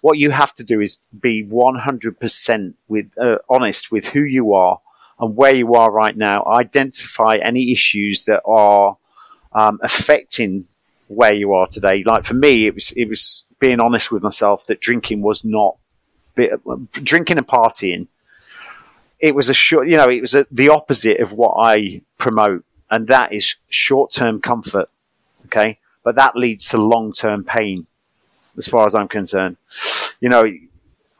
What 0.00 0.18
you 0.18 0.30
have 0.30 0.54
to 0.54 0.64
do 0.64 0.80
is 0.80 0.98
be 1.18 1.44
100% 1.44 2.74
with, 2.88 3.18
uh, 3.18 3.38
honest 3.48 3.92
with 3.92 4.08
who 4.08 4.20
you 4.20 4.54
are 4.54 4.80
and 5.18 5.36
where 5.36 5.54
you 5.54 5.74
are 5.74 5.90
right 5.90 6.16
now. 6.16 6.44
Identify 6.44 7.36
any 7.44 7.72
issues 7.72 8.24
that 8.24 8.42
are 8.44 8.96
um, 9.52 9.78
affecting 9.82 10.66
where 11.08 11.34
you 11.34 11.52
are 11.52 11.66
today. 11.66 12.02
Like 12.04 12.24
for 12.24 12.34
me, 12.34 12.66
it 12.66 12.74
was 12.74 12.92
it 12.96 13.08
was 13.08 13.44
being 13.58 13.80
honest 13.80 14.10
with 14.10 14.22
myself 14.22 14.66
that 14.66 14.80
drinking 14.80 15.22
was 15.22 15.44
not 15.44 15.76
drinking 16.92 17.38
and 17.38 17.46
partying. 17.46 18.08
It 19.18 19.34
was 19.34 19.48
a 19.48 19.54
short, 19.54 19.88
you 19.88 19.96
know, 19.96 20.08
it 20.08 20.20
was 20.20 20.34
a, 20.34 20.46
the 20.50 20.68
opposite 20.70 21.20
of 21.20 21.32
what 21.32 21.54
I 21.64 22.02
promote, 22.18 22.64
and 22.90 23.06
that 23.08 23.32
is 23.32 23.56
short 23.68 24.10
term 24.10 24.40
comfort. 24.40 24.88
Okay, 25.46 25.78
but 26.02 26.16
that 26.16 26.36
leads 26.36 26.68
to 26.70 26.78
long 26.78 27.12
term 27.12 27.44
pain, 27.44 27.86
as 28.56 28.66
far 28.66 28.86
as 28.86 28.94
I'm 28.94 29.08
concerned. 29.08 29.56
You 30.20 30.28
know, 30.28 30.44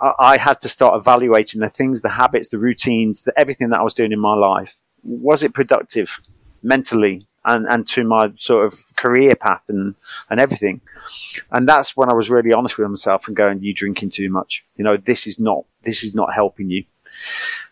I, 0.01 0.13
I 0.19 0.37
had 0.37 0.61
to 0.61 0.69
start 0.69 0.97
evaluating 0.97 1.61
the 1.61 1.71
things, 1.71 2.03
the 2.03 2.11
habits, 2.11 2.49
the 2.49 2.59
routines, 2.59 3.23
the, 3.23 3.39
everything 3.39 3.71
that 3.71 3.81
I 3.81 3.83
was 3.83 3.95
doing 3.95 4.13
in 4.13 4.21
my 4.21 4.35
life. 4.35 4.77
Was 5.03 5.43
it 5.43 5.55
productive 5.55 6.21
mentally, 6.63 7.27
and, 7.45 7.67
and 7.69 7.87
to 7.89 8.05
my 8.05 8.33
sort 8.37 8.67
of 8.67 8.81
career 8.97 9.35
path 9.35 9.63
and, 9.69 9.95
and 10.31 10.41
everything. 10.41 10.81
And 11.51 11.69
that's 11.69 11.97
when 11.97 12.09
I 12.09 12.15
was 12.15 12.31
really 12.31 12.53
honest 12.53 12.79
with 12.79 12.89
myself 12.89 13.27
and 13.27 13.37
going, 13.37 13.63
you 13.63 13.75
drinking 13.75 14.11
too 14.11 14.31
much. 14.31 14.65
You 14.77 14.85
know, 14.85 14.97
this 14.97 15.27
is 15.27 15.41
not, 15.41 15.65
this 15.83 16.05
is 16.05 16.15
not 16.15 16.33
helping 16.33 16.71
you. 16.71 16.85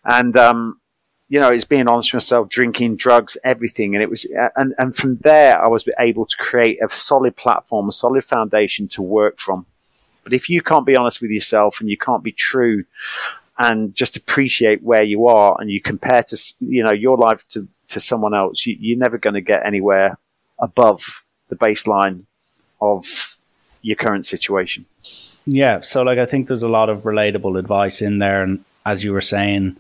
And, 0.05 0.37
um, 0.37 0.81
you 1.31 1.38
know, 1.38 1.49
it's 1.49 1.64
being 1.64 1.87
honest 1.87 2.12
with 2.12 2.25
myself, 2.25 2.49
drinking, 2.49 2.97
drugs, 2.97 3.37
everything. 3.45 3.95
And 3.95 4.03
it 4.03 4.11
was, 4.11 4.27
uh, 4.27 4.49
and, 4.57 4.75
and 4.79 4.95
from 4.95 5.14
there, 5.19 5.64
I 5.64 5.69
was 5.69 5.88
able 6.01 6.27
to 6.27 6.37
create 6.37 6.81
a 6.83 6.93
solid 6.93 7.37
platform, 7.37 7.88
a 7.88 7.93
solid 7.93 8.25
foundation 8.25 8.88
to 8.88 9.01
work 9.01 9.38
from. 9.38 9.64
But 10.25 10.33
if 10.33 10.51
you 10.51 10.61
can't 10.61 10.85
be 10.85 10.97
honest 10.97 11.23
with 11.23 11.31
yourself 11.31 11.81
and 11.81 11.88
you 11.88 11.97
can't 11.97 12.25
be 12.25 12.33
true 12.33 12.85
and 13.57 13.95
just 13.95 14.16
appreciate 14.16 14.83
where 14.83 15.05
you 15.05 15.29
are 15.29 15.57
and 15.61 15.71
you 15.71 15.81
compare 15.81 16.25
to, 16.25 16.55
you 16.59 16.83
know, 16.83 16.93
your 16.93 17.16
life 17.16 17.47
to 17.51 17.69
to 17.88 18.01
someone 18.01 18.35
else, 18.35 18.66
you, 18.66 18.97
are 18.97 18.99
never 18.99 19.19
going 19.19 19.35
to 19.35 19.40
get 19.40 19.64
anywhere 19.66 20.16
above 20.61 21.25
the 21.49 21.57
baseline 21.57 22.23
of 22.81 23.37
your 23.83 23.97
current 23.97 24.25
situation. 24.25 24.85
Yeah, 25.45 25.81
so 25.81 26.03
like 26.03 26.19
I 26.19 26.27
think 26.27 26.47
there's 26.47 26.62
a 26.62 26.69
lot 26.69 26.88
of 26.88 27.03
relatable 27.03 27.59
advice 27.59 28.01
in 28.01 28.19
there, 28.19 28.43
and 28.43 28.64
as 28.87 29.03
you 29.03 29.12
were 29.12 29.21
saying, 29.21 29.77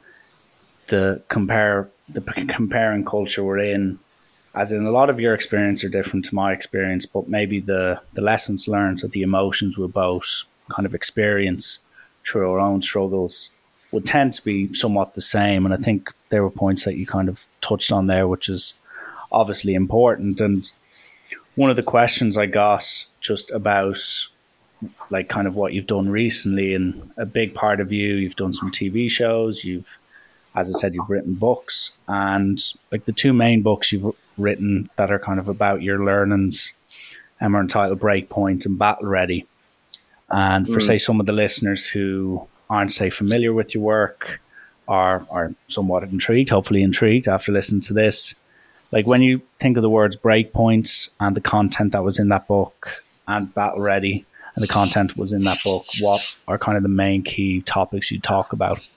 the 0.90 1.22
compare 1.28 1.88
the 2.08 2.20
comparing 2.48 3.04
culture 3.04 3.42
we're 3.42 3.58
in, 3.58 3.98
as 4.54 4.72
in 4.72 4.84
a 4.84 4.90
lot 4.90 5.10
of 5.10 5.18
your 5.18 5.34
experience 5.34 5.82
are 5.84 5.88
different 5.88 6.24
to 6.26 6.34
my 6.34 6.52
experience, 6.52 7.06
but 7.06 7.28
maybe 7.28 7.60
the 7.60 8.00
the 8.12 8.20
lessons 8.20 8.68
learned, 8.68 8.98
that 8.98 9.12
the 9.12 9.22
emotions 9.22 9.78
we 9.78 9.86
both 9.86 10.44
kind 10.68 10.86
of 10.86 10.94
experience 10.94 11.80
through 12.24 12.50
our 12.50 12.60
own 12.60 12.82
struggles 12.82 13.50
would 13.92 14.04
tend 14.04 14.32
to 14.34 14.44
be 14.44 14.72
somewhat 14.72 15.14
the 15.14 15.20
same. 15.20 15.64
And 15.64 15.74
I 15.74 15.76
think 15.76 16.12
there 16.28 16.42
were 16.42 16.50
points 16.50 16.84
that 16.84 16.96
you 16.96 17.06
kind 17.06 17.28
of 17.28 17.46
touched 17.60 17.90
on 17.90 18.06
there, 18.06 18.28
which 18.28 18.48
is 18.48 18.74
obviously 19.32 19.74
important. 19.74 20.40
And 20.40 20.70
one 21.56 21.70
of 21.70 21.76
the 21.76 21.82
questions 21.82 22.36
I 22.36 22.46
got 22.46 23.06
just 23.20 23.50
about 23.50 23.98
like 25.10 25.28
kind 25.28 25.46
of 25.46 25.56
what 25.56 25.72
you've 25.72 25.86
done 25.86 26.08
recently 26.08 26.74
and 26.74 27.10
a 27.16 27.26
big 27.26 27.54
part 27.54 27.80
of 27.80 27.92
you, 27.92 28.14
you've 28.14 28.36
done 28.36 28.52
some 28.52 28.70
TV 28.70 29.10
shows, 29.10 29.64
you've 29.64 29.98
as 30.54 30.68
I 30.68 30.78
said, 30.78 30.94
you've 30.94 31.10
written 31.10 31.34
books 31.34 31.96
and 32.08 32.60
like 32.90 33.04
the 33.04 33.12
two 33.12 33.32
main 33.32 33.62
books 33.62 33.92
you've 33.92 34.14
written 34.36 34.90
that 34.96 35.10
are 35.10 35.18
kind 35.18 35.38
of 35.38 35.48
about 35.48 35.82
your 35.82 36.04
learnings 36.04 36.72
and 37.40 37.54
are 37.54 37.60
entitled 37.60 38.00
Breakpoint 38.00 38.66
and 38.66 38.78
Battle 38.78 39.06
Ready. 39.06 39.46
And 40.28 40.66
for 40.66 40.78
mm. 40.78 40.82
say 40.82 40.98
some 40.98 41.20
of 41.20 41.26
the 41.26 41.32
listeners 41.32 41.88
who 41.88 42.46
aren't 42.68 42.92
say 42.92 43.10
familiar 43.10 43.52
with 43.52 43.74
your 43.74 43.82
work 43.82 44.40
are 44.86 45.26
are 45.30 45.54
somewhat 45.68 46.02
intrigued, 46.02 46.50
hopefully 46.50 46.82
intrigued 46.82 47.28
after 47.28 47.52
listening 47.52 47.80
to 47.82 47.94
this. 47.94 48.34
Like 48.92 49.06
when 49.06 49.22
you 49.22 49.40
think 49.58 49.76
of 49.76 49.82
the 49.82 49.90
words 49.90 50.16
breakpoints 50.16 51.10
and 51.20 51.36
the 51.36 51.40
content 51.40 51.92
that 51.92 52.02
was 52.02 52.18
in 52.18 52.28
that 52.28 52.48
book 52.48 53.04
and 53.28 53.54
battle 53.54 53.80
ready 53.80 54.24
and 54.56 54.62
the 54.62 54.68
content 54.68 55.16
was 55.16 55.32
in 55.32 55.42
that 55.44 55.58
book, 55.62 55.86
what 56.00 56.36
are 56.48 56.58
kind 56.58 56.76
of 56.76 56.82
the 56.82 56.88
main 56.88 57.22
key 57.22 57.60
topics 57.62 58.10
you 58.10 58.18
talk 58.18 58.52
about? 58.52 58.88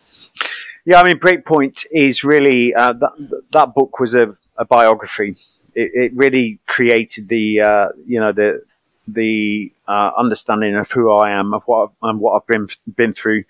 Yeah, 0.86 1.00
I 1.00 1.08
mean, 1.08 1.18
Breakpoint 1.18 1.86
is 1.92 2.24
really 2.24 2.74
uh, 2.74 2.94
that 2.94 3.42
that 3.52 3.74
book 3.74 4.00
was 4.00 4.16
a, 4.16 4.36
a 4.58 4.66
biography. 4.66 5.38
It, 5.76 5.92
it, 5.96 6.16
really 6.16 6.60
created 6.68 7.30
the 7.30 7.62
uh, 7.62 7.88
you 8.06 8.20
know 8.20 8.34
the 8.34 8.64
the 9.08 9.72
uh, 9.88 10.12
understanding 10.18 10.76
of 10.76 10.92
who 10.92 11.12
I 11.12 11.32
am, 11.32 11.54
of 11.54 11.64
what 11.64 11.92
and 12.02 12.20
what 12.20 12.36
I've 12.36 12.48
been 12.48 12.68
been 12.96 13.14
through. 13.14 13.46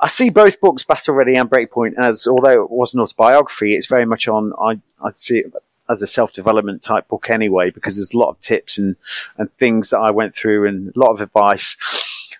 I 0.00 0.08
see 0.08 0.30
both 0.30 0.60
books, 0.60 0.82
Battle 0.82 1.14
Ready 1.14 1.36
and 1.36 1.48
Breakpoint, 1.48 1.94
as 1.96 2.26
although 2.26 2.64
it 2.64 2.70
was 2.70 2.92
an 2.92 3.00
autobiography, 3.00 3.74
it's 3.76 3.86
very 3.86 4.04
much 4.04 4.26
on. 4.26 4.52
I 4.60 4.80
I 5.00 5.10
see 5.10 5.38
it 5.38 5.52
as 5.88 6.02
a 6.02 6.08
self 6.08 6.32
development 6.32 6.82
type 6.82 7.06
book 7.06 7.30
anyway, 7.30 7.70
because 7.70 7.96
there's 7.96 8.14
a 8.14 8.18
lot 8.18 8.30
of 8.30 8.40
tips 8.40 8.78
and 8.78 8.96
and 9.38 9.52
things 9.52 9.90
that 9.90 9.98
I 9.98 10.10
went 10.10 10.34
through 10.34 10.66
and 10.66 10.88
a 10.94 10.98
lot 10.98 11.10
of 11.10 11.20
advice. 11.20 11.76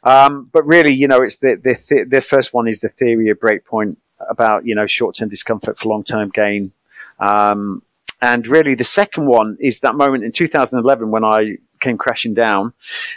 Um, 0.03 0.51
but 0.53 0.66
really, 0.66 0.92
you 0.92 1.09
know, 1.09 1.23
it's 1.23 1.37
the 1.37 1.55
the 1.55 2.05
the 2.09 2.20
first 2.20 2.53
one 2.53 2.66
is 2.66 2.81
the 2.81 2.88
theory 2.88 3.29
of 3.29 3.38
Breakpoint 3.38 3.97
about 4.28 4.66
you 4.66 4.74
know 4.74 4.87
short 4.87 5.16
term 5.16 5.28
discomfort 5.28 5.78
for 5.78 5.88
long 5.88 6.04
term 6.04 6.30
gain. 6.30 6.72
Um, 7.18 7.82
and 8.20 8.46
really, 8.46 8.74
the 8.74 8.84
second 8.84 9.26
one 9.26 9.56
is 9.60 9.80
that 9.80 9.94
moment 9.96 10.24
in 10.24 10.32
2011 10.32 11.10
when 11.10 11.24
I 11.24 11.58
came 11.80 11.98
crashing 11.98 12.34
down, 12.34 12.72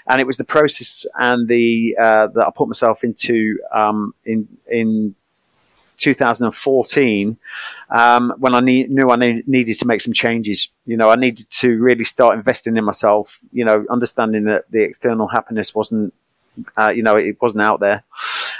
and 0.09 0.19
it 0.19 0.27
was 0.27 0.37
the 0.37 0.43
process 0.43 1.05
and 1.17 1.47
the 1.47 1.95
uh, 2.01 2.27
that 2.27 2.47
I 2.47 2.51
put 2.51 2.67
myself 2.67 3.03
into 3.03 3.57
um, 3.73 4.13
in 4.25 4.47
in 4.69 5.15
2014 5.97 7.37
um, 7.89 8.33
when 8.37 8.53
I 8.53 8.59
need, 8.59 8.91
knew 8.91 9.09
I 9.09 9.15
need, 9.15 9.47
needed 9.47 9.79
to 9.79 9.87
make 9.87 10.01
some 10.01 10.13
changes. 10.13 10.69
You 10.85 10.97
know, 10.97 11.09
I 11.09 11.15
needed 11.15 11.49
to 11.49 11.77
really 11.79 12.03
start 12.03 12.37
investing 12.37 12.77
in 12.77 12.83
myself. 12.83 13.39
You 13.51 13.65
know, 13.65 13.85
understanding 13.89 14.45
that 14.45 14.69
the 14.71 14.83
external 14.83 15.27
happiness 15.27 15.73
wasn't, 15.73 16.13
uh, 16.77 16.91
you 16.91 17.03
know, 17.03 17.15
it 17.15 17.41
wasn't 17.41 17.63
out 17.63 17.79
there. 17.79 18.03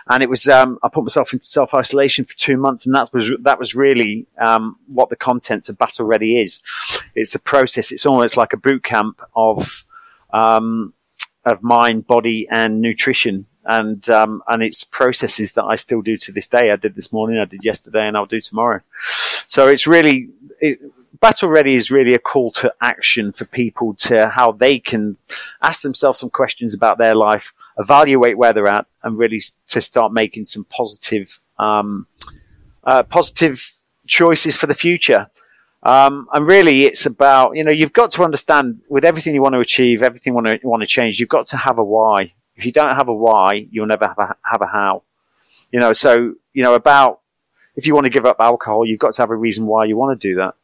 And 0.10 0.24
it 0.24 0.30
was, 0.30 0.48
um, 0.48 0.80
I 0.84 0.90
put 0.90 1.04
myself 1.04 1.34
into 1.34 1.46
self 1.46 1.74
isolation 1.74 2.26
for 2.26 2.36
two 2.36 2.58
months, 2.58 2.86
and 2.86 2.96
that 2.96 3.10
was 3.14 3.32
that 3.42 3.60
was 3.60 3.76
really 3.76 4.26
um, 4.38 4.78
what 4.88 5.10
the 5.10 5.16
content 5.16 5.70
of 5.70 5.78
Battle 5.78 6.06
Ready 6.06 6.40
is. 6.40 6.62
It's 7.16 7.32
the 7.32 7.40
process. 7.40 7.92
It's 7.92 8.06
almost 8.06 8.38
like 8.38 8.54
a 8.54 8.58
boot 8.58 8.84
camp 8.84 9.22
of 9.36 9.86
um, 10.32 10.94
of 11.46 11.64
mind, 11.64 12.08
body, 12.08 12.48
and 12.50 12.82
nutrition. 12.82 13.46
And 13.66 14.10
um, 14.10 14.42
and 14.48 14.64
it's 14.64 14.86
processes 14.86 15.54
that 15.54 15.66
I 15.66 15.76
still 15.76 16.02
do 16.02 16.16
to 16.18 16.32
this 16.32 16.48
day. 16.48 16.72
I 16.72 16.78
did 16.78 16.96
this 16.96 17.12
morning, 17.12 17.38
I 17.38 17.46
did 17.46 17.66
yesterday, 17.66 18.08
and 18.08 18.16
I'll 18.16 18.26
do 18.26 18.40
tomorrow. 18.40 18.80
So 19.46 19.68
it's 19.68 19.86
really 19.86 20.30
it, 20.62 20.80
Battle 21.20 21.50
Ready 21.50 21.76
is 21.76 21.92
really 21.92 22.14
a 22.14 22.20
call 22.20 22.52
to 22.52 22.74
action 22.82 23.32
for 23.32 23.46
people 23.46 23.94
to 23.96 24.30
how 24.30 24.52
they 24.52 24.80
can 24.80 25.18
ask 25.62 25.82
themselves 25.82 26.20
some 26.20 26.30
questions 26.30 26.74
about 26.74 26.98
their 26.98 27.16
life, 27.16 27.54
evaluate 27.78 28.38
where 28.38 28.54
they're 28.54 28.68
at, 28.68 28.86
and 29.04 29.18
really 29.18 29.42
to 29.68 29.82
start 29.82 30.12
making 30.14 30.46
some 30.46 30.66
positive 30.66 31.40
um, 31.60 32.08
uh, 32.84 33.04
positive 33.04 33.76
choices 34.08 34.56
for 34.56 34.68
the 34.68 34.74
future. 34.74 35.28
Um, 35.84 36.28
and 36.34 36.46
really, 36.48 36.84
it's 36.84 37.06
about 37.06 37.56
you 37.56 37.64
know 37.64 37.72
you've 37.72 37.94
got 37.94 38.12
to 38.12 38.24
understand 38.24 38.82
with 38.90 39.06
everything 39.06 39.36
you 39.36 39.42
want 39.42 39.54
to 39.54 39.60
achieve, 39.60 40.02
everything 40.02 40.32
you 40.32 40.36
want 40.36 40.48
to 40.48 40.68
want 40.68 40.82
to 40.82 40.88
change. 40.88 41.20
You've 41.20 41.30
got 41.30 41.48
to 41.48 41.58
have 41.58 41.78
a 41.78 41.84
why. 41.84 42.34
If 42.56 42.66
you 42.66 42.72
don't 42.72 42.96
have 42.96 43.08
a 43.08 43.14
why, 43.14 43.68
you'll 43.70 43.86
never 43.86 44.08
have 44.08 44.18
a, 44.18 44.36
have 44.44 44.62
a 44.62 44.68
how. 44.68 45.04
You 45.72 45.80
know, 45.80 45.94
so 45.94 46.34
you 46.54 46.64
know 46.64 46.74
about 46.74 47.22
if 47.76 47.86
you 47.86 47.94
want 47.94 48.06
to 48.06 48.10
give 48.10 48.26
up 48.26 48.38
alcohol, 48.40 48.86
you've 48.86 49.00
got 49.00 49.14
to 49.14 49.22
have 49.22 49.30
a 49.30 49.36
reason 49.36 49.68
why 49.68 49.86
you 49.86 49.96
want 49.96 50.20
to 50.20 50.28
do 50.28 50.36
that. 50.36 50.56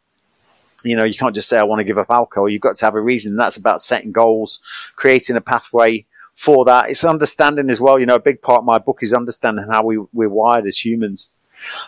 You 0.83 0.97
know, 0.97 1.05
you 1.05 1.13
can't 1.13 1.33
just 1.33 1.47
say 1.47 1.57
I 1.57 1.63
want 1.63 1.79
to 1.79 1.85
give 1.85 1.97
up 1.97 2.09
alcohol. 2.09 2.49
You've 2.49 2.61
got 2.61 2.75
to 2.75 2.85
have 2.85 2.95
a 2.95 3.01
reason. 3.01 3.37
That's 3.37 3.55
about 3.55 3.79
setting 3.79 4.11
goals, 4.11 4.59
creating 4.95 5.37
a 5.37 5.41
pathway 5.41 6.05
for 6.33 6.65
that. 6.65 6.89
It's 6.89 7.03
understanding 7.03 7.69
as 7.69 7.79
well. 7.79 7.99
You 7.99 8.05
know, 8.05 8.15
a 8.15 8.19
big 8.19 8.41
part 8.41 8.59
of 8.59 8.65
my 8.65 8.79
book 8.79 8.99
is 9.01 9.13
understanding 9.13 9.67
how 9.69 9.83
we, 9.83 9.97
we're 10.13 10.29
wired 10.29 10.65
as 10.65 10.83
humans 10.83 11.29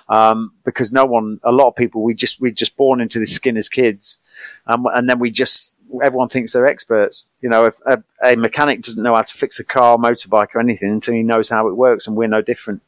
um, 0.10 0.52
because 0.64 0.92
no 0.92 1.06
one, 1.06 1.40
a 1.44 1.52
lot 1.52 1.68
of 1.68 1.76
people, 1.76 2.04
we 2.04 2.14
just 2.14 2.40
we're 2.40 2.52
just 2.52 2.76
born 2.78 3.02
into 3.02 3.20
this 3.20 3.34
skin 3.34 3.58
as 3.58 3.70
kids, 3.70 4.20
um, 4.68 4.86
and 4.94 5.10
then 5.10 5.20
we 5.20 5.32
just 5.32 5.78
everyone 6.04 6.30
thinks 6.30 6.54
they're 6.54 6.66
experts. 6.66 7.26
You 7.42 7.50
know, 7.50 7.66
if 7.66 7.80
a, 7.86 8.04
a, 8.24 8.36
mechanic 8.36 8.82
doesn't 8.82 9.02
know 9.02 9.16
how 9.16 9.22
to 9.22 9.34
fix 9.34 9.60
a 9.60 9.64
car, 9.64 9.98
motorbike, 9.98 10.56
or 10.56 10.60
anything 10.60 10.92
until 10.92 11.14
he 11.14 11.24
knows 11.24 11.50
how 11.50 11.68
it 11.68 11.76
works, 11.76 12.08
and 12.08 12.16
we're 12.16 12.28
no 12.28 12.42
different. 12.42 12.82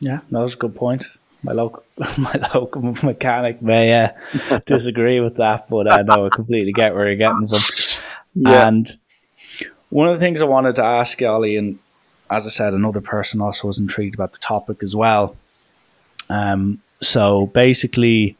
Yeah, 0.00 0.20
that 0.30 0.38
was 0.38 0.54
a 0.54 0.58
good 0.58 0.74
point. 0.74 1.06
My 1.42 1.52
local 1.52 1.84
my 2.18 2.48
local 2.54 2.82
mechanic 3.02 3.62
may 3.62 3.92
uh, 3.92 4.60
disagree 4.66 5.20
with 5.20 5.36
that, 5.36 5.68
but 5.68 5.92
I 5.92 6.02
know 6.02 6.26
I 6.26 6.28
completely 6.30 6.72
get 6.72 6.94
where 6.94 7.06
you're 7.06 7.16
getting 7.16 7.48
from. 7.48 8.00
Yeah. 8.34 8.66
And 8.66 8.96
one 9.92 10.08
of 10.08 10.18
the 10.18 10.20
things 10.24 10.40
I 10.40 10.46
wanted 10.46 10.76
to 10.76 10.84
ask 10.84 11.20
you, 11.20 11.28
Ollie, 11.28 11.56
and 11.56 11.78
as 12.30 12.46
I 12.46 12.48
said, 12.48 12.72
another 12.72 13.02
person 13.02 13.42
also 13.42 13.68
was 13.68 13.78
intrigued 13.78 14.14
about 14.14 14.32
the 14.32 14.38
topic 14.38 14.82
as 14.82 14.96
well, 14.96 15.36
um, 16.30 16.80
so 17.02 17.46
basically, 17.46 18.38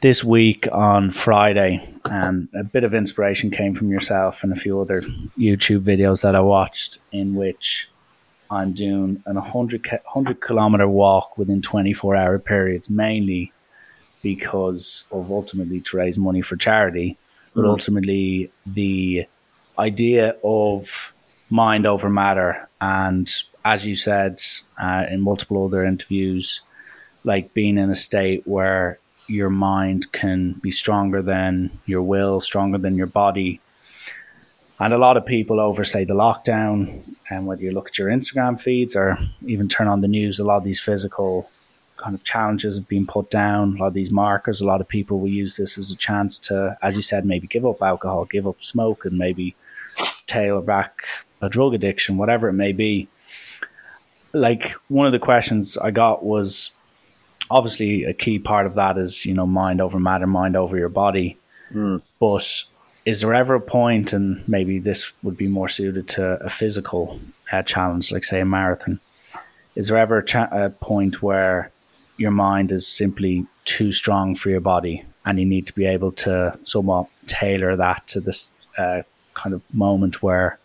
this 0.00 0.24
week 0.24 0.66
on 0.72 1.10
Friday, 1.10 1.86
and 2.06 2.48
a 2.54 2.64
bit 2.64 2.82
of 2.82 2.94
inspiration 2.94 3.50
came 3.50 3.74
from 3.74 3.90
yourself 3.90 4.42
and 4.42 4.52
a 4.52 4.56
few 4.56 4.80
other 4.80 5.02
YouTube 5.38 5.82
videos 5.82 6.22
that 6.22 6.34
I 6.34 6.40
watched, 6.40 6.98
in 7.12 7.34
which 7.34 7.90
I'm 8.50 8.72
doing 8.72 9.22
an 9.26 9.34
100, 9.34 9.86
100 9.86 10.40
kilometer 10.40 10.88
walk 10.88 11.36
within 11.36 11.60
24 11.60 12.16
hour 12.16 12.38
periods, 12.38 12.88
mainly 12.88 13.52
because 14.22 15.04
of 15.10 15.30
ultimately 15.30 15.80
to 15.82 15.96
raise 15.98 16.18
money 16.18 16.40
for 16.40 16.56
charity, 16.56 17.18
but 17.54 17.64
mm. 17.64 17.68
ultimately 17.68 18.50
the 18.64 19.26
idea 19.78 20.36
of 20.42 21.12
mind 21.50 21.86
over 21.86 22.08
matter. 22.08 22.68
And 22.80 23.30
as 23.64 23.86
you 23.86 23.94
said 23.94 24.40
uh, 24.78 25.06
in 25.10 25.20
multiple 25.20 25.64
other 25.64 25.84
interviews, 25.84 26.62
like 27.24 27.54
being 27.54 27.78
in 27.78 27.90
a 27.90 27.96
state 27.96 28.46
where 28.46 28.98
your 29.26 29.50
mind 29.50 30.12
can 30.12 30.52
be 30.62 30.70
stronger 30.70 31.22
than 31.22 31.70
your 31.86 32.02
will, 32.02 32.40
stronger 32.40 32.78
than 32.78 32.96
your 32.96 33.06
body. 33.06 33.60
And 34.78 34.92
a 34.92 34.98
lot 34.98 35.16
of 35.16 35.24
people 35.24 35.60
over, 35.60 35.84
say, 35.84 36.04
the 36.04 36.14
lockdown, 36.14 37.02
and 37.30 37.46
whether 37.46 37.62
you 37.62 37.70
look 37.70 37.88
at 37.88 37.98
your 37.98 38.08
Instagram 38.08 38.60
feeds 38.60 38.94
or 38.96 39.16
even 39.46 39.68
turn 39.68 39.86
on 39.88 40.00
the 40.00 40.08
news, 40.08 40.38
a 40.38 40.44
lot 40.44 40.58
of 40.58 40.64
these 40.64 40.80
physical 40.80 41.48
kind 41.96 42.14
of 42.14 42.24
challenges 42.24 42.76
have 42.76 42.88
been 42.88 43.06
put 43.06 43.30
down. 43.30 43.76
A 43.76 43.80
lot 43.80 43.86
of 43.86 43.94
these 43.94 44.10
markers, 44.10 44.60
a 44.60 44.66
lot 44.66 44.80
of 44.80 44.88
people 44.88 45.20
will 45.20 45.28
use 45.28 45.56
this 45.56 45.78
as 45.78 45.90
a 45.90 45.96
chance 45.96 46.38
to, 46.40 46.76
as 46.82 46.96
you 46.96 47.02
said, 47.02 47.24
maybe 47.24 47.46
give 47.46 47.64
up 47.64 47.80
alcohol, 47.80 48.24
give 48.24 48.46
up 48.46 48.62
smoke, 48.62 49.04
and 49.04 49.16
maybe 49.16 49.54
tail 50.34 50.60
back 50.60 51.02
a 51.40 51.48
drug 51.48 51.74
addiction, 51.74 52.16
whatever 52.16 52.48
it 52.48 52.54
may 52.54 52.72
be. 52.72 53.08
Like 54.32 54.72
one 54.88 55.06
of 55.06 55.12
the 55.12 55.18
questions 55.18 55.78
I 55.78 55.90
got 55.90 56.24
was 56.24 56.72
obviously 57.50 58.04
a 58.04 58.14
key 58.14 58.38
part 58.38 58.66
of 58.66 58.74
that 58.74 58.98
is 58.98 59.24
you 59.24 59.34
know 59.34 59.46
mind 59.46 59.80
over 59.80 60.00
matter, 60.00 60.26
mind 60.26 60.56
over 60.56 60.76
your 60.76 60.88
body. 60.88 61.38
Mm. 61.72 62.02
But 62.18 62.64
is 63.04 63.20
there 63.20 63.34
ever 63.34 63.54
a 63.54 63.60
point, 63.60 64.12
and 64.12 64.46
maybe 64.48 64.78
this 64.78 65.12
would 65.22 65.36
be 65.36 65.48
more 65.48 65.68
suited 65.68 66.08
to 66.08 66.24
a 66.42 66.50
physical 66.50 67.20
uh, 67.52 67.62
challenge, 67.62 68.10
like 68.12 68.24
say 68.24 68.40
a 68.40 68.44
marathon? 68.44 68.98
Is 69.76 69.88
there 69.88 69.98
ever 69.98 70.18
a, 70.18 70.24
cha- 70.24 70.48
a 70.52 70.70
point 70.70 71.22
where 71.22 71.70
your 72.16 72.30
mind 72.30 72.72
is 72.72 72.86
simply 72.86 73.46
too 73.64 73.92
strong 73.92 74.34
for 74.34 74.50
your 74.50 74.60
body, 74.60 75.04
and 75.24 75.38
you 75.38 75.46
need 75.46 75.66
to 75.66 75.74
be 75.74 75.86
able 75.86 76.12
to 76.12 76.58
somewhat 76.64 77.06
tailor 77.26 77.76
that 77.76 78.06
to 78.08 78.20
this 78.20 78.52
uh, 78.78 79.02
kind 79.34 79.54
of 79.54 79.62
moment 79.72 80.22
where 80.22 80.58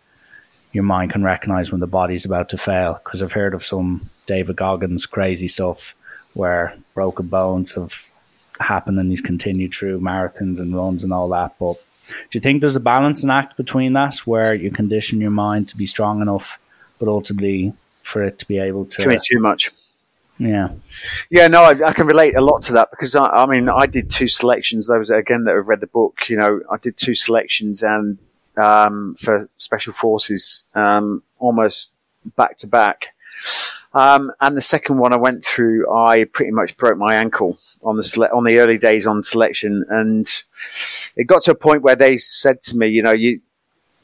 your 0.71 0.83
mind 0.83 1.11
can 1.11 1.23
recognize 1.23 1.71
when 1.71 1.79
the 1.79 1.87
body's 1.87 2.25
about 2.25 2.49
to 2.49 2.57
fail? 2.57 2.99
Because 3.03 3.23
I've 3.23 3.33
heard 3.33 3.53
of 3.53 3.63
some 3.63 4.09
David 4.25 4.55
Goggins 4.55 5.05
crazy 5.05 5.47
stuff 5.47 5.95
where 6.33 6.77
broken 6.93 7.27
bones 7.27 7.73
have 7.73 8.09
happened 8.59 8.99
and 8.99 9.09
he's 9.09 9.21
continued 9.21 9.73
through 9.73 9.99
marathons 9.99 10.59
and 10.59 10.75
runs 10.75 11.03
and 11.03 11.13
all 11.13 11.29
that. 11.29 11.55
But 11.59 11.81
do 12.07 12.37
you 12.37 12.41
think 12.41 12.61
there's 12.61 12.75
a 12.75 12.81
balancing 12.81 13.29
act 13.29 13.57
between 13.57 13.93
that 13.93 14.17
where 14.19 14.53
you 14.53 14.71
condition 14.71 15.21
your 15.21 15.31
mind 15.31 15.67
to 15.69 15.77
be 15.77 15.85
strong 15.85 16.21
enough, 16.21 16.59
but 16.99 17.07
ultimately 17.07 17.73
for 18.01 18.23
it 18.23 18.39
to 18.39 18.47
be 18.47 18.59
able 18.59 18.85
to. 18.85 19.03
Commit 19.03 19.23
too 19.23 19.39
much. 19.39 19.71
Yeah. 20.39 20.69
Yeah, 21.29 21.47
no, 21.47 21.63
I, 21.63 21.71
I, 21.85 21.93
can 21.93 22.07
relate 22.07 22.35
a 22.35 22.41
lot 22.41 22.61
to 22.63 22.73
that 22.73 22.89
because 22.91 23.13
I, 23.13 23.25
I, 23.25 23.45
mean, 23.45 23.67
I 23.67 23.85
did 23.85 24.09
two 24.09 24.29
selections. 24.29 24.87
Those 24.87 25.09
again 25.09 25.43
that 25.43 25.55
have 25.55 25.67
read 25.67 25.81
the 25.81 25.87
book, 25.87 26.29
you 26.29 26.37
know, 26.37 26.61
I 26.71 26.77
did 26.77 26.95
two 26.95 27.13
selections 27.13 27.83
and 27.83 28.17
um, 28.59 29.15
for 29.15 29.49
special 29.57 29.93
forces 29.93 30.63
um, 30.75 31.23
almost 31.39 31.93
back 32.35 32.57
to 32.57 32.67
back. 32.67 33.07
Um, 33.93 34.31
and 34.39 34.55
the 34.55 34.61
second 34.61 34.99
one 34.99 35.13
I 35.13 35.17
went 35.17 35.43
through, 35.43 35.91
I 35.91 36.25
pretty 36.25 36.51
much 36.51 36.77
broke 36.77 36.97
my 36.97 37.15
ankle 37.15 37.57
on 37.83 37.97
the 37.97 38.03
sele- 38.03 38.29
on 38.33 38.43
the 38.43 38.59
early 38.59 38.77
days 38.77 39.07
on 39.07 39.23
selection, 39.23 39.83
and 39.89 40.27
it 41.15 41.25
got 41.25 41.41
to 41.43 41.51
a 41.51 41.55
point 41.55 41.81
where 41.81 41.95
they 41.95 42.17
said 42.17 42.61
to 42.63 42.77
me, 42.77 42.87
you 42.87 43.01
know, 43.01 43.13
you 43.13 43.41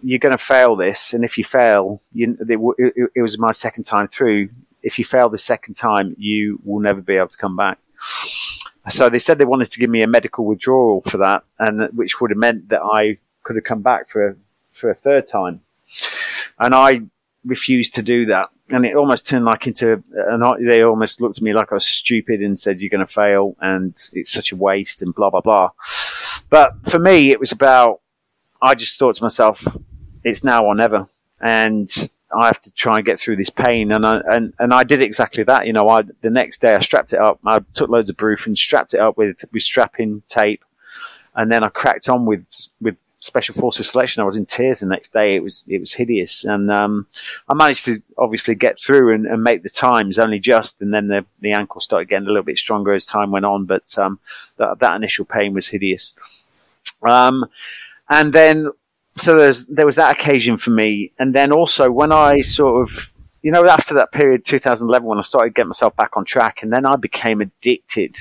you're 0.02 0.20
going 0.20 0.32
to 0.32 0.38
fail 0.38 0.76
this, 0.76 1.14
and 1.14 1.24
if 1.24 1.38
you 1.38 1.44
fail, 1.44 2.02
you, 2.14 2.38
it, 2.40 2.60
it, 2.78 3.12
it, 3.16 3.22
was 3.22 3.38
my 3.38 3.52
second 3.52 3.84
time 3.84 4.08
through. 4.08 4.50
If 4.84 5.00
you 5.00 5.06
fail 5.06 5.30
the 5.30 5.38
second 5.38 5.76
time, 5.76 6.16
you 6.18 6.60
will 6.64 6.80
never 6.80 7.02
be 7.02 7.16
able 7.16 7.30
to 7.30 7.38
come 7.38 7.56
back. 7.56 7.80
So 8.90 9.10
they 9.10 9.18
said 9.18 9.40
they 9.40 9.46
wanted 9.46 9.72
to 9.72 9.80
give 9.80 9.90
me 9.90 10.04
a 10.04 10.08
medical 10.08 10.46
withdrawal 10.46 11.02
for 11.02 11.18
that, 11.18 11.44
and 11.60 11.90
which 11.96 12.22
would 12.22 12.32
have 12.32 12.38
meant 12.38 12.70
that 12.70 12.82
I 12.82 13.18
could 13.44 13.56
have 13.56 13.66
come 13.66 13.82
back 13.82 14.10
for 14.10 14.38
for 14.76 14.90
a 14.90 14.96
third 14.96 15.28
time, 15.28 15.62
and 16.60 16.76
I 16.76 17.02
refused 17.46 17.96
to 17.96 18.02
do 18.02 18.26
that 18.28 18.50
and 18.70 18.86
it 18.86 18.96
almost 18.96 19.28
turned 19.28 19.46
like 19.46 19.68
into 19.68 20.04
an 20.14 20.42
they 20.68 20.84
almost 20.84 21.22
looked 21.22 21.38
at 21.38 21.44
me 21.44 21.54
like 21.54 21.72
I 21.72 21.76
was 21.76 21.86
stupid 21.86 22.42
and 22.42 22.58
said 22.58 22.82
you're 22.82 22.90
going 22.90 23.06
to 23.06 23.12
fail 23.12 23.56
and 23.62 23.96
it's 24.14 24.32
such 24.32 24.52
a 24.52 24.56
waste 24.56 25.02
and 25.02 25.14
blah 25.14 25.30
blah 25.30 25.42
blah. 25.42 25.72
But 26.50 26.74
for 26.88 27.00
me, 27.00 27.32
it 27.32 27.40
was 27.40 27.52
about 27.52 28.02
I 28.62 28.74
just 28.74 28.98
thought 28.98 29.16
to 29.16 29.24
myself, 29.24 29.68
it's 30.24 30.44
now 30.44 30.66
or 30.66 30.74
never, 30.74 31.08
and 31.40 31.90
I 32.36 32.48
have 32.48 32.62
to 32.62 32.72
try 32.72 32.98
and 32.98 33.06
get 33.06 33.20
through 33.20 33.36
this 33.36 33.52
pain. 33.52 33.92
And 33.92 34.06
I 34.06 34.22
and, 34.32 34.54
and 34.58 34.74
I 34.74 34.84
did 34.84 35.02
exactly 35.02 35.44
that. 35.44 35.68
You 35.68 35.74
know, 35.74 35.88
I 35.88 36.02
the 36.22 36.32
next 36.32 36.62
day 36.62 36.76
I 36.76 36.80
strapped 36.80 37.14
it 37.14 37.20
up. 37.20 37.40
I 37.46 37.60
took 37.74 37.90
loads 37.90 38.10
of 38.10 38.18
and 38.20 38.58
strapped 38.58 38.96
it 38.96 39.00
up 39.00 39.18
with 39.18 39.46
with 39.52 39.62
strapping 39.62 40.24
tape, 40.28 40.66
and 41.36 41.52
then 41.52 41.64
I 41.64 41.70
cracked 41.70 42.10
on 42.10 42.26
with 42.26 42.46
with 42.82 42.98
special 43.20 43.56
forces 43.56 43.90
selection. 43.90 44.22
I 44.22 44.26
was 44.26 44.38
in 44.38 44.46
tears 44.46 44.80
the 44.80 44.88
next 44.88 45.14
day. 45.14 45.36
It 45.36 45.44
was 45.44 45.64
it 45.68 45.80
was 45.80 45.94
hideous, 45.94 46.44
and 46.44 46.72
um, 46.72 47.08
I 47.50 47.54
managed 47.54 47.86
to 47.86 48.02
obviously 48.18 48.56
get 48.56 48.80
through 48.80 49.14
and, 49.14 49.26
and, 49.26 49.44
make 49.44 49.64
the 49.64 49.70
times 49.70 50.20
only 50.20 50.40
just, 50.40 50.82
and 50.82 50.94
then 50.94 51.08
the 51.08 51.26
the 51.40 51.52
ankle 51.52 51.82
started 51.82 52.10
getting 52.10 52.28
a 52.28 52.32
little 52.32 52.44
bit 52.44 52.58
stronger 52.58 52.94
as 52.94 53.06
time 53.06 53.32
went 53.32 53.46
on. 53.46 53.66
But 53.66 53.98
um, 53.98 54.20
that 54.58 54.80
that 54.80 54.96
initial 54.96 55.26
pain 55.26 55.54
was 55.54 55.68
hideous. 55.68 56.14
Um, 57.02 57.46
and 58.10 58.34
then 58.34 58.72
so 59.18 59.52
there 59.70 59.86
was 59.86 59.96
that 59.96 60.12
occasion 60.12 60.58
for 60.58 60.72
me, 60.72 61.12
and 61.18 61.34
then 61.34 61.52
also 61.52 61.92
when 61.92 62.12
I 62.12 62.42
sort 62.42 62.82
of 62.82 63.12
you 63.42 63.52
know 63.52 63.66
after 63.66 63.94
that 63.96 64.12
period 64.12 64.46
2011 64.46 65.08
when 65.08 65.20
I 65.20 65.22
started 65.22 65.56
getting 65.56 65.70
myself 65.70 65.96
back 65.96 66.18
on 66.18 66.26
track, 66.26 66.64
and 66.64 66.72
then 66.72 66.86
I 66.86 66.96
became 66.96 67.42
addicted, 67.42 68.18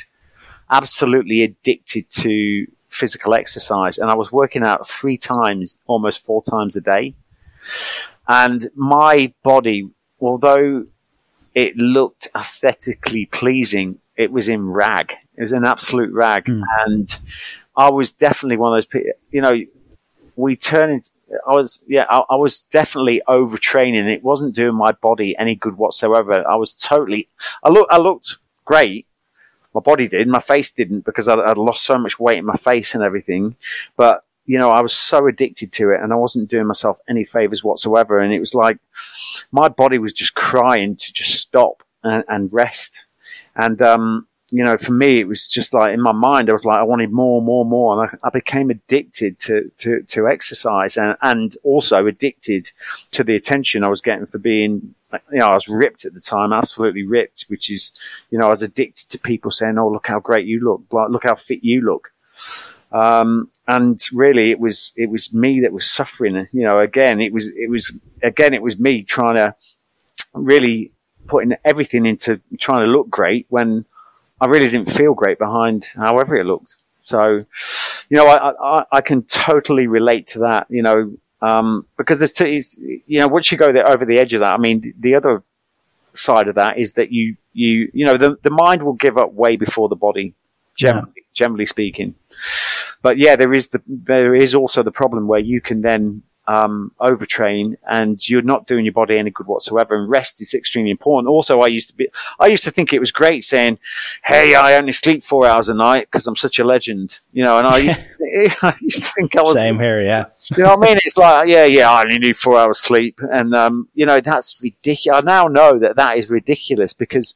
absolutely 0.71 1.43
addicted 1.43 2.09
to 2.11 2.67
physical 2.95 3.35
exercise, 3.35 3.99
and 3.99 4.11
I 4.11 4.15
was 4.15 4.31
working 4.31 4.63
out 4.63 4.89
three 4.89 5.19
times, 5.19 5.79
almost 5.87 6.25
four 6.25 6.43
times 6.43 6.77
a 6.77 6.81
day. 6.81 7.15
And 8.29 8.69
my 8.75 9.35
body, 9.43 9.91
although 10.21 10.87
it 11.55 11.77
looked 11.77 12.29
aesthetically 12.35 13.27
pleasing, 13.27 13.99
it 14.17 14.33
was 14.33 14.49
in 14.49 14.69
rag. 14.69 15.13
It 15.37 15.43
was 15.43 15.53
an 15.53 15.65
absolute 15.65 16.13
rag. 16.13 16.45
Mm. 16.45 16.63
And 16.87 17.21
I 17.77 17.91
was 17.91 18.13
definitely 18.13 18.57
one 18.57 18.73
of 18.73 18.77
those 18.79 18.87
people, 18.87 19.11
you 19.31 19.41
know, 19.41 19.61
we 20.37 20.57
turned 20.57 21.11
I 21.47 21.53
was, 21.53 21.83
yeah, 21.87 22.05
I, 22.09 22.23
I, 22.31 22.37
was 22.37 22.63
definitely 22.63 23.23
overtraining. 23.27 24.09
It 24.09 24.23
wasn't 24.23 24.55
doing 24.55 24.77
my 24.77 24.93
body 24.93 25.35
any 25.39 25.55
good 25.55 25.77
whatsoever. 25.77 26.47
I 26.47 26.55
was 26.55 26.75
totally, 26.75 27.29
I 27.63 27.71
look, 27.71 27.89
I 27.91 27.99
looked 27.99 28.37
great, 28.65 29.07
my 29.75 29.81
body 29.81 30.09
did. 30.09 30.29
My 30.29 30.39
face 30.39 30.71
didn't 30.71 31.05
because 31.05 31.29
I'd, 31.29 31.41
I'd 31.41 31.59
lost 31.59 31.85
so 31.85 31.99
much 31.99 32.19
weight 32.19 32.39
in 32.39 32.47
my 32.47 32.57
face 32.57 32.95
and 32.95 33.03
everything. 33.03 33.57
But 33.97 34.25
you 34.47 34.59
know, 34.59 34.71
I 34.71 34.81
was 34.81 34.93
so 34.93 35.27
addicted 35.27 35.73
to 35.73 35.91
it 35.91 36.01
and 36.01 36.13
I 36.13 36.17
wasn't 36.17 36.51
doing 36.51 36.67
myself 36.67 36.99
any 37.09 37.25
favors 37.25 37.65
whatsoever. 37.65 38.19
And 38.19 38.33
it 38.33 38.41
was 38.41 38.55
like 38.55 38.79
my 39.51 39.69
body 39.69 39.99
was 39.99 40.13
just 40.13 40.35
crying 40.35 40.97
to 40.97 41.13
just 41.13 41.35
stop 41.41 41.83
and, 42.03 42.25
and 42.29 42.53
rest. 42.53 43.07
And, 43.57 43.81
um, 43.81 44.27
you 44.51 44.63
know, 44.63 44.77
for 44.77 44.93
me, 44.93 45.19
it 45.19 45.27
was 45.27 45.49
just 45.49 45.73
like 45.73 45.95
in 45.95 46.01
my 46.01 46.13
mind, 46.13 46.51
I 46.51 46.53
was 46.53 46.65
like, 46.65 46.77
I 46.77 46.83
wanted 46.83 47.11
more, 47.11 47.41
more, 47.41 47.65
more. 47.65 47.99
And 47.99 48.11
I, 48.23 48.27
I 48.27 48.31
became 48.31 48.71
addicted 48.71 49.39
to, 49.41 49.71
to, 49.79 50.03
to 50.03 50.29
exercise 50.29 50.97
and, 50.97 51.17
and 51.23 51.57
also 51.65 52.07
addicted 52.07 52.71
to 53.13 53.25
the 53.25 53.35
attention 53.35 53.83
I 53.83 53.89
was 53.89 54.03
getting 54.03 54.27
for 54.27 54.39
being 54.39 54.95
you 55.33 55.39
know, 55.39 55.47
I 55.47 55.55
was 55.55 55.69
ripped 55.69 56.05
at 56.05 56.15
the 56.15 56.21
time, 56.21 56.53
absolutely 56.53 57.05
ripped, 57.05 57.47
which 57.49 57.71
is, 57.71 57.93
you 58.31 58.39
know, 58.39 58.47
I 58.47 58.51
was 58.51 58.63
addicted 58.63 59.09
to 59.11 59.19
people 59.19 59.51
saying, 59.51 59.79
"Oh, 59.79 59.89
look 59.89 60.07
how 60.07 60.21
great 60.21 60.47
you 60.47 60.61
look! 60.61 60.83
Look 60.91 61.25
how 61.25 61.35
fit 61.35 61.63
you 61.63 61.81
look." 61.81 62.13
Um, 62.93 63.51
and 63.67 64.01
really, 64.13 64.51
it 64.51 64.61
was 64.61 64.93
it 64.97 65.11
was 65.11 65.33
me 65.33 65.61
that 65.61 65.73
was 65.73 65.89
suffering. 65.89 66.49
You 66.53 66.67
know, 66.67 66.79
again, 66.79 67.21
it 67.21 67.33
was 67.33 67.49
it 67.49 67.71
was 67.71 67.93
again 68.23 68.55
it 68.55 68.63
was 68.63 68.79
me 68.79 69.03
trying 69.03 69.37
to 69.37 69.55
really 70.33 70.93
putting 71.27 71.55
everything 71.65 72.07
into 72.07 72.41
trying 72.59 72.81
to 72.81 72.87
look 72.87 73.09
great 73.09 73.47
when 73.49 73.87
I 74.41 74.47
really 74.47 74.69
didn't 74.69 74.93
feel 74.93 75.15
great 75.15 75.39
behind 75.39 75.87
however 75.97 76.37
it 76.37 76.45
looked. 76.45 76.77
So, 77.01 77.45
you 78.09 78.17
know, 78.17 78.27
I, 78.27 78.53
I, 78.53 78.85
I 78.93 79.01
can 79.01 79.23
totally 79.25 79.87
relate 79.87 80.27
to 80.29 80.41
that. 80.41 80.67
You 80.69 80.83
know, 80.83 81.17
um, 81.45 81.87
because 81.99 82.19
there's 82.19 82.33
two, 82.33 82.49
you 83.07 83.19
know, 83.19 83.29
once 83.29 83.53
you 83.53 83.59
go 83.59 83.73
there 83.73 83.89
over 83.89 84.05
the 84.05 84.19
edge 84.19 84.33
of 84.33 84.41
that, 84.41 84.55
I 84.55 84.59
mean, 84.59 84.95
the 84.99 85.15
other 85.15 85.43
side 86.15 86.49
of 86.49 86.55
that 86.55 86.79
is 86.79 86.93
that 86.93 87.13
you, 87.13 87.37
you, 87.53 87.91
you 87.93 88.07
know, 88.07 88.17
the, 88.17 88.37
the 88.43 88.51
mind 88.51 88.83
will 88.83 88.95
give 88.95 89.19
up 89.19 89.33
way 89.35 89.57
before 89.57 89.89
the 89.89 89.97
body, 89.97 90.35
generally, 90.75 91.13
yeah. 91.17 91.23
generally 91.35 91.67
speaking. 91.67 92.15
But 93.03 93.19
yeah, 93.19 93.37
there 93.37 93.53
is 93.53 93.69
the, 93.69 93.83
there 93.87 94.35
is 94.35 94.55
also 94.55 94.83
the 94.83 94.91
problem 94.91 95.27
where 95.27 95.41
you 95.41 95.61
can 95.61 95.83
then 95.83 96.23
um, 96.47 96.93
overtrain 97.01 97.77
and 97.91 98.29
you're 98.29 98.43
not 98.43 98.67
doing 98.67 98.85
your 98.85 98.93
body 98.93 99.19
any 99.19 99.31
good 99.31 99.47
whatsoever. 99.47 99.97
And 99.97 100.11
rest 100.11 100.41
is 100.41 100.55
extremely 100.55 100.91
important. 100.91 101.29
Also, 101.29 101.61
I 101.61 101.69
used 101.69 101.89
to 101.89 101.97
be, 101.97 102.09
I 102.39 102.47
used 102.47 102.65
to 102.65 102.71
think 102.71 102.93
it 102.93 103.01
was 103.01 103.13
great 103.13 103.45
saying, 103.45 103.79
Hey, 104.25 104.55
I 104.55 104.77
only 104.77 104.93
sleep 104.93 105.23
four 105.23 105.47
hours 105.47 105.69
a 105.69 105.75
night 105.75 106.09
because 106.11 106.27
I'm 106.27 106.37
such 106.37 106.59
a 106.59 106.65
legend, 106.65 107.21
you 107.33 107.43
know, 107.43 107.59
and 107.59 107.67
I, 107.67 108.07
I 108.63 108.75
used 108.81 109.05
to 109.05 109.11
think 109.11 109.37
I 109.37 109.43
was 109.43 109.57
same 109.57 109.79
here. 109.79 110.03
Yeah. 110.03 110.27
You 110.57 110.65
know 110.65 110.77
what 110.77 110.89
I 110.89 110.89
mean? 110.89 110.99
It's 111.05 111.17
like, 111.17 111.49
yeah, 111.49 111.65
yeah, 111.65 111.91
I 111.91 112.03
only 112.03 112.19
need 112.19 112.37
four 112.37 112.59
hours 112.59 112.81
sleep. 112.81 113.21
And, 113.33 113.55
um, 113.55 113.89
you 113.95 114.07
know, 114.07 114.21
that's 114.21 114.63
ridiculous. 114.63 115.23
I 115.23 115.25
now 115.25 115.45
know 115.45 115.79
that 115.79 115.97
that 115.97 116.19
is 116.19 116.31
ridiculous 116.31 116.93
because 116.93 117.35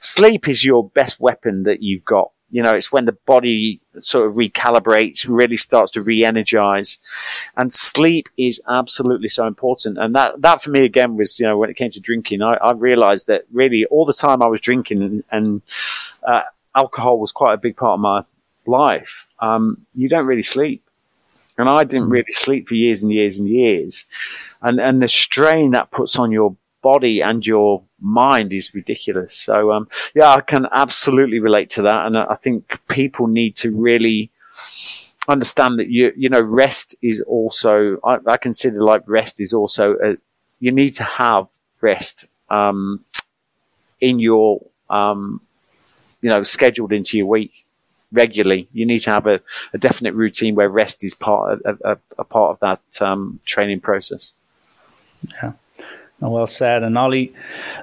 sleep 0.00 0.48
is 0.48 0.64
your 0.64 0.88
best 0.88 1.20
weapon 1.20 1.62
that 1.64 1.82
you've 1.82 2.04
got 2.04 2.32
you 2.52 2.62
know, 2.62 2.72
it's 2.72 2.92
when 2.92 3.06
the 3.06 3.16
body 3.24 3.80
sort 3.96 4.28
of 4.28 4.34
recalibrates, 4.34 5.26
really 5.28 5.56
starts 5.56 5.90
to 5.92 6.02
re-energize, 6.02 6.98
and 7.56 7.72
sleep 7.72 8.28
is 8.36 8.60
absolutely 8.68 9.28
so 9.28 9.46
important. 9.46 9.96
And 9.96 10.14
that 10.14 10.42
that 10.42 10.62
for 10.62 10.70
me 10.70 10.84
again 10.84 11.16
was, 11.16 11.40
you 11.40 11.46
know, 11.46 11.56
when 11.56 11.70
it 11.70 11.76
came 11.76 11.90
to 11.90 12.00
drinking, 12.00 12.42
I, 12.42 12.58
I 12.62 12.72
realized 12.72 13.26
that 13.28 13.44
really 13.50 13.86
all 13.86 14.04
the 14.04 14.12
time 14.12 14.42
I 14.42 14.48
was 14.48 14.60
drinking 14.60 15.02
and, 15.02 15.24
and 15.32 15.62
uh, 16.28 16.42
alcohol 16.76 17.18
was 17.18 17.32
quite 17.32 17.54
a 17.54 17.56
big 17.56 17.74
part 17.74 17.94
of 17.94 18.00
my 18.00 18.24
life. 18.66 19.26
Um, 19.40 19.86
you 19.94 20.10
don't 20.10 20.26
really 20.26 20.42
sleep, 20.42 20.84
and 21.56 21.70
I 21.70 21.84
didn't 21.84 22.08
mm. 22.08 22.12
really 22.12 22.32
sleep 22.32 22.68
for 22.68 22.74
years 22.74 23.02
and 23.02 23.10
years 23.10 23.40
and 23.40 23.48
years, 23.48 24.04
and 24.60 24.78
and 24.78 25.02
the 25.02 25.08
strain 25.08 25.70
that 25.70 25.90
puts 25.90 26.18
on 26.18 26.30
your 26.30 26.54
body 26.82 27.22
and 27.22 27.46
your 27.46 27.82
mind 28.00 28.52
is 28.52 28.74
ridiculous. 28.74 29.32
So, 29.32 29.72
um, 29.72 29.88
yeah, 30.14 30.28
I 30.30 30.40
can 30.40 30.66
absolutely 30.72 31.38
relate 31.38 31.70
to 31.70 31.82
that. 31.82 32.06
And 32.06 32.18
I 32.18 32.34
think 32.34 32.78
people 32.88 33.26
need 33.28 33.56
to 33.56 33.70
really 33.70 34.30
understand 35.28 35.78
that 35.78 35.88
you, 35.88 36.12
you 36.16 36.28
know, 36.28 36.40
rest 36.40 36.94
is 37.00 37.22
also, 37.22 37.98
I, 38.04 38.18
I 38.26 38.36
consider 38.36 38.82
like 38.82 39.02
rest 39.06 39.40
is 39.40 39.52
also, 39.52 39.94
a, 39.94 40.16
you 40.60 40.72
need 40.72 40.94
to 40.96 41.04
have 41.04 41.46
rest, 41.80 42.26
um, 42.50 43.04
in 44.00 44.18
your, 44.18 44.60
um, 44.90 45.40
you 46.20 46.28
know, 46.28 46.42
scheduled 46.42 46.92
into 46.92 47.16
your 47.16 47.26
week 47.26 47.64
regularly. 48.10 48.68
You 48.72 48.84
need 48.84 48.98
to 49.00 49.10
have 49.10 49.26
a, 49.26 49.40
a 49.72 49.78
definite 49.78 50.14
routine 50.14 50.54
where 50.56 50.68
rest 50.68 51.02
is 51.04 51.14
part 51.14 51.64
of, 51.64 51.80
a, 51.84 51.98
a 52.18 52.24
part 52.24 52.50
of 52.50 52.58
that 52.60 53.02
um, 53.02 53.40
training 53.44 53.80
process. 53.80 54.34
Yeah 55.40 55.52
well 56.30 56.46
said. 56.46 56.82
And 56.82 56.96
Ollie, 56.96 57.34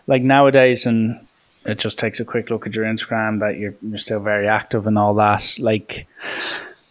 like 0.08 0.22
nowadays, 0.22 0.86
and 0.86 1.20
it 1.66 1.78
just 1.78 2.00
takes 2.00 2.20
a 2.20 2.26
quick 2.26 2.50
look 2.50 2.66
at 2.66 2.76
your 2.76 2.86
Instagram 2.86 3.40
that 3.40 3.58
you're, 3.58 3.76
you're 3.82 3.98
still 3.98 4.20
very 4.20 4.48
active 4.48 4.88
and 4.88 4.98
all 4.98 5.14
that. 5.16 5.58
Like, 5.60 6.08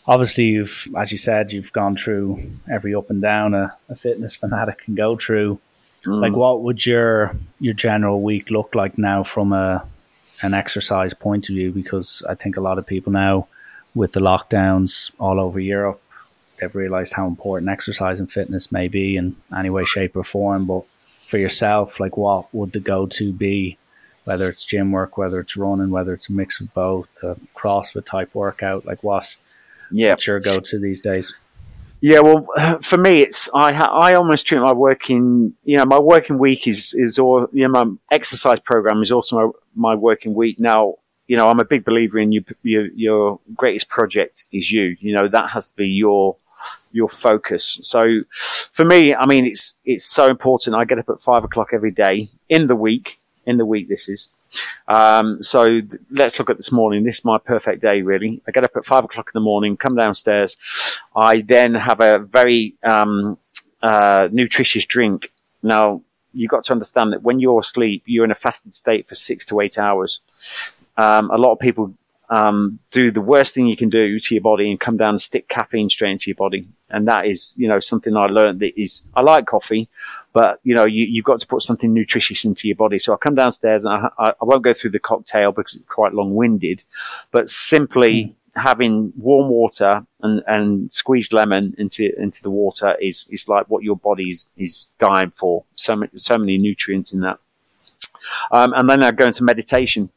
obviously, 0.07 0.45
you've, 0.45 0.89
as 0.97 1.13
you 1.13 1.19
said, 1.19 1.53
you've 1.53 1.73
gone 1.73 1.97
through 1.97 2.39
every 2.71 2.95
up 2.95 3.11
and 3.11 3.23
down 3.23 3.55
a, 3.55 3.75
a 3.89 3.95
fitness 3.95 4.37
fanatic 4.37 4.79
can 4.79 4.95
go 4.95 5.17
through. 5.17 5.59
Mm. 6.05 6.21
Like, 6.21 6.37
what 6.37 6.63
would 6.63 6.87
your 6.87 7.35
your 7.61 7.75
general 7.75 8.23
week 8.23 8.51
look 8.51 8.75
like 8.75 8.99
now 8.99 9.23
from 9.23 9.53
a 9.53 9.85
an 10.43 10.55
exercise 10.55 11.15
point 11.15 11.49
of 11.49 11.55
view? 11.55 11.73
Because 11.73 12.23
I 12.29 12.35
think 12.35 12.57
a 12.57 12.61
lot 12.61 12.79
of 12.79 12.87
people 12.87 13.13
now, 13.13 13.49
with 13.95 14.13
the 14.13 14.21
lockdowns 14.21 15.11
all 15.19 15.41
over 15.41 15.59
Europe, 15.59 16.01
they've 16.61 16.75
realized 16.75 17.15
how 17.15 17.27
important 17.27 17.71
exercise 17.71 18.21
and 18.21 18.31
fitness 18.31 18.71
may 18.71 18.87
be 18.87 19.17
in 19.17 19.35
any 19.57 19.71
way, 19.71 19.85
shape, 19.85 20.15
or 20.15 20.23
form. 20.23 20.67
But 20.67 20.85
for 21.29 21.37
yourself, 21.37 22.01
like 22.01 22.17
what 22.17 22.53
would 22.55 22.73
the 22.73 22.81
go 22.81 23.07
to 23.07 23.33
be? 23.33 23.77
Whether 24.25 24.49
it's 24.49 24.65
gym 24.65 24.93
work, 24.93 25.17
whether 25.17 25.41
it's 25.41 25.57
running, 25.57 25.91
whether 25.91 26.13
it's 26.15 26.29
a 26.29 26.33
mix 26.33 26.61
of 26.61 26.73
both, 26.75 27.09
a 27.23 27.37
CrossFit 27.55 28.05
type 28.05 28.35
workout, 28.35 28.87
like 28.87 29.03
what? 29.03 29.37
Yeah, 29.91 30.11
what's 30.11 30.27
your 30.27 30.41
go 30.41 30.59
to 30.59 30.79
these 30.79 31.01
days? 31.03 31.35
Yeah, 32.01 32.21
well, 32.21 32.47
for 32.81 32.97
me, 32.97 33.23
it's 33.23 33.51
I 33.55 33.73
I 33.73 34.13
almost 34.15 34.47
treat 34.47 34.61
my 34.61 34.73
working 34.73 35.55
you 35.65 35.77
know 35.77 35.85
my 35.85 35.99
working 35.99 36.39
week 36.39 36.67
is 36.67 36.95
is 36.95 37.19
all 37.19 37.47
you 37.53 37.69
know 37.69 37.85
my 37.85 37.93
exercise 38.11 38.61
program 38.61 39.03
is 39.03 39.13
also 39.13 39.37
my, 39.37 39.93
my 39.93 39.95
working 39.95 40.35
week 40.35 40.59
now. 40.59 40.95
You 41.27 41.37
know, 41.37 41.51
I'm 41.51 41.61
a 41.61 41.65
big 41.67 41.85
believer 41.85 42.19
in 42.19 42.33
you, 42.33 42.43
your 42.63 42.87
your 42.95 43.41
greatest 43.55 43.91
project 43.91 44.47
is 44.51 44.73
you. 44.73 44.97
You 44.99 45.15
know, 45.15 45.29
that 45.29 45.51
has 45.51 45.71
to 45.71 45.77
be 45.77 45.89
your 45.89 46.37
your 46.93 47.09
focus. 47.09 47.79
So 47.83 48.23
for 48.73 48.85
me, 48.85 49.15
I 49.15 49.27
mean, 49.27 49.47
it's, 49.47 49.75
it's 49.85 50.05
so 50.05 50.27
important. 50.27 50.77
I 50.77 50.85
get 50.85 50.99
up 50.99 51.09
at 51.09 51.21
five 51.21 51.45
o'clock 51.45 51.71
every 51.73 51.91
day 51.91 52.31
in 52.49 52.67
the 52.67 52.77
week, 52.77 53.21
in 53.47 53.57
the 53.59 53.67
week 53.67 53.89
this 53.89 54.09
is. 54.09 54.29
Um, 54.87 55.43
so 55.43 55.67
th- 55.67 55.93
let's 56.11 56.39
look 56.39 56.51
at 56.51 56.57
this 56.57 56.73
morning. 56.73 57.05
This 57.05 57.19
is 57.19 57.25
my 57.25 57.39
perfect 57.39 57.83
day, 57.83 58.03
really. 58.03 58.41
I 58.49 58.51
get 58.51 58.65
up 58.65 58.77
at 58.77 58.87
five 58.87 59.05
o'clock 59.05 59.31
in 59.35 59.39
the 59.39 59.45
morning, 59.45 59.77
come 59.77 59.95
downstairs. 59.95 60.57
I 61.15 61.43
then 61.43 61.75
have 61.75 62.01
a 62.01 62.19
very, 62.19 62.75
um, 62.83 63.39
uh, 63.83 64.29
nutritious 64.33 64.87
drink. 64.87 65.33
Now, 65.63 66.03
you've 66.33 66.51
got 66.51 66.65
to 66.65 66.73
understand 66.73 67.13
that 67.13 67.23
when 67.23 67.41
you're 67.41 67.61
asleep, 67.61 68.03
you're 68.07 68.25
in 68.25 68.31
a 68.31 68.35
fasted 68.37 68.75
state 68.75 69.07
for 69.07 69.15
six 69.15 69.45
to 69.47 69.61
eight 69.61 69.79
hours. 69.79 70.21
Um, 70.97 71.31
a 71.31 71.37
lot 71.37 71.53
of 71.53 71.59
people 71.59 71.95
um, 72.31 72.79
do 72.91 73.11
the 73.11 73.21
worst 73.21 73.55
thing 73.55 73.67
you 73.67 73.77
can 73.77 73.89
do 73.89 74.19
to 74.21 74.35
your 74.35 74.43
body 74.43 74.71
and 74.71 74.79
come 74.79 74.97
down 74.97 75.11
and 75.11 75.21
stick 75.21 75.49
caffeine 75.49 75.89
straight 75.89 76.13
into 76.13 76.31
your 76.31 76.37
body. 76.37 76.69
And 76.91 77.09
that 77.09 77.27
is, 77.27 77.55
you 77.59 77.69
know, 77.69 77.81
something 77.81 78.17
I 78.17 78.27
learned 78.27 78.61
that 78.61 78.79
is, 78.79 79.05
I 79.15 79.23
like 79.23 79.47
coffee, 79.47 79.89
but 80.33 80.61
you 80.63 80.75
know, 80.75 80.87
you, 80.87 81.05
you've 81.05 81.25
got 81.25 81.41
to 81.41 81.47
put 81.47 81.63
something 81.63 81.93
nutritious 81.93 82.45
into 82.45 82.69
your 82.69 82.77
body. 82.77 82.99
So 82.99 83.15
I 83.15 83.17
come 83.17 83.35
downstairs 83.35 83.85
and 83.85 83.95
I, 83.95 84.09
I, 84.19 84.29
I 84.29 84.45
won't 84.45 84.63
go 84.63 84.75
through 84.75 84.91
the 84.91 84.99
cocktail 84.99 85.53
because 85.53 85.77
it's 85.77 85.87
quite 85.87 86.13
long 86.13 86.35
winded, 86.35 86.85
but 87.31 87.49
simply 87.49 88.25
mm. 88.25 88.61
having 88.61 89.13
warm 89.17 89.49
water 89.49 90.07
and, 90.21 90.43
and 90.47 90.93
squeezed 90.93 91.33
lemon 91.33 91.75
into, 91.79 92.11
into 92.19 92.43
the 92.43 92.51
water 92.51 92.95
is, 93.01 93.27
is 93.31 93.49
like 93.49 93.71
what 93.71 93.85
your 93.85 93.97
body 93.97 94.29
is, 94.29 94.49
is 94.57 94.89
dying 94.99 95.31
for. 95.31 95.65
So, 95.75 96.03
so 96.15 96.37
many 96.37 96.59
nutrients 96.59 97.13
in 97.13 97.21
that. 97.21 97.39
Um, 98.51 98.73
and 98.75 98.89
then 98.89 99.03
I 99.03 99.11
go 99.11 99.27
into 99.27 99.45
meditation. 99.45 100.11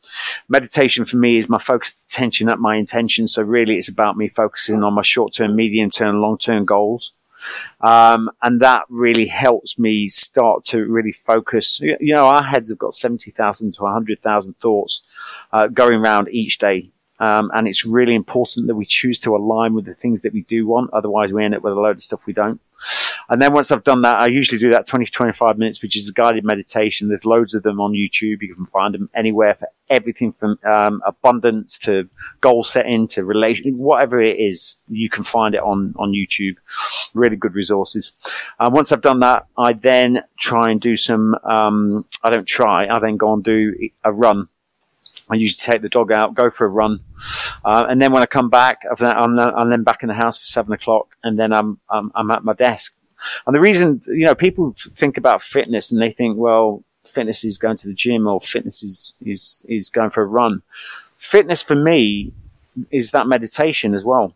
Meditation 0.49 1.05
for 1.05 1.17
me 1.17 1.37
is 1.37 1.49
my 1.49 1.57
focused 1.57 2.11
attention 2.11 2.49
at 2.49 2.59
my 2.59 2.75
intention. 2.75 3.27
So 3.27 3.41
really 3.43 3.77
it's 3.77 3.89
about 3.89 4.17
me 4.17 4.27
focusing 4.27 4.83
on 4.83 4.93
my 4.93 5.01
short 5.01 5.33
term, 5.33 5.55
medium 5.55 5.89
term, 5.89 6.21
long 6.21 6.37
term 6.37 6.65
goals. 6.65 7.13
Um, 7.81 8.29
and 8.41 8.61
that 8.61 8.83
really 8.89 9.25
helps 9.25 9.79
me 9.79 10.07
start 10.09 10.63
to 10.65 10.85
really 10.85 11.11
focus. 11.11 11.79
You 11.81 12.13
know, 12.13 12.27
our 12.27 12.43
heads 12.43 12.69
have 12.69 12.79
got 12.79 12.93
70,000 12.93 13.73
to 13.73 13.83
100,000 13.83 14.59
thoughts 14.59 15.03
uh, 15.51 15.67
going 15.67 15.99
around 15.99 16.29
each 16.29 16.57
day. 16.57 16.91
Um, 17.21 17.51
and 17.53 17.67
it's 17.67 17.85
really 17.85 18.15
important 18.15 18.67
that 18.67 18.75
we 18.75 18.85
choose 18.85 19.19
to 19.21 19.35
align 19.35 19.73
with 19.75 19.85
the 19.85 19.93
things 19.93 20.21
that 20.23 20.33
we 20.33 20.41
do 20.41 20.65
want. 20.65 20.89
Otherwise, 20.91 21.31
we 21.31 21.45
end 21.45 21.55
up 21.55 21.61
with 21.61 21.73
a 21.73 21.79
load 21.79 21.97
of 21.97 22.03
stuff 22.03 22.25
we 22.25 22.33
don't. 22.33 22.59
And 23.29 23.41
then 23.41 23.53
once 23.53 23.71
I've 23.71 23.83
done 23.83 24.01
that, 24.01 24.19
I 24.19 24.27
usually 24.27 24.57
do 24.57 24.71
that 24.71 24.87
20 24.87 25.05
to 25.05 25.11
25 25.11 25.57
minutes, 25.57 25.81
which 25.81 25.95
is 25.95 26.09
a 26.09 26.13
guided 26.13 26.43
meditation. 26.43 27.07
There's 27.07 27.25
loads 27.25 27.53
of 27.53 27.63
them 27.63 27.79
on 27.79 27.93
YouTube. 27.93 28.41
You 28.41 28.55
can 28.55 28.65
find 28.65 28.93
them 28.93 29.09
anywhere 29.13 29.53
for 29.53 29.69
everything 29.91 30.31
from 30.31 30.57
um, 30.63 31.01
abundance 31.05 31.77
to 31.79 32.09
goal 32.39 32.63
setting 32.63 33.07
to 33.07 33.23
relation, 33.23 33.77
whatever 33.77 34.21
it 34.21 34.39
is, 34.39 34.77
you 34.89 35.09
can 35.09 35.23
find 35.23 35.53
it 35.53 35.61
on, 35.61 35.93
on 35.97 36.11
YouTube. 36.11 36.55
Really 37.13 37.35
good 37.35 37.53
resources. 37.53 38.13
Uh, 38.59 38.69
once 38.73 38.91
I've 38.91 39.01
done 39.01 39.19
that, 39.19 39.45
I 39.57 39.73
then 39.73 40.23
try 40.37 40.71
and 40.71 40.81
do 40.81 40.95
some, 40.95 41.35
um, 41.43 42.05
I 42.23 42.29
don't 42.29 42.47
try, 42.47 42.87
I 42.89 42.99
then 42.99 43.17
go 43.17 43.33
and 43.33 43.43
do 43.43 43.73
a 44.03 44.11
run. 44.11 44.47
I 45.31 45.35
usually 45.35 45.73
take 45.73 45.81
the 45.81 45.89
dog 45.89 46.11
out, 46.11 46.33
go 46.33 46.49
for 46.49 46.65
a 46.65 46.69
run, 46.69 46.99
uh, 47.63 47.85
and 47.87 48.01
then 48.01 48.11
when 48.11 48.21
I 48.21 48.25
come 48.25 48.49
back, 48.49 48.83
I'm, 48.99 49.39
I'm, 49.39 49.69
then 49.69 49.83
back 49.83 50.03
in 50.03 50.07
the 50.07 50.13
house 50.13 50.37
for 50.37 50.45
seven 50.45 50.73
o'clock, 50.73 51.15
and 51.23 51.39
then 51.39 51.53
I'm, 51.53 51.79
I'm, 51.89 52.11
I'm 52.15 52.31
at 52.31 52.43
my 52.43 52.53
desk. 52.53 52.95
And 53.45 53.55
the 53.55 53.59
reason, 53.59 54.01
you 54.07 54.25
know, 54.25 54.35
people 54.35 54.75
think 54.93 55.17
about 55.17 55.41
fitness 55.41 55.91
and 55.91 56.01
they 56.01 56.11
think, 56.11 56.37
well, 56.37 56.83
fitness 57.05 57.43
is 57.43 57.57
going 57.57 57.77
to 57.77 57.87
the 57.87 57.93
gym 57.93 58.27
or 58.27 58.39
fitness 58.39 58.83
is 58.83 59.13
is 59.21 59.65
is 59.67 59.89
going 59.89 60.09
for 60.09 60.23
a 60.23 60.25
run. 60.25 60.61
Fitness 61.15 61.61
for 61.63 61.75
me 61.75 62.33
is 62.89 63.11
that 63.11 63.27
meditation 63.27 63.93
as 63.93 64.03
well. 64.03 64.35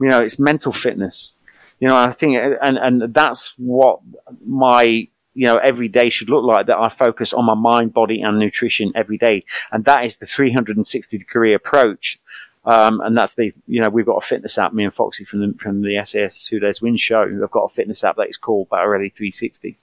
You 0.00 0.08
know, 0.08 0.18
it's 0.18 0.38
mental 0.38 0.72
fitness. 0.72 1.32
You 1.78 1.88
know, 1.88 1.96
I 1.96 2.10
think, 2.10 2.36
and 2.36 2.78
and 2.78 3.14
that's 3.14 3.54
what 3.58 4.00
my 4.44 5.08
you 5.40 5.46
know, 5.46 5.56
every 5.56 5.88
day 5.88 6.10
should 6.10 6.28
look 6.28 6.44
like 6.44 6.66
that 6.66 6.76
I 6.76 6.90
focus 6.90 7.32
on 7.32 7.46
my 7.46 7.54
mind, 7.54 7.94
body 7.94 8.20
and 8.20 8.38
nutrition 8.38 8.92
every 8.94 9.16
day. 9.16 9.42
And 9.72 9.86
that 9.86 10.04
is 10.04 10.18
the 10.18 10.26
360 10.26 11.16
degree 11.16 11.54
approach. 11.54 12.20
Um, 12.66 13.00
and 13.00 13.16
that's 13.16 13.36
the, 13.36 13.54
you 13.66 13.80
know, 13.80 13.88
we've 13.88 14.04
got 14.04 14.22
a 14.22 14.26
fitness 14.26 14.58
app, 14.58 14.74
me 14.74 14.84
and 14.84 14.92
Foxy 14.92 15.24
from 15.24 15.40
the, 15.40 15.58
from 15.58 15.80
the 15.80 15.98
SAS 16.04 16.48
Who 16.48 16.60
Dares 16.60 16.82
Win 16.82 16.94
show. 16.94 17.22
I've 17.22 17.50
got 17.50 17.64
a 17.64 17.68
fitness 17.70 18.04
app 18.04 18.16
that 18.16 18.28
is 18.28 18.36
called 18.36 18.68
Battle 18.68 18.88
Ready 18.88 19.08
360. 19.08 19.78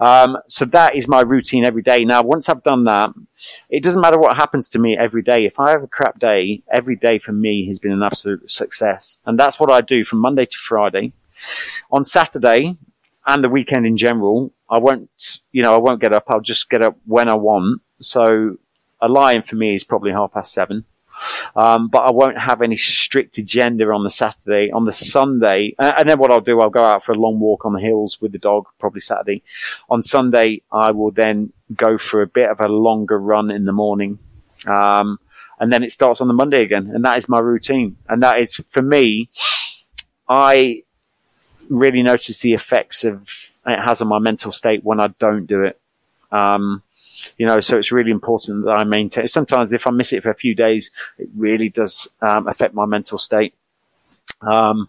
Um, 0.00 0.36
so 0.48 0.64
that 0.64 0.96
is 0.96 1.06
my 1.06 1.20
routine 1.20 1.64
every 1.64 1.82
day. 1.82 2.04
Now, 2.04 2.24
once 2.24 2.48
I've 2.48 2.64
done 2.64 2.82
that, 2.86 3.10
it 3.70 3.84
doesn't 3.84 4.02
matter 4.02 4.18
what 4.18 4.36
happens 4.36 4.68
to 4.70 4.80
me 4.80 4.96
every 4.98 5.22
day. 5.22 5.44
If 5.44 5.60
I 5.60 5.70
have 5.70 5.84
a 5.84 5.86
crap 5.86 6.18
day, 6.18 6.64
every 6.72 6.96
day 6.96 7.18
for 7.18 7.30
me 7.30 7.68
has 7.68 7.78
been 7.78 7.92
an 7.92 8.02
absolute 8.02 8.50
success. 8.50 9.18
And 9.24 9.38
that's 9.38 9.60
what 9.60 9.70
I 9.70 9.80
do 9.80 10.02
from 10.02 10.18
Monday 10.18 10.46
to 10.46 10.58
Friday. 10.58 11.12
On 11.92 12.04
Saturday, 12.04 12.76
and 13.28 13.44
the 13.44 13.48
weekend 13.48 13.86
in 13.86 13.96
general, 13.96 14.52
I 14.70 14.78
won't, 14.78 15.40
you 15.52 15.62
know, 15.62 15.74
I 15.74 15.78
won't 15.78 16.00
get 16.00 16.12
up. 16.12 16.24
I'll 16.28 16.40
just 16.40 16.68
get 16.68 16.82
up 16.82 16.96
when 17.06 17.28
I 17.28 17.34
want. 17.34 17.80
So 18.00 18.58
a 19.00 19.08
lie-in 19.08 19.42
for 19.42 19.56
me 19.56 19.74
is 19.74 19.84
probably 19.84 20.12
half 20.12 20.32
past 20.32 20.52
seven. 20.52 20.84
Um, 21.56 21.88
but 21.88 22.00
I 22.00 22.12
won't 22.12 22.38
have 22.38 22.62
any 22.62 22.76
strict 22.76 23.38
agenda 23.38 23.86
on 23.86 24.04
the 24.04 24.10
Saturday. 24.10 24.70
On 24.70 24.84
the 24.84 24.92
Sunday, 24.92 25.74
and 25.78 26.08
then 26.08 26.18
what 26.18 26.30
I'll 26.30 26.40
do, 26.40 26.60
I'll 26.60 26.70
go 26.70 26.84
out 26.84 27.02
for 27.02 27.12
a 27.12 27.18
long 27.18 27.40
walk 27.40 27.64
on 27.64 27.72
the 27.72 27.80
hills 27.80 28.20
with 28.20 28.32
the 28.32 28.38
dog, 28.38 28.66
probably 28.78 29.00
Saturday. 29.00 29.42
On 29.90 30.02
Sunday, 30.02 30.62
I 30.70 30.92
will 30.92 31.10
then 31.10 31.52
go 31.74 31.98
for 31.98 32.22
a 32.22 32.26
bit 32.26 32.50
of 32.50 32.60
a 32.60 32.68
longer 32.68 33.18
run 33.18 33.50
in 33.50 33.64
the 33.64 33.72
morning. 33.72 34.18
Um, 34.66 35.18
and 35.58 35.72
then 35.72 35.82
it 35.82 35.90
starts 35.90 36.20
on 36.20 36.28
the 36.28 36.34
Monday 36.34 36.62
again. 36.62 36.88
And 36.88 37.04
that 37.04 37.16
is 37.16 37.28
my 37.28 37.40
routine. 37.40 37.96
And 38.08 38.22
that 38.22 38.38
is, 38.38 38.54
for 38.54 38.82
me, 38.82 39.30
I 40.28 40.84
really 41.68 42.02
notice 42.02 42.38
the 42.38 42.54
effects 42.54 43.04
of 43.04 43.47
it 43.72 43.80
has 43.80 44.00
on 44.00 44.08
my 44.08 44.18
mental 44.18 44.52
state 44.52 44.84
when 44.84 45.00
I 45.00 45.08
don't 45.18 45.46
do 45.46 45.62
it. 45.64 45.80
Um, 46.30 46.82
you 47.36 47.46
know, 47.46 47.60
so 47.60 47.78
it's 47.78 47.92
really 47.92 48.10
important 48.10 48.64
that 48.64 48.78
I 48.78 48.84
maintain. 48.84 49.26
Sometimes 49.26 49.72
if 49.72 49.86
I 49.86 49.90
miss 49.90 50.12
it 50.12 50.22
for 50.22 50.30
a 50.30 50.34
few 50.34 50.54
days, 50.54 50.90
it 51.18 51.28
really 51.36 51.68
does 51.68 52.08
um, 52.22 52.46
affect 52.46 52.74
my 52.74 52.86
mental 52.86 53.18
state. 53.18 53.54
Um, 54.40 54.88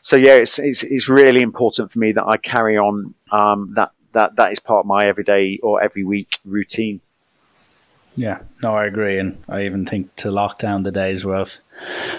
so 0.00 0.16
yeah, 0.16 0.34
it's, 0.34 0.58
it's, 0.58 0.82
it's 0.84 1.08
really 1.08 1.42
important 1.42 1.90
for 1.90 1.98
me 1.98 2.12
that 2.12 2.24
I 2.24 2.36
carry 2.36 2.78
on 2.78 3.14
um, 3.32 3.72
that 3.74 3.90
that 4.12 4.36
that 4.36 4.52
is 4.52 4.60
part 4.60 4.80
of 4.80 4.86
my 4.86 5.06
everyday 5.06 5.58
or 5.62 5.82
every 5.82 6.04
week 6.04 6.38
routine. 6.44 7.00
Yeah, 8.16 8.40
no, 8.62 8.76
I 8.76 8.86
agree, 8.86 9.18
and 9.18 9.38
I 9.48 9.64
even 9.64 9.86
think 9.86 10.14
to 10.16 10.30
lock 10.30 10.58
down 10.58 10.84
the 10.84 10.92
days 10.92 11.24
where 11.24 11.36
I've 11.36 11.58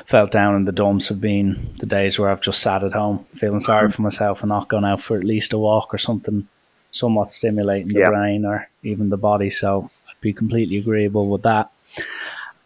felt 0.05 0.29
down 0.31 0.55
in 0.55 0.65
the 0.65 0.73
dumps 0.73 1.07
have 1.07 1.21
been 1.21 1.73
the 1.79 1.85
days 1.85 2.19
where 2.19 2.29
I've 2.29 2.41
just 2.41 2.61
sat 2.61 2.83
at 2.83 2.93
home, 2.93 3.25
feeling 3.33 3.61
sorry 3.61 3.89
for 3.89 4.01
myself, 4.01 4.41
and 4.41 4.49
not 4.49 4.67
gone 4.67 4.83
out 4.83 4.99
for 4.99 5.17
at 5.17 5.23
least 5.23 5.53
a 5.53 5.57
walk 5.57 5.93
or 5.93 5.97
something 5.97 6.47
somewhat 6.91 7.33
stimulating 7.33 7.89
the 7.89 7.99
yeah. 7.99 8.09
brain 8.09 8.45
or 8.45 8.69
even 8.83 9.09
the 9.09 9.17
body. 9.17 9.49
So 9.49 9.89
I'd 10.07 10.21
be 10.21 10.33
completely 10.33 10.77
agreeable 10.77 11.27
with 11.27 11.43
that. 11.43 11.71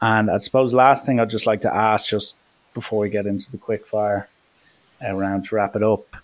And 0.02 0.30
I 0.30 0.38
suppose 0.38 0.74
last 0.74 1.06
thing 1.06 1.20
I'd 1.20 1.30
just 1.30 1.48
like 1.48 1.62
to 1.62 1.76
ask, 1.76 2.08
just 2.10 2.36
before 2.74 3.00
we 3.00 3.10
get 3.10 3.26
into 3.26 3.52
the 3.52 3.58
quick 3.58 3.86
fire 3.86 4.30
round 5.02 5.46
to 5.46 5.56
wrap 5.56 5.76
it 5.76 5.84
up, 5.84 6.16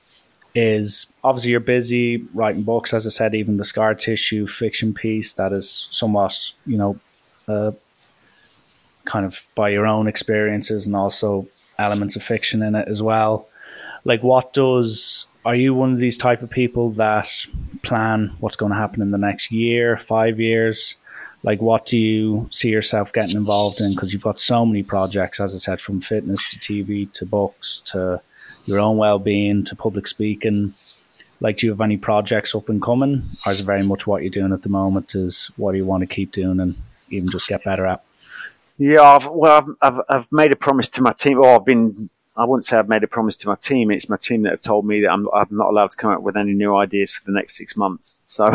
is 0.55 1.07
obviously 1.23 1.51
you're 1.51 1.59
busy 1.59 2.25
writing 2.33 2.63
books, 2.63 2.93
as 2.93 3.05
I 3.05 3.09
said, 3.09 3.35
even 3.35 3.57
the 3.57 3.65
scar 3.65 3.93
tissue 3.93 4.47
fiction 4.47 4.93
piece 4.93 5.33
that 5.33 5.51
is 5.51 5.89
somewhat, 5.91 6.53
you 6.65 6.77
know, 6.77 6.99
uh, 7.47 7.71
kind 9.03 9.25
of 9.25 9.45
by 9.53 9.69
your 9.69 9.85
own 9.85 10.07
experiences 10.07 10.87
and 10.87 10.95
also 10.95 11.47
elements 11.77 12.15
of 12.15 12.23
fiction 12.23 12.63
in 12.63 12.73
it 12.73 12.87
as 12.87 13.03
well. 13.03 13.47
Like, 14.05 14.23
what 14.23 14.53
does 14.53 15.27
are 15.45 15.55
you 15.55 15.75
one 15.75 15.91
of 15.91 15.99
these 15.99 16.17
type 16.17 16.41
of 16.41 16.49
people 16.49 16.89
that 16.91 17.29
plan 17.83 18.35
what's 18.39 18.55
going 18.55 18.71
to 18.71 18.77
happen 18.77 19.01
in 19.01 19.11
the 19.11 19.17
next 19.17 19.51
year, 19.51 19.95
five 19.95 20.39
years? 20.39 20.95
Like, 21.43 21.61
what 21.61 21.85
do 21.85 21.99
you 21.99 22.49
see 22.51 22.69
yourself 22.69 23.13
getting 23.13 23.35
involved 23.35 23.79
in? 23.79 23.91
Because 23.91 24.11
you've 24.11 24.23
got 24.23 24.39
so 24.39 24.65
many 24.65 24.81
projects, 24.81 25.39
as 25.39 25.53
I 25.53 25.59
said, 25.59 25.79
from 25.79 26.01
fitness 26.01 26.49
to 26.49 26.57
TV 26.57 27.11
to 27.13 27.25
books 27.25 27.81
to 27.81 28.21
your 28.65 28.79
own 28.79 28.97
well 28.97 29.19
being 29.19 29.63
to 29.65 29.75
public 29.75 30.07
speaking. 30.07 30.73
Like, 31.39 31.57
do 31.57 31.67
you 31.67 31.71
have 31.71 31.81
any 31.81 31.97
projects 31.97 32.55
up 32.55 32.69
and 32.69 32.81
coming, 32.81 33.29
or 33.45 33.51
is 33.51 33.59
very 33.61 33.83
much 33.83 34.07
what 34.07 34.21
you're 34.21 34.29
doing 34.29 34.53
at 34.53 34.61
the 34.61 34.69
moment? 34.69 35.15
Is 35.15 35.51
what 35.57 35.73
do 35.73 35.77
you 35.77 35.85
want 35.85 36.01
to 36.01 36.07
keep 36.07 36.31
doing 36.31 36.59
and 36.59 36.75
even 37.09 37.29
just 37.29 37.47
get 37.47 37.63
better 37.63 37.85
at? 37.85 38.03
Yeah, 38.77 39.01
I've, 39.01 39.27
well, 39.27 39.57
I've, 39.57 39.75
I've, 39.81 40.01
I've 40.09 40.31
made 40.31 40.51
a 40.51 40.55
promise 40.55 40.89
to 40.89 41.01
my 41.01 41.13
team, 41.13 41.39
or 41.39 41.55
I've 41.55 41.65
been 41.65 42.09
I 42.37 42.43
wouldn't 42.43 42.65
say 42.65 42.77
I've 42.77 42.89
made 42.89 43.03
a 43.03 43.07
promise 43.07 43.37
to 43.37 43.47
my 43.47 43.55
team. 43.55 43.91
It's 43.91 44.09
my 44.09 44.17
team 44.17 44.43
that 44.43 44.51
have 44.51 44.59
told 44.61 44.85
me 44.85 44.99
that 45.01 45.09
I'm, 45.09 45.25
I'm 45.33 45.47
not 45.51 45.69
allowed 45.69 45.91
to 45.91 45.97
come 45.97 46.11
up 46.11 46.21
with 46.21 46.35
any 46.35 46.53
new 46.53 46.75
ideas 46.75 47.11
for 47.11 47.23
the 47.23 47.31
next 47.31 47.55
six 47.55 47.77
months. 47.77 48.17
So, 48.25 48.45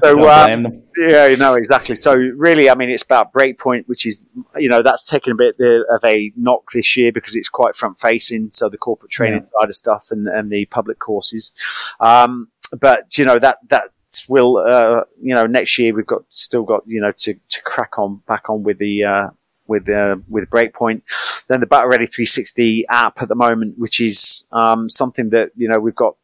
so 0.00 0.24
uh, 0.24 0.58
yeah, 0.96 1.26
you 1.28 1.36
know 1.36 1.54
exactly. 1.54 1.94
So 1.94 2.14
really, 2.14 2.68
I 2.68 2.74
mean, 2.74 2.90
it's 2.90 3.04
about 3.04 3.32
Breakpoint, 3.32 3.86
which 3.86 4.06
is 4.06 4.26
you 4.56 4.68
know 4.68 4.82
that's 4.82 5.06
taken 5.06 5.32
a 5.32 5.36
bit 5.36 5.54
of 5.60 6.02
a 6.04 6.32
knock 6.36 6.72
this 6.72 6.96
year 6.96 7.12
because 7.12 7.36
it's 7.36 7.48
quite 7.48 7.76
front 7.76 8.00
facing. 8.00 8.50
So 8.50 8.68
the 8.68 8.78
corporate 8.78 9.12
training 9.12 9.42
yeah. 9.42 9.60
side 9.60 9.68
of 9.68 9.76
stuff 9.76 10.08
and, 10.10 10.26
and 10.26 10.50
the 10.50 10.64
public 10.66 10.98
courses, 10.98 11.52
um, 12.00 12.48
but 12.78 13.16
you 13.18 13.24
know 13.24 13.38
that 13.38 13.58
that 13.68 13.90
will 14.28 14.56
uh, 14.56 15.04
you 15.22 15.34
know 15.34 15.44
next 15.44 15.78
year 15.78 15.94
we've 15.94 16.06
got 16.06 16.22
still 16.28 16.64
got 16.64 16.82
you 16.86 17.00
know 17.00 17.12
to, 17.12 17.34
to 17.48 17.62
crack 17.62 17.98
on 17.98 18.20
back 18.26 18.50
on 18.50 18.64
with 18.64 18.78
the 18.78 19.04
uh, 19.04 19.28
with 19.70 19.88
uh, 19.88 20.16
with 20.28 20.50
Breakpoint. 20.50 21.02
Then 21.48 21.60
the 21.60 21.66
Battle 21.66 21.88
Ready 21.88 22.06
360 22.06 22.86
app 22.88 23.22
at 23.22 23.28
the 23.28 23.34
moment, 23.34 23.78
which 23.78 24.00
is 24.00 24.44
um, 24.52 24.90
something 24.90 25.30
that 25.30 25.52
you 25.56 25.68
know 25.68 25.78
we've 25.78 25.94
got 25.94 26.16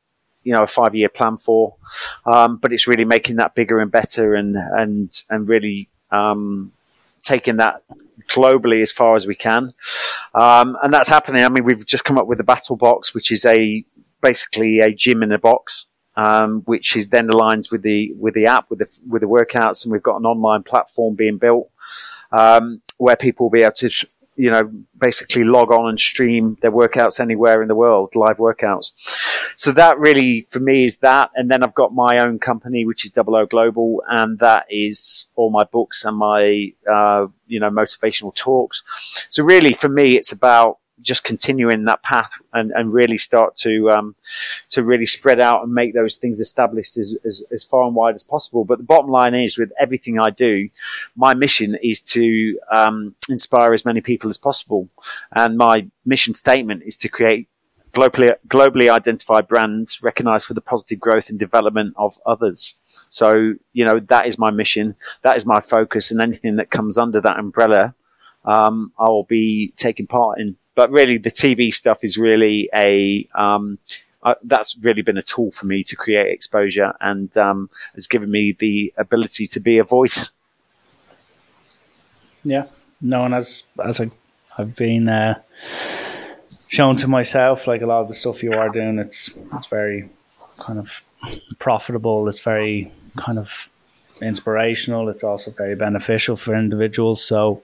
you 0.42 0.52
know 0.52 0.64
a 0.64 0.66
five 0.66 0.94
year 0.94 1.08
plan 1.08 1.38
for, 1.38 1.76
um, 2.26 2.58
but 2.58 2.72
it's 2.72 2.86
really 2.86 3.06
making 3.06 3.36
that 3.36 3.54
bigger 3.54 3.78
and 3.78 3.90
better 3.90 4.34
and 4.34 4.56
and 4.56 5.22
and 5.30 5.48
really 5.48 5.88
um, 6.10 6.72
taking 7.22 7.56
that 7.56 7.82
globally 8.28 8.82
as 8.82 8.92
far 8.92 9.14
as 9.14 9.26
we 9.26 9.36
can, 9.36 9.72
um, 10.34 10.76
and 10.82 10.92
that's 10.92 11.08
happening. 11.08 11.44
I 11.44 11.48
mean, 11.48 11.64
we've 11.64 11.86
just 11.86 12.04
come 12.04 12.18
up 12.18 12.26
with 12.26 12.38
the 12.38 12.44
Battle 12.44 12.76
Box, 12.76 13.14
which 13.14 13.30
is 13.30 13.46
a 13.46 13.84
basically 14.20 14.80
a 14.80 14.92
gym 14.92 15.22
in 15.22 15.32
a 15.32 15.38
box. 15.38 15.86
Um, 16.18 16.62
which 16.62 16.96
is 16.96 17.10
then 17.10 17.28
aligns 17.28 17.70
with 17.70 17.82
the 17.82 18.10
with 18.18 18.32
the 18.32 18.46
app 18.46 18.70
with 18.70 18.78
the 18.78 18.88
with 19.06 19.20
the 19.20 19.28
workouts, 19.28 19.84
and 19.84 19.92
we've 19.92 20.02
got 20.02 20.16
an 20.16 20.24
online 20.24 20.62
platform 20.62 21.14
being 21.14 21.36
built 21.36 21.70
um, 22.32 22.82
where 22.98 23.16
people 23.16 23.46
will 23.46 23.50
be 23.50 23.62
able 23.62 23.72
to, 23.72 23.90
you 24.36 24.50
know, 24.50 24.70
basically 24.98 25.44
log 25.44 25.72
on 25.72 25.88
and 25.88 25.98
stream 25.98 26.58
their 26.60 26.72
workouts 26.72 27.20
anywhere 27.20 27.62
in 27.62 27.68
the 27.68 27.74
world, 27.74 28.14
live 28.14 28.36
workouts. 28.36 28.92
So 29.56 29.72
that 29.72 29.98
really, 29.98 30.42
for 30.42 30.60
me, 30.60 30.84
is 30.84 30.98
that. 30.98 31.30
And 31.34 31.50
then 31.50 31.62
I've 31.62 31.74
got 31.74 31.94
my 31.94 32.18
own 32.18 32.38
company, 32.38 32.84
which 32.84 33.04
is 33.04 33.10
Double 33.10 33.36
O 33.36 33.46
Global, 33.46 34.02
and 34.08 34.38
that 34.40 34.66
is 34.68 35.28
all 35.36 35.50
my 35.50 35.64
books 35.64 36.04
and 36.04 36.16
my, 36.16 36.72
uh, 36.90 37.26
you 37.46 37.58
know, 37.60 37.70
motivational 37.70 38.34
talks. 38.34 38.82
So 39.28 39.42
really, 39.42 39.72
for 39.72 39.88
me, 39.88 40.16
it's 40.16 40.32
about 40.32 40.78
just 41.00 41.24
continuing 41.24 41.84
that 41.84 42.02
path 42.02 42.32
and, 42.52 42.70
and 42.72 42.92
really 42.92 43.18
start 43.18 43.54
to 43.56 43.90
um, 43.90 44.14
to 44.70 44.82
really 44.82 45.06
spread 45.06 45.40
out 45.40 45.62
and 45.62 45.72
make 45.72 45.94
those 45.94 46.16
things 46.16 46.40
established 46.40 46.96
as, 46.96 47.16
as, 47.24 47.42
as 47.50 47.64
far 47.64 47.84
and 47.84 47.94
wide 47.94 48.14
as 48.14 48.24
possible. 48.24 48.64
But 48.64 48.78
the 48.78 48.84
bottom 48.84 49.10
line 49.10 49.34
is, 49.34 49.58
with 49.58 49.72
everything 49.78 50.18
I 50.18 50.30
do, 50.30 50.68
my 51.14 51.34
mission 51.34 51.76
is 51.82 52.00
to 52.02 52.58
um, 52.72 53.14
inspire 53.28 53.72
as 53.72 53.84
many 53.84 54.00
people 54.00 54.30
as 54.30 54.38
possible, 54.38 54.88
and 55.34 55.56
my 55.56 55.88
mission 56.04 56.34
statement 56.34 56.82
is 56.84 56.96
to 56.98 57.08
create 57.08 57.48
globally 57.92 58.34
globally 58.48 58.90
identified 58.90 59.48
brands 59.48 60.02
recognized 60.02 60.46
for 60.46 60.54
the 60.54 60.60
positive 60.60 61.00
growth 61.00 61.28
and 61.30 61.38
development 61.38 61.94
of 61.96 62.18
others. 62.26 62.76
So, 63.08 63.54
you 63.72 63.84
know, 63.84 64.00
that 64.00 64.26
is 64.26 64.38
my 64.38 64.50
mission. 64.50 64.96
That 65.22 65.36
is 65.36 65.46
my 65.46 65.60
focus. 65.60 66.10
And 66.10 66.20
anything 66.20 66.56
that 66.56 66.70
comes 66.70 66.98
under 66.98 67.20
that 67.20 67.38
umbrella, 67.38 67.94
um, 68.44 68.92
I 68.98 69.04
will 69.04 69.24
be 69.24 69.72
taking 69.76 70.06
part 70.06 70.40
in 70.40 70.56
but 70.76 70.90
really 70.92 71.18
the 71.18 71.30
TV 71.32 71.74
stuff 71.74 72.04
is 72.04 72.16
really 72.16 72.70
a 72.72 73.26
um, 73.34 73.78
uh, 74.22 74.34
that's 74.44 74.76
really 74.82 75.02
been 75.02 75.16
a 75.16 75.22
tool 75.22 75.50
for 75.50 75.66
me 75.66 75.82
to 75.82 75.96
create 75.96 76.32
exposure 76.32 76.92
and 77.00 77.36
um, 77.36 77.68
has 77.94 78.06
given 78.06 78.30
me 78.30 78.52
the 78.52 78.92
ability 78.96 79.46
to 79.48 79.58
be 79.58 79.78
a 79.78 79.84
voice. 79.84 80.30
Yeah, 82.44 82.66
no, 83.00 83.24
and 83.24 83.34
as 83.34 83.64
as 83.84 84.00
I, 84.00 84.10
I've 84.56 84.76
been 84.76 85.08
uh, 85.08 85.40
shown 86.68 86.96
to 86.96 87.08
myself, 87.08 87.66
like 87.66 87.82
a 87.82 87.86
lot 87.86 88.02
of 88.02 88.08
the 88.08 88.14
stuff 88.14 88.42
you 88.42 88.52
are 88.52 88.68
doing, 88.68 88.98
it's 88.98 89.36
it's 89.54 89.66
very 89.66 90.08
kind 90.58 90.78
of 90.78 91.02
profitable. 91.58 92.28
It's 92.28 92.42
very 92.42 92.92
kind 93.16 93.38
of 93.38 93.70
inspirational. 94.20 95.08
It's 95.08 95.24
also 95.24 95.50
very 95.50 95.74
beneficial 95.74 96.36
for 96.36 96.54
individuals. 96.54 97.24
So 97.24 97.62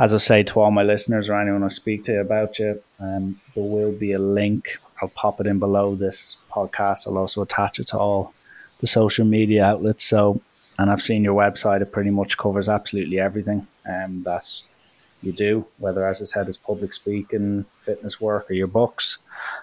as 0.00 0.14
I 0.14 0.16
say 0.16 0.42
to 0.42 0.60
all 0.60 0.70
my 0.70 0.82
listeners 0.82 1.28
or 1.28 1.38
anyone 1.38 1.62
I 1.62 1.68
speak 1.68 2.02
to 2.04 2.20
about 2.20 2.58
you, 2.58 2.82
um, 2.98 3.38
there 3.54 3.62
will 3.62 3.92
be 3.92 4.12
a 4.12 4.18
link. 4.18 4.78
I'll 5.00 5.08
pop 5.08 5.40
it 5.40 5.46
in 5.46 5.58
below 5.58 5.94
this 5.94 6.38
podcast. 6.50 7.06
I'll 7.06 7.18
also 7.18 7.42
attach 7.42 7.78
it 7.78 7.88
to 7.88 7.98
all 7.98 8.32
the 8.80 8.86
social 8.86 9.26
media 9.26 9.62
outlets. 9.62 10.04
So, 10.04 10.40
and 10.78 10.90
I've 10.90 11.02
seen 11.02 11.22
your 11.22 11.38
website. 11.38 11.82
It 11.82 11.92
pretty 11.92 12.08
much 12.08 12.38
covers 12.38 12.66
absolutely 12.66 13.20
everything 13.20 13.66
um, 13.86 14.22
that 14.22 14.62
you 15.22 15.32
do, 15.32 15.66
whether, 15.76 16.06
as 16.06 16.22
I 16.22 16.24
said, 16.24 16.48
it's 16.48 16.56
public 16.56 16.94
speaking, 16.94 17.66
fitness 17.76 18.18
work, 18.18 18.50
or 18.50 18.54
your 18.54 18.68
books. 18.68 19.18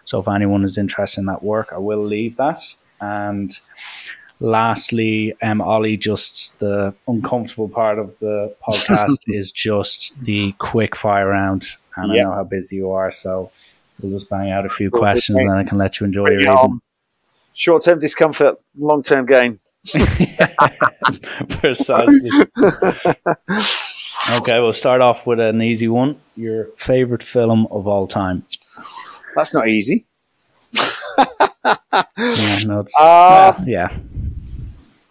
So, 0.05 0.19
if 0.19 0.27
anyone 0.27 0.63
is 0.63 0.77
interested 0.77 1.21
in 1.21 1.25
that 1.25 1.41
work, 1.41 1.73
I 1.73 1.79
will 1.79 2.03
leave 2.03 2.37
that. 2.37 2.61
And 3.01 3.51
lastly, 4.39 5.35
um, 5.41 5.61
Ollie, 5.61 5.97
just 5.97 6.59
the 6.59 6.93
uncomfortable 7.07 7.69
part 7.69 7.99
of 7.99 8.17
the 8.19 8.55
podcast 8.67 9.23
is 9.27 9.51
just 9.51 10.19
the 10.23 10.53
quick 10.53 10.95
fire 10.95 11.27
round. 11.29 11.65
And 11.95 12.13
yep. 12.13 12.21
I 12.21 12.23
know 12.23 12.31
how 12.35 12.43
busy 12.43 12.77
you 12.77 12.91
are, 12.91 13.11
so 13.11 13.51
we'll 14.01 14.11
just 14.11 14.29
bang 14.29 14.51
out 14.51 14.65
a 14.65 14.69
few 14.69 14.91
questions 14.91 15.37
and 15.37 15.49
then 15.49 15.57
I 15.57 15.63
can 15.63 15.77
let 15.77 15.99
you 15.99 16.05
enjoy 16.05 16.27
your 16.29 16.41
evening. 16.41 16.81
Short 17.53 17.83
term 17.83 17.99
discomfort, 17.99 18.59
long 18.77 19.01
term 19.01 19.25
gain. 19.25 19.59
Precisely. 21.49 22.29
okay, 24.35 24.59
we'll 24.59 24.73
start 24.73 25.01
off 25.01 25.25
with 25.25 25.39
an 25.39 25.61
easy 25.61 25.87
one. 25.87 26.17
Your 26.35 26.65
favorite 26.75 27.23
film 27.23 27.67
of 27.71 27.87
all 27.87 28.05
time? 28.05 28.45
That's 29.35 29.55
not 29.55 29.69
easy. 29.69 30.05
yeah, 30.73 30.83
no, 32.65 32.81
it's, 32.81 32.93
uh, 32.99 33.53
well, 33.57 33.63
yeah 33.65 33.97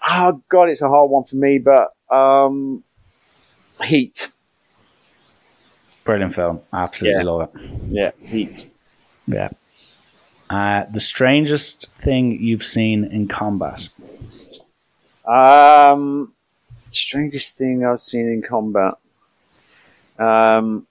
oh 0.08 0.42
god, 0.48 0.68
it's 0.68 0.82
a 0.82 0.88
hard 0.88 1.10
one 1.10 1.24
for 1.24 1.36
me, 1.36 1.58
but 1.58 1.92
um, 2.14 2.82
Heat. 3.84 4.28
Brilliant 6.04 6.34
film. 6.34 6.60
Absolutely 6.72 7.18
Yeah. 7.24 7.30
love 7.30 7.50
it. 7.54 7.70
Yeah, 7.88 8.10
Heat. 8.20 8.68
Yeah. 9.26 9.48
Uh, 10.48 10.84
the 10.92 11.00
strangest 11.00 11.92
thing 11.96 12.40
you've 12.40 12.62
seen 12.62 13.04
in 13.04 13.26
combat. 13.26 13.88
Um, 15.24 16.32
strangest 16.92 17.58
thing 17.58 17.84
I've 17.84 18.00
seen 18.00 18.28
in 18.28 18.42
combat. 18.42 18.94
Um, 20.18 20.86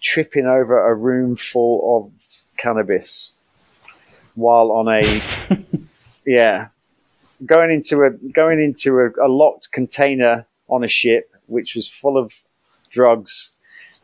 tripping 0.00 0.46
over 0.46 0.88
a 0.90 0.94
room 0.94 1.34
full 1.36 2.06
of 2.06 2.12
cannabis 2.58 3.32
while 4.34 4.70
on 4.72 4.88
a 4.88 5.00
yeah, 6.26 6.68
going 7.46 7.70
into 7.70 8.02
a 8.02 8.10
going 8.10 8.60
into 8.60 8.98
a, 8.98 9.26
a 9.26 9.28
locked 9.28 9.72
container 9.72 10.46
on 10.68 10.84
a 10.84 10.88
ship 10.88 11.34
which 11.46 11.74
was 11.74 11.88
full 11.88 12.16
of 12.16 12.32
drugs, 12.90 13.52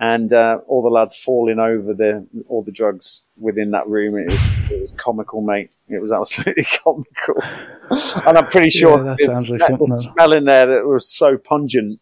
and 0.01 0.33
uh, 0.33 0.59
all 0.67 0.83
the 0.83 0.89
lads 0.89 1.17
falling 1.17 1.59
over 1.59 1.95
the 1.95 2.27
all 2.49 2.63
the 2.63 2.73
drugs 2.73 3.23
within 3.39 3.71
that 3.71 3.87
room. 3.89 4.17
It 4.17 4.27
was, 4.27 4.71
it 4.71 4.81
was 4.83 4.93
comical, 4.97 5.41
mate. 5.41 5.71
It 5.89 6.01
was 6.01 6.13
absolutely 6.13 6.65
comical, 6.85 7.37
and 8.27 8.39
I'm 8.39 8.49
pretty 8.49 8.71
sure 8.71 8.99
Yeah, 8.99 9.15
that 9.15 9.19
sounds 9.21 9.51
like 9.51 9.61
something 9.61 9.89
the 9.89 9.97
smell 9.97 10.33
in 10.33 10.45
there 10.45 10.67
that 10.67 10.87
was 10.87 11.09
so 11.09 11.39
pungent. 11.39 12.01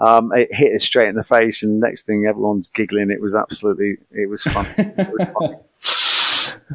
Um, 0.00 0.32
it 0.32 0.52
hit 0.52 0.74
us 0.74 0.82
straight 0.82 1.08
in 1.08 1.14
the 1.14 1.22
face, 1.22 1.62
and 1.62 1.80
next 1.80 2.02
thing 2.02 2.26
everyone's 2.26 2.68
giggling. 2.68 3.10
It 3.10 3.20
was 3.20 3.36
absolutely, 3.36 3.98
it 4.10 4.28
was 4.28 4.42
fun. 4.42 4.66
It 4.76 5.08
was 5.08 5.28
funny. 5.38 5.56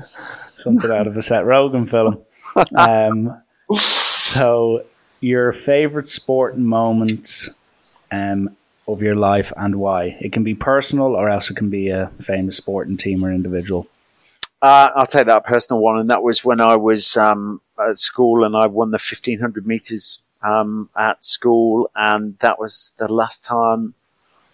Something 0.56 0.92
out 0.92 1.08
of 1.08 1.18
a 1.18 1.22
Seth 1.22 1.44
Rogen 1.44 1.90
film. 1.90 2.24
Um, 2.76 3.40
so, 3.76 4.86
your 5.22 5.52
favorite 5.52 6.08
sporting 6.08 6.66
moment 6.66 7.50
um, 8.12 8.56
of 8.88 9.02
your 9.02 9.16
life 9.16 9.52
and 9.58 9.76
why? 9.76 10.18
It 10.22 10.32
can 10.32 10.44
be 10.44 10.56
personal, 10.56 11.16
or 11.16 11.30
else 11.30 11.50
it 11.50 11.56
can 11.56 11.70
be 11.70 11.90
a 11.90 12.12
famous 12.22 12.58
sporting 12.58 12.98
team 12.98 13.24
or 13.24 13.32
individual. 13.32 13.88
Uh, 14.62 14.92
I'll 14.96 15.06
take 15.06 15.28
that 15.28 15.46
personal 15.46 15.82
one, 15.82 16.00
and 16.00 16.10
that 16.10 16.24
was 16.24 16.44
when 16.44 16.60
I 16.60 16.76
was 16.76 17.16
um, 17.16 17.62
at 17.80 17.98
school 17.98 18.44
and 18.44 18.56
I 18.56 18.68
won 18.68 18.92
the 18.92 18.96
1500 18.96 19.66
meters 19.66 20.22
um, 20.42 20.90
at 20.98 21.24
school, 21.24 21.90
and 21.96 22.38
that 22.40 22.60
was 22.60 22.94
the 22.98 23.12
last 23.12 23.44
time 23.44 23.94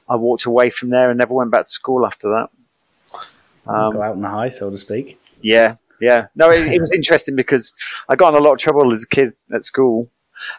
I 0.08 0.16
walked 0.16 0.46
away 0.46 0.70
from 0.70 0.90
there 0.90 1.10
and 1.10 1.18
never 1.18 1.34
went 1.34 1.52
back 1.52 1.66
to 1.66 1.72
school 1.72 2.06
after 2.06 2.30
that. 2.30 2.50
Um, 3.68 3.94
Go 3.94 4.02
out 4.02 4.16
in 4.16 4.22
the 4.22 4.30
high, 4.30 4.50
so 4.50 4.70
to 4.70 4.78
speak. 4.78 5.20
yeah, 5.42 5.76
yeah. 6.00 6.28
No, 6.36 6.50
it, 6.52 6.72
it 6.72 6.80
was 6.80 6.92
interesting 6.92 7.36
because 7.36 7.74
I 8.10 8.16
got 8.16 8.34
in 8.34 8.40
a 8.40 8.44
lot 8.44 8.54
of 8.54 8.60
trouble 8.60 8.92
as 8.92 9.04
a 9.04 9.08
kid 9.08 9.34
at 9.54 9.64
school, 9.64 10.10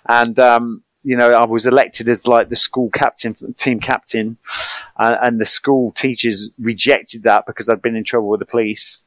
and 0.09 0.39
um, 0.39 0.83
you 1.03 1.17
know 1.17 1.33
I 1.33 1.45
was 1.45 1.67
elected 1.67 2.09
as 2.09 2.27
like 2.27 2.49
the 2.49 2.57
school 2.57 2.91
captain, 2.91 3.35
team 3.55 3.81
captain, 3.81 4.39
uh, 4.97 5.17
and 5.23 5.41
the 5.41 5.47
school 5.47 5.93
teachers 5.93 6.51
rejected 6.59 7.23
that 7.25 7.45
because 7.47 7.69
I'd 7.69 7.83
been 7.83 7.97
in 7.97 8.05
trouble 8.05 8.29
with 8.29 8.41
the 8.41 8.47
police. 8.47 8.99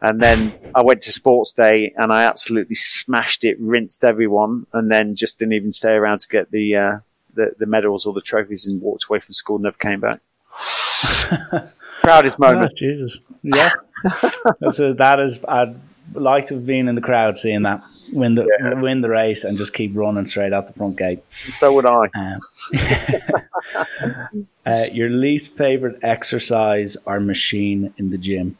And 0.00 0.20
then 0.20 0.52
I 0.74 0.82
went 0.82 1.02
to 1.02 1.12
sports 1.12 1.52
day 1.52 1.92
and 1.96 2.12
I 2.12 2.24
absolutely 2.24 2.74
smashed 2.74 3.44
it, 3.44 3.58
rinsed 3.60 4.04
everyone, 4.04 4.66
and 4.72 4.90
then 4.90 5.14
just 5.14 5.38
didn't 5.38 5.54
even 5.54 5.72
stay 5.72 5.92
around 5.92 6.20
to 6.20 6.28
get 6.28 6.50
the 6.50 6.76
uh, 6.76 6.98
the, 7.34 7.54
the 7.58 7.66
medals 7.66 8.06
or 8.06 8.12
the 8.12 8.20
trophies 8.20 8.66
and 8.66 8.80
walked 8.80 9.04
away 9.08 9.18
from 9.18 9.32
school. 9.32 9.58
Never 9.58 9.76
came 9.76 10.00
back. 10.00 10.20
Proudest 12.02 12.38
moment. 12.38 12.76
Jesus. 12.76 13.18
Yeah. 13.42 13.70
so 14.70 14.92
that 14.94 15.20
is, 15.20 15.44
I'd 15.46 15.74
like 16.14 16.46
to 16.46 16.54
have 16.54 16.66
been 16.66 16.88
in 16.88 16.94
the 16.94 17.00
crowd 17.00 17.38
seeing 17.38 17.62
that. 17.62 17.82
Win 18.12 18.34
the 18.34 18.46
Yeah. 18.60 18.78
win 18.80 19.00
the 19.00 19.08
race 19.08 19.42
and 19.44 19.56
just 19.56 19.72
keep 19.72 19.92
running 19.94 20.26
straight 20.26 20.52
out 20.52 20.66
the 20.66 20.74
front 20.74 20.96
gate. 20.96 21.22
So 21.30 21.72
would 21.74 21.86
I. 21.86 22.08
Um, 22.14 22.40
uh, 24.66 24.86
your 24.92 25.08
least 25.10 25.56
favorite 25.56 25.98
exercise 26.02 26.96
or 27.06 27.20
machine 27.20 27.94
in 27.96 28.10
the 28.10 28.18
gym? 28.18 28.58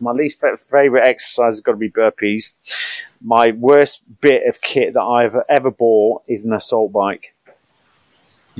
My 0.00 0.12
least 0.12 0.40
fa- 0.40 0.56
favorite 0.56 1.04
exercise 1.06 1.54
has 1.56 1.60
got 1.60 1.72
to 1.72 1.78
be 1.78 1.90
burpees. 1.90 2.52
My 3.20 3.50
worst 3.52 4.02
bit 4.22 4.46
of 4.48 4.62
kit 4.62 4.94
that 4.94 5.02
I've 5.02 5.36
ever 5.48 5.70
bought 5.70 6.22
is 6.26 6.46
an 6.46 6.54
assault 6.54 6.90
bike. 6.92 7.34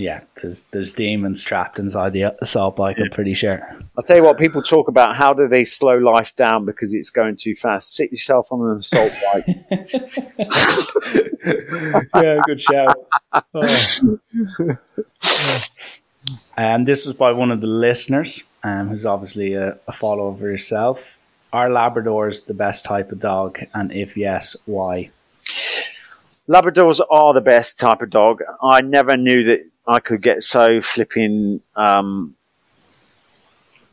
Yeah, 0.01 0.23
there's 0.41 0.63
there's 0.65 0.95
demons 0.95 1.45
trapped 1.45 1.79
inside 1.79 2.15
the 2.15 2.35
assault 2.41 2.77
bike. 2.77 2.97
I'm 2.99 3.11
pretty 3.11 3.35
sure. 3.35 3.61
I'll 3.99 4.03
tell 4.03 4.17
you 4.17 4.25
what, 4.25 4.39
people 4.39 4.63
talk 4.63 4.89
about 4.89 5.15
how 5.15 5.35
do 5.35 5.47
they 5.47 5.67
slow 5.67 5.99
life 5.99 6.35
down 6.37 6.65
because 6.65 6.95
it's 6.95 7.11
going 7.11 7.37
too 7.37 7.55
fast. 7.55 7.95
Sit 7.95 8.11
yourself 8.11 8.51
on 8.51 8.63
an 8.63 8.79
assault 8.79 9.13
bike. 9.31 9.45
yeah, 12.15 12.41
good 12.47 12.63
shout. 12.63 12.97
Oh. 13.53 14.79
And 16.57 16.87
this 16.87 17.05
was 17.05 17.15
by 17.15 17.33
one 17.33 17.51
of 17.51 17.61
the 17.61 17.67
listeners, 17.67 18.45
um, 18.65 18.89
who's 18.89 19.05
obviously 19.05 19.53
a, 19.53 19.79
a 19.87 19.93
follower 19.93 20.31
of 20.31 20.41
yourself. 20.41 21.19
Are 21.53 21.69
Labradors 21.69 22.47
the 22.47 22.55
best 22.55 22.87
type 22.87 23.13
of 23.13 23.19
dog? 23.19 23.59
And 23.75 23.93
if 23.93 24.17
yes, 24.17 24.57
why? 24.65 25.11
Labradors 26.49 27.01
are 27.11 27.35
the 27.35 27.41
best 27.43 27.79
type 27.79 28.01
of 28.01 28.09
dog. 28.11 28.43
I 28.63 28.81
never 28.81 29.17
knew 29.17 29.45
that 29.45 29.70
I 29.87 30.01
could 30.01 30.23
get 30.23 30.43
so 30.43 30.81
flipping, 30.81 31.61
um, 31.75 32.37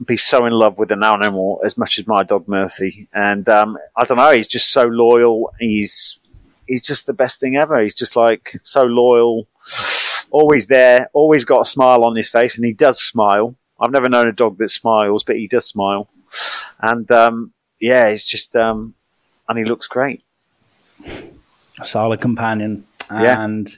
be 0.05 0.17
so 0.17 0.45
in 0.45 0.53
love 0.53 0.77
with 0.77 0.91
an 0.91 1.03
animal 1.03 1.59
as 1.65 1.77
much 1.77 1.97
as 1.97 2.05
my 2.05 2.23
dog 2.23 2.47
Murphy. 2.47 3.07
And 3.13 3.47
um, 3.49 3.77
I 3.95 4.03
don't 4.05 4.17
know, 4.17 4.31
he's 4.31 4.47
just 4.47 4.71
so 4.71 4.83
loyal. 4.83 5.51
He's 5.59 6.19
he's 6.67 6.83
just 6.83 7.07
the 7.07 7.13
best 7.13 7.39
thing 7.39 7.55
ever. 7.55 7.81
He's 7.81 7.95
just 7.95 8.15
like 8.15 8.59
so 8.63 8.83
loyal, 8.83 9.47
always 10.29 10.67
there, 10.67 11.09
always 11.13 11.45
got 11.45 11.61
a 11.61 11.65
smile 11.65 12.03
on 12.03 12.15
his 12.15 12.29
face, 12.29 12.57
and 12.57 12.65
he 12.65 12.73
does 12.73 13.01
smile. 13.01 13.55
I've 13.79 13.91
never 13.91 14.09
known 14.09 14.27
a 14.27 14.33
dog 14.33 14.57
that 14.57 14.69
smiles, 14.69 15.23
but 15.23 15.37
he 15.37 15.47
does 15.47 15.67
smile. 15.67 16.09
And 16.79 17.09
um, 17.11 17.53
yeah, 17.79 18.09
he's 18.09 18.27
just 18.27 18.55
um, 18.55 18.93
and 19.47 19.57
he 19.57 19.65
looks 19.65 19.87
great. 19.87 20.23
A 21.79 21.85
solid 21.85 22.21
companion. 22.21 22.85
Yeah. 23.09 23.43
And 23.43 23.77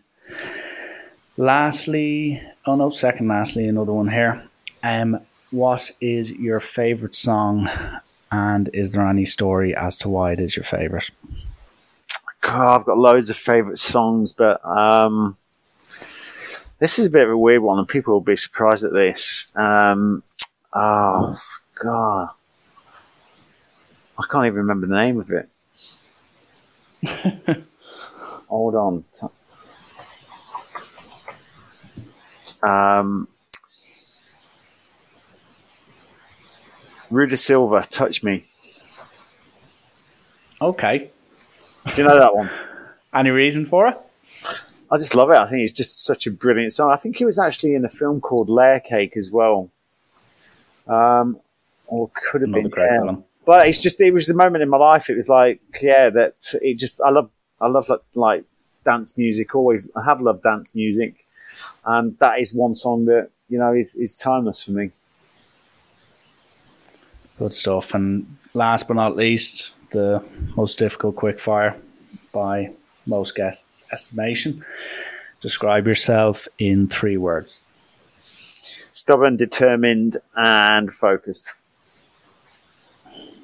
lastly, 1.39 2.41
oh 2.65 2.75
no, 2.75 2.89
second 2.89 3.29
lastly, 3.29 3.67
another 3.67 3.93
one 3.93 4.09
here. 4.09 4.43
Um, 4.83 5.21
what 5.51 5.89
is 6.01 6.31
your 6.33 6.59
favorite 6.59 7.15
song? 7.15 7.69
And 8.31 8.69
is 8.73 8.91
there 8.91 9.07
any 9.07 9.25
story 9.25 9.75
as 9.75 9.97
to 9.99 10.09
why 10.09 10.33
it 10.33 10.39
is 10.39 10.55
your 10.55 10.65
favorite? 10.65 11.09
God, 12.41 12.81
I've 12.81 12.85
got 12.85 12.97
loads 12.97 13.29
of 13.29 13.37
favourite 13.37 13.77
songs, 13.79 14.33
but 14.33 14.63
um, 14.65 15.37
this 16.77 16.99
is 16.99 17.07
a 17.07 17.09
bit 17.09 17.23
of 17.23 17.29
a 17.29 17.37
weird 17.37 17.63
one, 17.63 17.79
and 17.79 17.87
people 17.87 18.13
will 18.13 18.21
be 18.21 18.35
surprised 18.35 18.83
at 18.83 18.93
this. 18.93 19.47
Um, 19.55 20.21
oh, 20.73 21.35
God. 21.81 22.29
I 24.17 24.23
can't 24.29 24.45
even 24.45 24.57
remember 24.57 24.87
the 24.87 24.95
name 24.95 25.19
of 25.19 25.31
it. 25.31 25.49
Hold 28.49 28.75
on. 28.75 29.05
Um, 32.63 33.27
Rui 37.09 37.27
Da 37.27 37.35
Silva, 37.35 37.85
Touch 37.89 38.23
Me. 38.23 38.45
Okay. 40.61 41.09
Do 41.87 42.01
you 42.01 42.07
know 42.07 42.19
that 42.19 42.35
one? 42.35 42.49
Any 43.13 43.31
reason 43.31 43.65
for 43.65 43.87
it? 43.87 43.97
I 44.91 44.97
just 44.97 45.15
love 45.15 45.29
it. 45.29 45.35
I 45.37 45.47
think 45.49 45.61
it's 45.61 45.71
just 45.71 46.03
such 46.03 46.27
a 46.27 46.31
brilliant 46.31 46.73
song. 46.73 46.91
I 46.91 46.95
think 46.95 47.19
it 47.21 47.25
was 47.25 47.39
actually 47.39 47.75
in 47.75 47.85
a 47.85 47.89
film 47.89 48.21
called 48.21 48.49
Layer 48.49 48.79
Cake 48.79 49.15
as 49.17 49.31
well. 49.31 49.69
Um, 50.87 51.39
or 51.87 52.09
could 52.13 52.41
have 52.41 52.49
Another 52.49 52.69
been. 52.69 52.87
film. 52.89 53.23
But 53.45 53.67
it's 53.67 53.81
just 53.81 53.99
it 54.01 54.13
was 54.13 54.27
the 54.27 54.35
moment 54.35 54.61
in 54.61 54.69
my 54.69 54.77
life. 54.77 55.09
It 55.09 55.15
was 55.15 55.29
like 55.29 55.59
yeah, 55.81 56.09
that 56.11 56.53
it 56.61 56.77
just 56.77 57.01
I 57.01 57.09
love 57.09 57.31
I 57.59 57.67
love 57.67 57.89
like, 57.89 58.01
like 58.13 58.43
dance 58.85 59.17
music. 59.17 59.55
Always 59.55 59.89
I 59.95 60.03
have 60.03 60.21
loved 60.21 60.43
dance 60.43 60.75
music, 60.75 61.25
and 61.85 62.17
that 62.19 62.39
is 62.39 62.53
one 62.53 62.75
song 62.75 63.05
that 63.05 63.29
you 63.47 63.57
know 63.57 63.73
is 63.73 63.95
is 63.95 64.15
timeless 64.15 64.63
for 64.63 64.71
me. 64.71 64.91
Good 67.37 67.53
stuff. 67.53 67.93
And 67.93 68.37
last 68.53 68.87
but 68.87 68.95
not 68.95 69.15
least, 69.15 69.73
the 69.91 70.23
most 70.57 70.77
difficult 70.77 71.15
quickfire 71.15 71.75
by 72.33 72.71
most 73.05 73.35
guests' 73.35 73.87
estimation. 73.91 74.63
Describe 75.39 75.87
yourself 75.87 76.47
in 76.57 76.87
three 76.87 77.15
words. 77.15 77.65
Stubborn, 78.91 79.37
determined, 79.37 80.17
and 80.35 80.91
focused. 80.91 81.53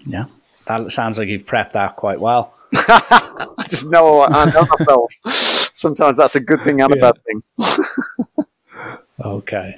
Yeah. 0.05 0.25
That 0.67 0.91
sounds 0.91 1.17
like 1.17 1.29
you've 1.29 1.45
prepped 1.45 1.71
that 1.73 1.95
quite 1.95 2.19
well. 2.19 2.53
I 2.73 3.65
just 3.69 3.87
know 3.89 4.23
I 4.23 4.45
know 4.51 4.67
myself. 4.77 5.64
Sometimes 5.85 6.17
that's 6.17 6.35
a 6.35 6.39
good 6.39 6.63
thing 6.63 6.81
and 6.81 6.91
a 6.95 6.97
Yeah. 6.97 7.11
bad 7.11 7.17
thing. 7.25 7.43
Okay. 9.23 9.77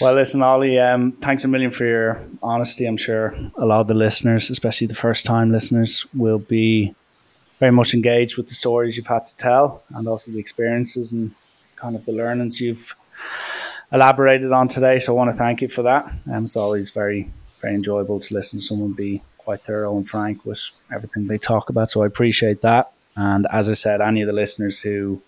Well, 0.00 0.14
listen, 0.14 0.42
Ollie, 0.42 0.78
um, 0.78 1.12
thanks 1.26 1.44
a 1.44 1.48
million 1.48 1.70
for 1.70 1.84
your 1.84 2.18
honesty. 2.42 2.86
I'm 2.86 2.96
sure 2.96 3.34
a 3.56 3.66
lot 3.66 3.80
of 3.82 3.88
the 3.88 3.94
listeners, 3.94 4.50
especially 4.50 4.86
the 4.86 4.94
first 5.06 5.24
time 5.26 5.52
listeners, 5.52 6.06
will 6.14 6.38
be 6.38 6.94
very 7.60 7.72
much 7.72 7.92
engaged 7.94 8.36
with 8.38 8.46
the 8.48 8.54
stories 8.54 8.96
you've 8.96 9.06
had 9.06 9.24
to 9.26 9.36
tell 9.36 9.82
and 9.94 10.08
also 10.08 10.32
the 10.32 10.38
experiences 10.38 11.12
and 11.12 11.30
kind 11.76 11.94
of 11.94 12.04
the 12.06 12.12
learnings 12.12 12.60
you've 12.60 12.96
elaborated 13.92 14.50
on 14.52 14.66
today. 14.68 14.98
So 14.98 15.12
I 15.12 15.16
want 15.16 15.30
to 15.30 15.36
thank 15.36 15.60
you 15.60 15.68
for 15.68 15.82
that. 15.82 16.10
And 16.24 16.34
um, 16.34 16.44
it's 16.46 16.56
always 16.56 16.90
very, 16.90 17.30
very 17.62 17.74
enjoyable 17.74 18.18
to 18.20 18.34
listen 18.34 18.58
to 18.58 18.64
someone 18.64 18.92
be 18.92 19.22
quite 19.38 19.60
thorough 19.60 19.96
and 19.96 20.06
frank 20.08 20.44
with 20.46 20.62
everything 20.92 21.26
they 21.28 21.38
talk 21.38 21.68
about. 21.70 21.90
So 21.90 22.02
I 22.02 22.06
appreciate 22.06 22.62
that. 22.62 22.90
And 23.16 23.46
as 23.50 23.68
I 23.70 23.74
said, 23.74 24.00
any 24.00 24.22
of 24.22 24.26
the 24.26 24.32
listeners 24.32 24.80
who 24.80 25.22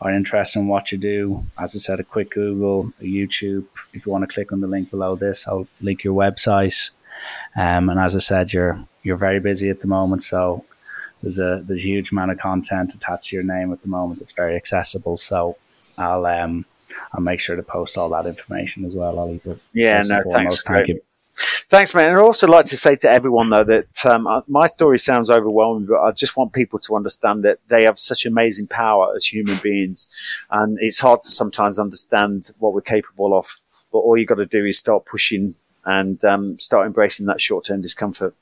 are 0.00 0.10
interested 0.10 0.60
in 0.60 0.68
what 0.68 0.92
you 0.92 0.98
do, 0.98 1.46
as 1.58 1.74
I 1.74 1.78
said, 1.78 2.00
a 2.00 2.04
quick 2.04 2.30
Google, 2.30 2.92
a 3.00 3.04
YouTube. 3.04 3.66
If 3.92 4.06
you 4.06 4.12
want 4.12 4.28
to 4.28 4.34
click 4.34 4.52
on 4.52 4.60
the 4.60 4.66
link 4.66 4.90
below 4.90 5.16
this, 5.16 5.46
I'll 5.46 5.68
link 5.80 6.04
your 6.04 6.14
website. 6.14 6.90
Um, 7.56 7.88
and 7.88 7.98
as 7.98 8.14
I 8.14 8.18
said, 8.20 8.52
you're 8.52 8.82
you're 9.02 9.16
very 9.16 9.40
busy 9.40 9.70
at 9.70 9.80
the 9.80 9.86
moment, 9.86 10.22
so 10.22 10.64
there's 11.22 11.38
a 11.38 11.62
there's 11.64 11.80
a 11.80 11.88
huge 11.88 12.12
amount 12.12 12.32
of 12.32 12.38
content 12.38 12.94
attached 12.94 13.28
to 13.28 13.36
your 13.36 13.44
name 13.44 13.72
at 13.72 13.82
the 13.82 13.88
moment. 13.88 14.20
It's 14.20 14.32
very 14.32 14.54
accessible. 14.54 15.16
So 15.16 15.56
I'll 15.96 16.26
um 16.26 16.66
I'll 17.12 17.22
make 17.22 17.40
sure 17.40 17.56
to 17.56 17.62
post 17.62 17.96
all 17.96 18.10
that 18.10 18.26
information 18.26 18.84
as 18.84 18.94
well. 18.94 19.40
But 19.44 19.58
yeah, 19.72 20.02
no, 20.02 20.20
thanks. 20.30 20.62
Thank 20.62 20.88
you. 20.88 21.00
Thanks, 21.68 21.94
man. 21.94 22.10
I'd 22.10 22.18
also 22.18 22.46
like 22.46 22.64
to 22.66 22.76
say 22.76 22.96
to 22.96 23.10
everyone, 23.10 23.50
though, 23.50 23.64
that 23.64 24.06
um, 24.06 24.26
my 24.48 24.66
story 24.66 24.98
sounds 24.98 25.28
overwhelming, 25.28 25.86
but 25.86 26.00
I 26.00 26.12
just 26.12 26.36
want 26.36 26.52
people 26.52 26.78
to 26.80 26.96
understand 26.96 27.44
that 27.44 27.58
they 27.68 27.84
have 27.84 27.98
such 27.98 28.24
amazing 28.24 28.68
power 28.68 29.12
as 29.14 29.26
human 29.26 29.58
beings. 29.62 30.08
And 30.50 30.78
it's 30.80 31.00
hard 31.00 31.22
to 31.22 31.30
sometimes 31.30 31.78
understand 31.78 32.50
what 32.58 32.72
we're 32.72 32.80
capable 32.80 33.36
of. 33.36 33.58
But 33.92 33.98
all 33.98 34.16
you've 34.16 34.28
got 34.28 34.36
to 34.36 34.46
do 34.46 34.64
is 34.64 34.78
start 34.78 35.04
pushing 35.04 35.54
and 35.84 36.22
um, 36.24 36.58
start 36.58 36.86
embracing 36.86 37.26
that 37.26 37.40
short 37.40 37.66
term 37.66 37.82
discomfort. 37.82 38.34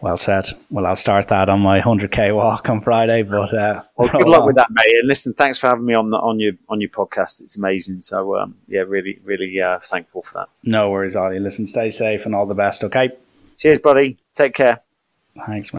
Well 0.00 0.16
said. 0.18 0.46
Well, 0.70 0.84
I'll 0.84 0.96
start 0.96 1.28
that 1.28 1.48
on 1.48 1.60
my 1.60 1.80
100k 1.80 2.34
walk 2.34 2.68
on 2.68 2.80
Friday. 2.82 3.22
But 3.22 3.54
uh, 3.54 3.82
well, 3.96 4.08
good 4.12 4.28
luck 4.28 4.44
with 4.44 4.56
that, 4.56 4.68
mate. 4.70 4.92
And 5.00 5.08
listen, 5.08 5.32
thanks 5.32 5.58
for 5.58 5.68
having 5.68 5.86
me 5.86 5.94
on 5.94 6.10
the, 6.10 6.18
on 6.18 6.40
your 6.40 6.52
on 6.68 6.80
your 6.80 6.90
podcast. 6.90 7.40
It's 7.40 7.56
amazing. 7.56 8.02
So 8.02 8.36
um, 8.36 8.56
yeah, 8.68 8.80
really, 8.80 9.18
really 9.24 9.60
uh, 9.60 9.78
thankful 9.78 10.22
for 10.22 10.34
that. 10.40 10.48
No 10.62 10.90
worries, 10.90 11.16
Ollie. 11.16 11.40
Listen, 11.40 11.64
stay 11.66 11.88
safe 11.90 12.26
and 12.26 12.34
all 12.34 12.46
the 12.46 12.54
best. 12.54 12.84
Okay. 12.84 13.10
Cheers, 13.56 13.78
buddy. 13.78 14.18
Take 14.32 14.54
care. 14.54 14.80
Thanks, 15.46 15.48
man. 15.48 15.72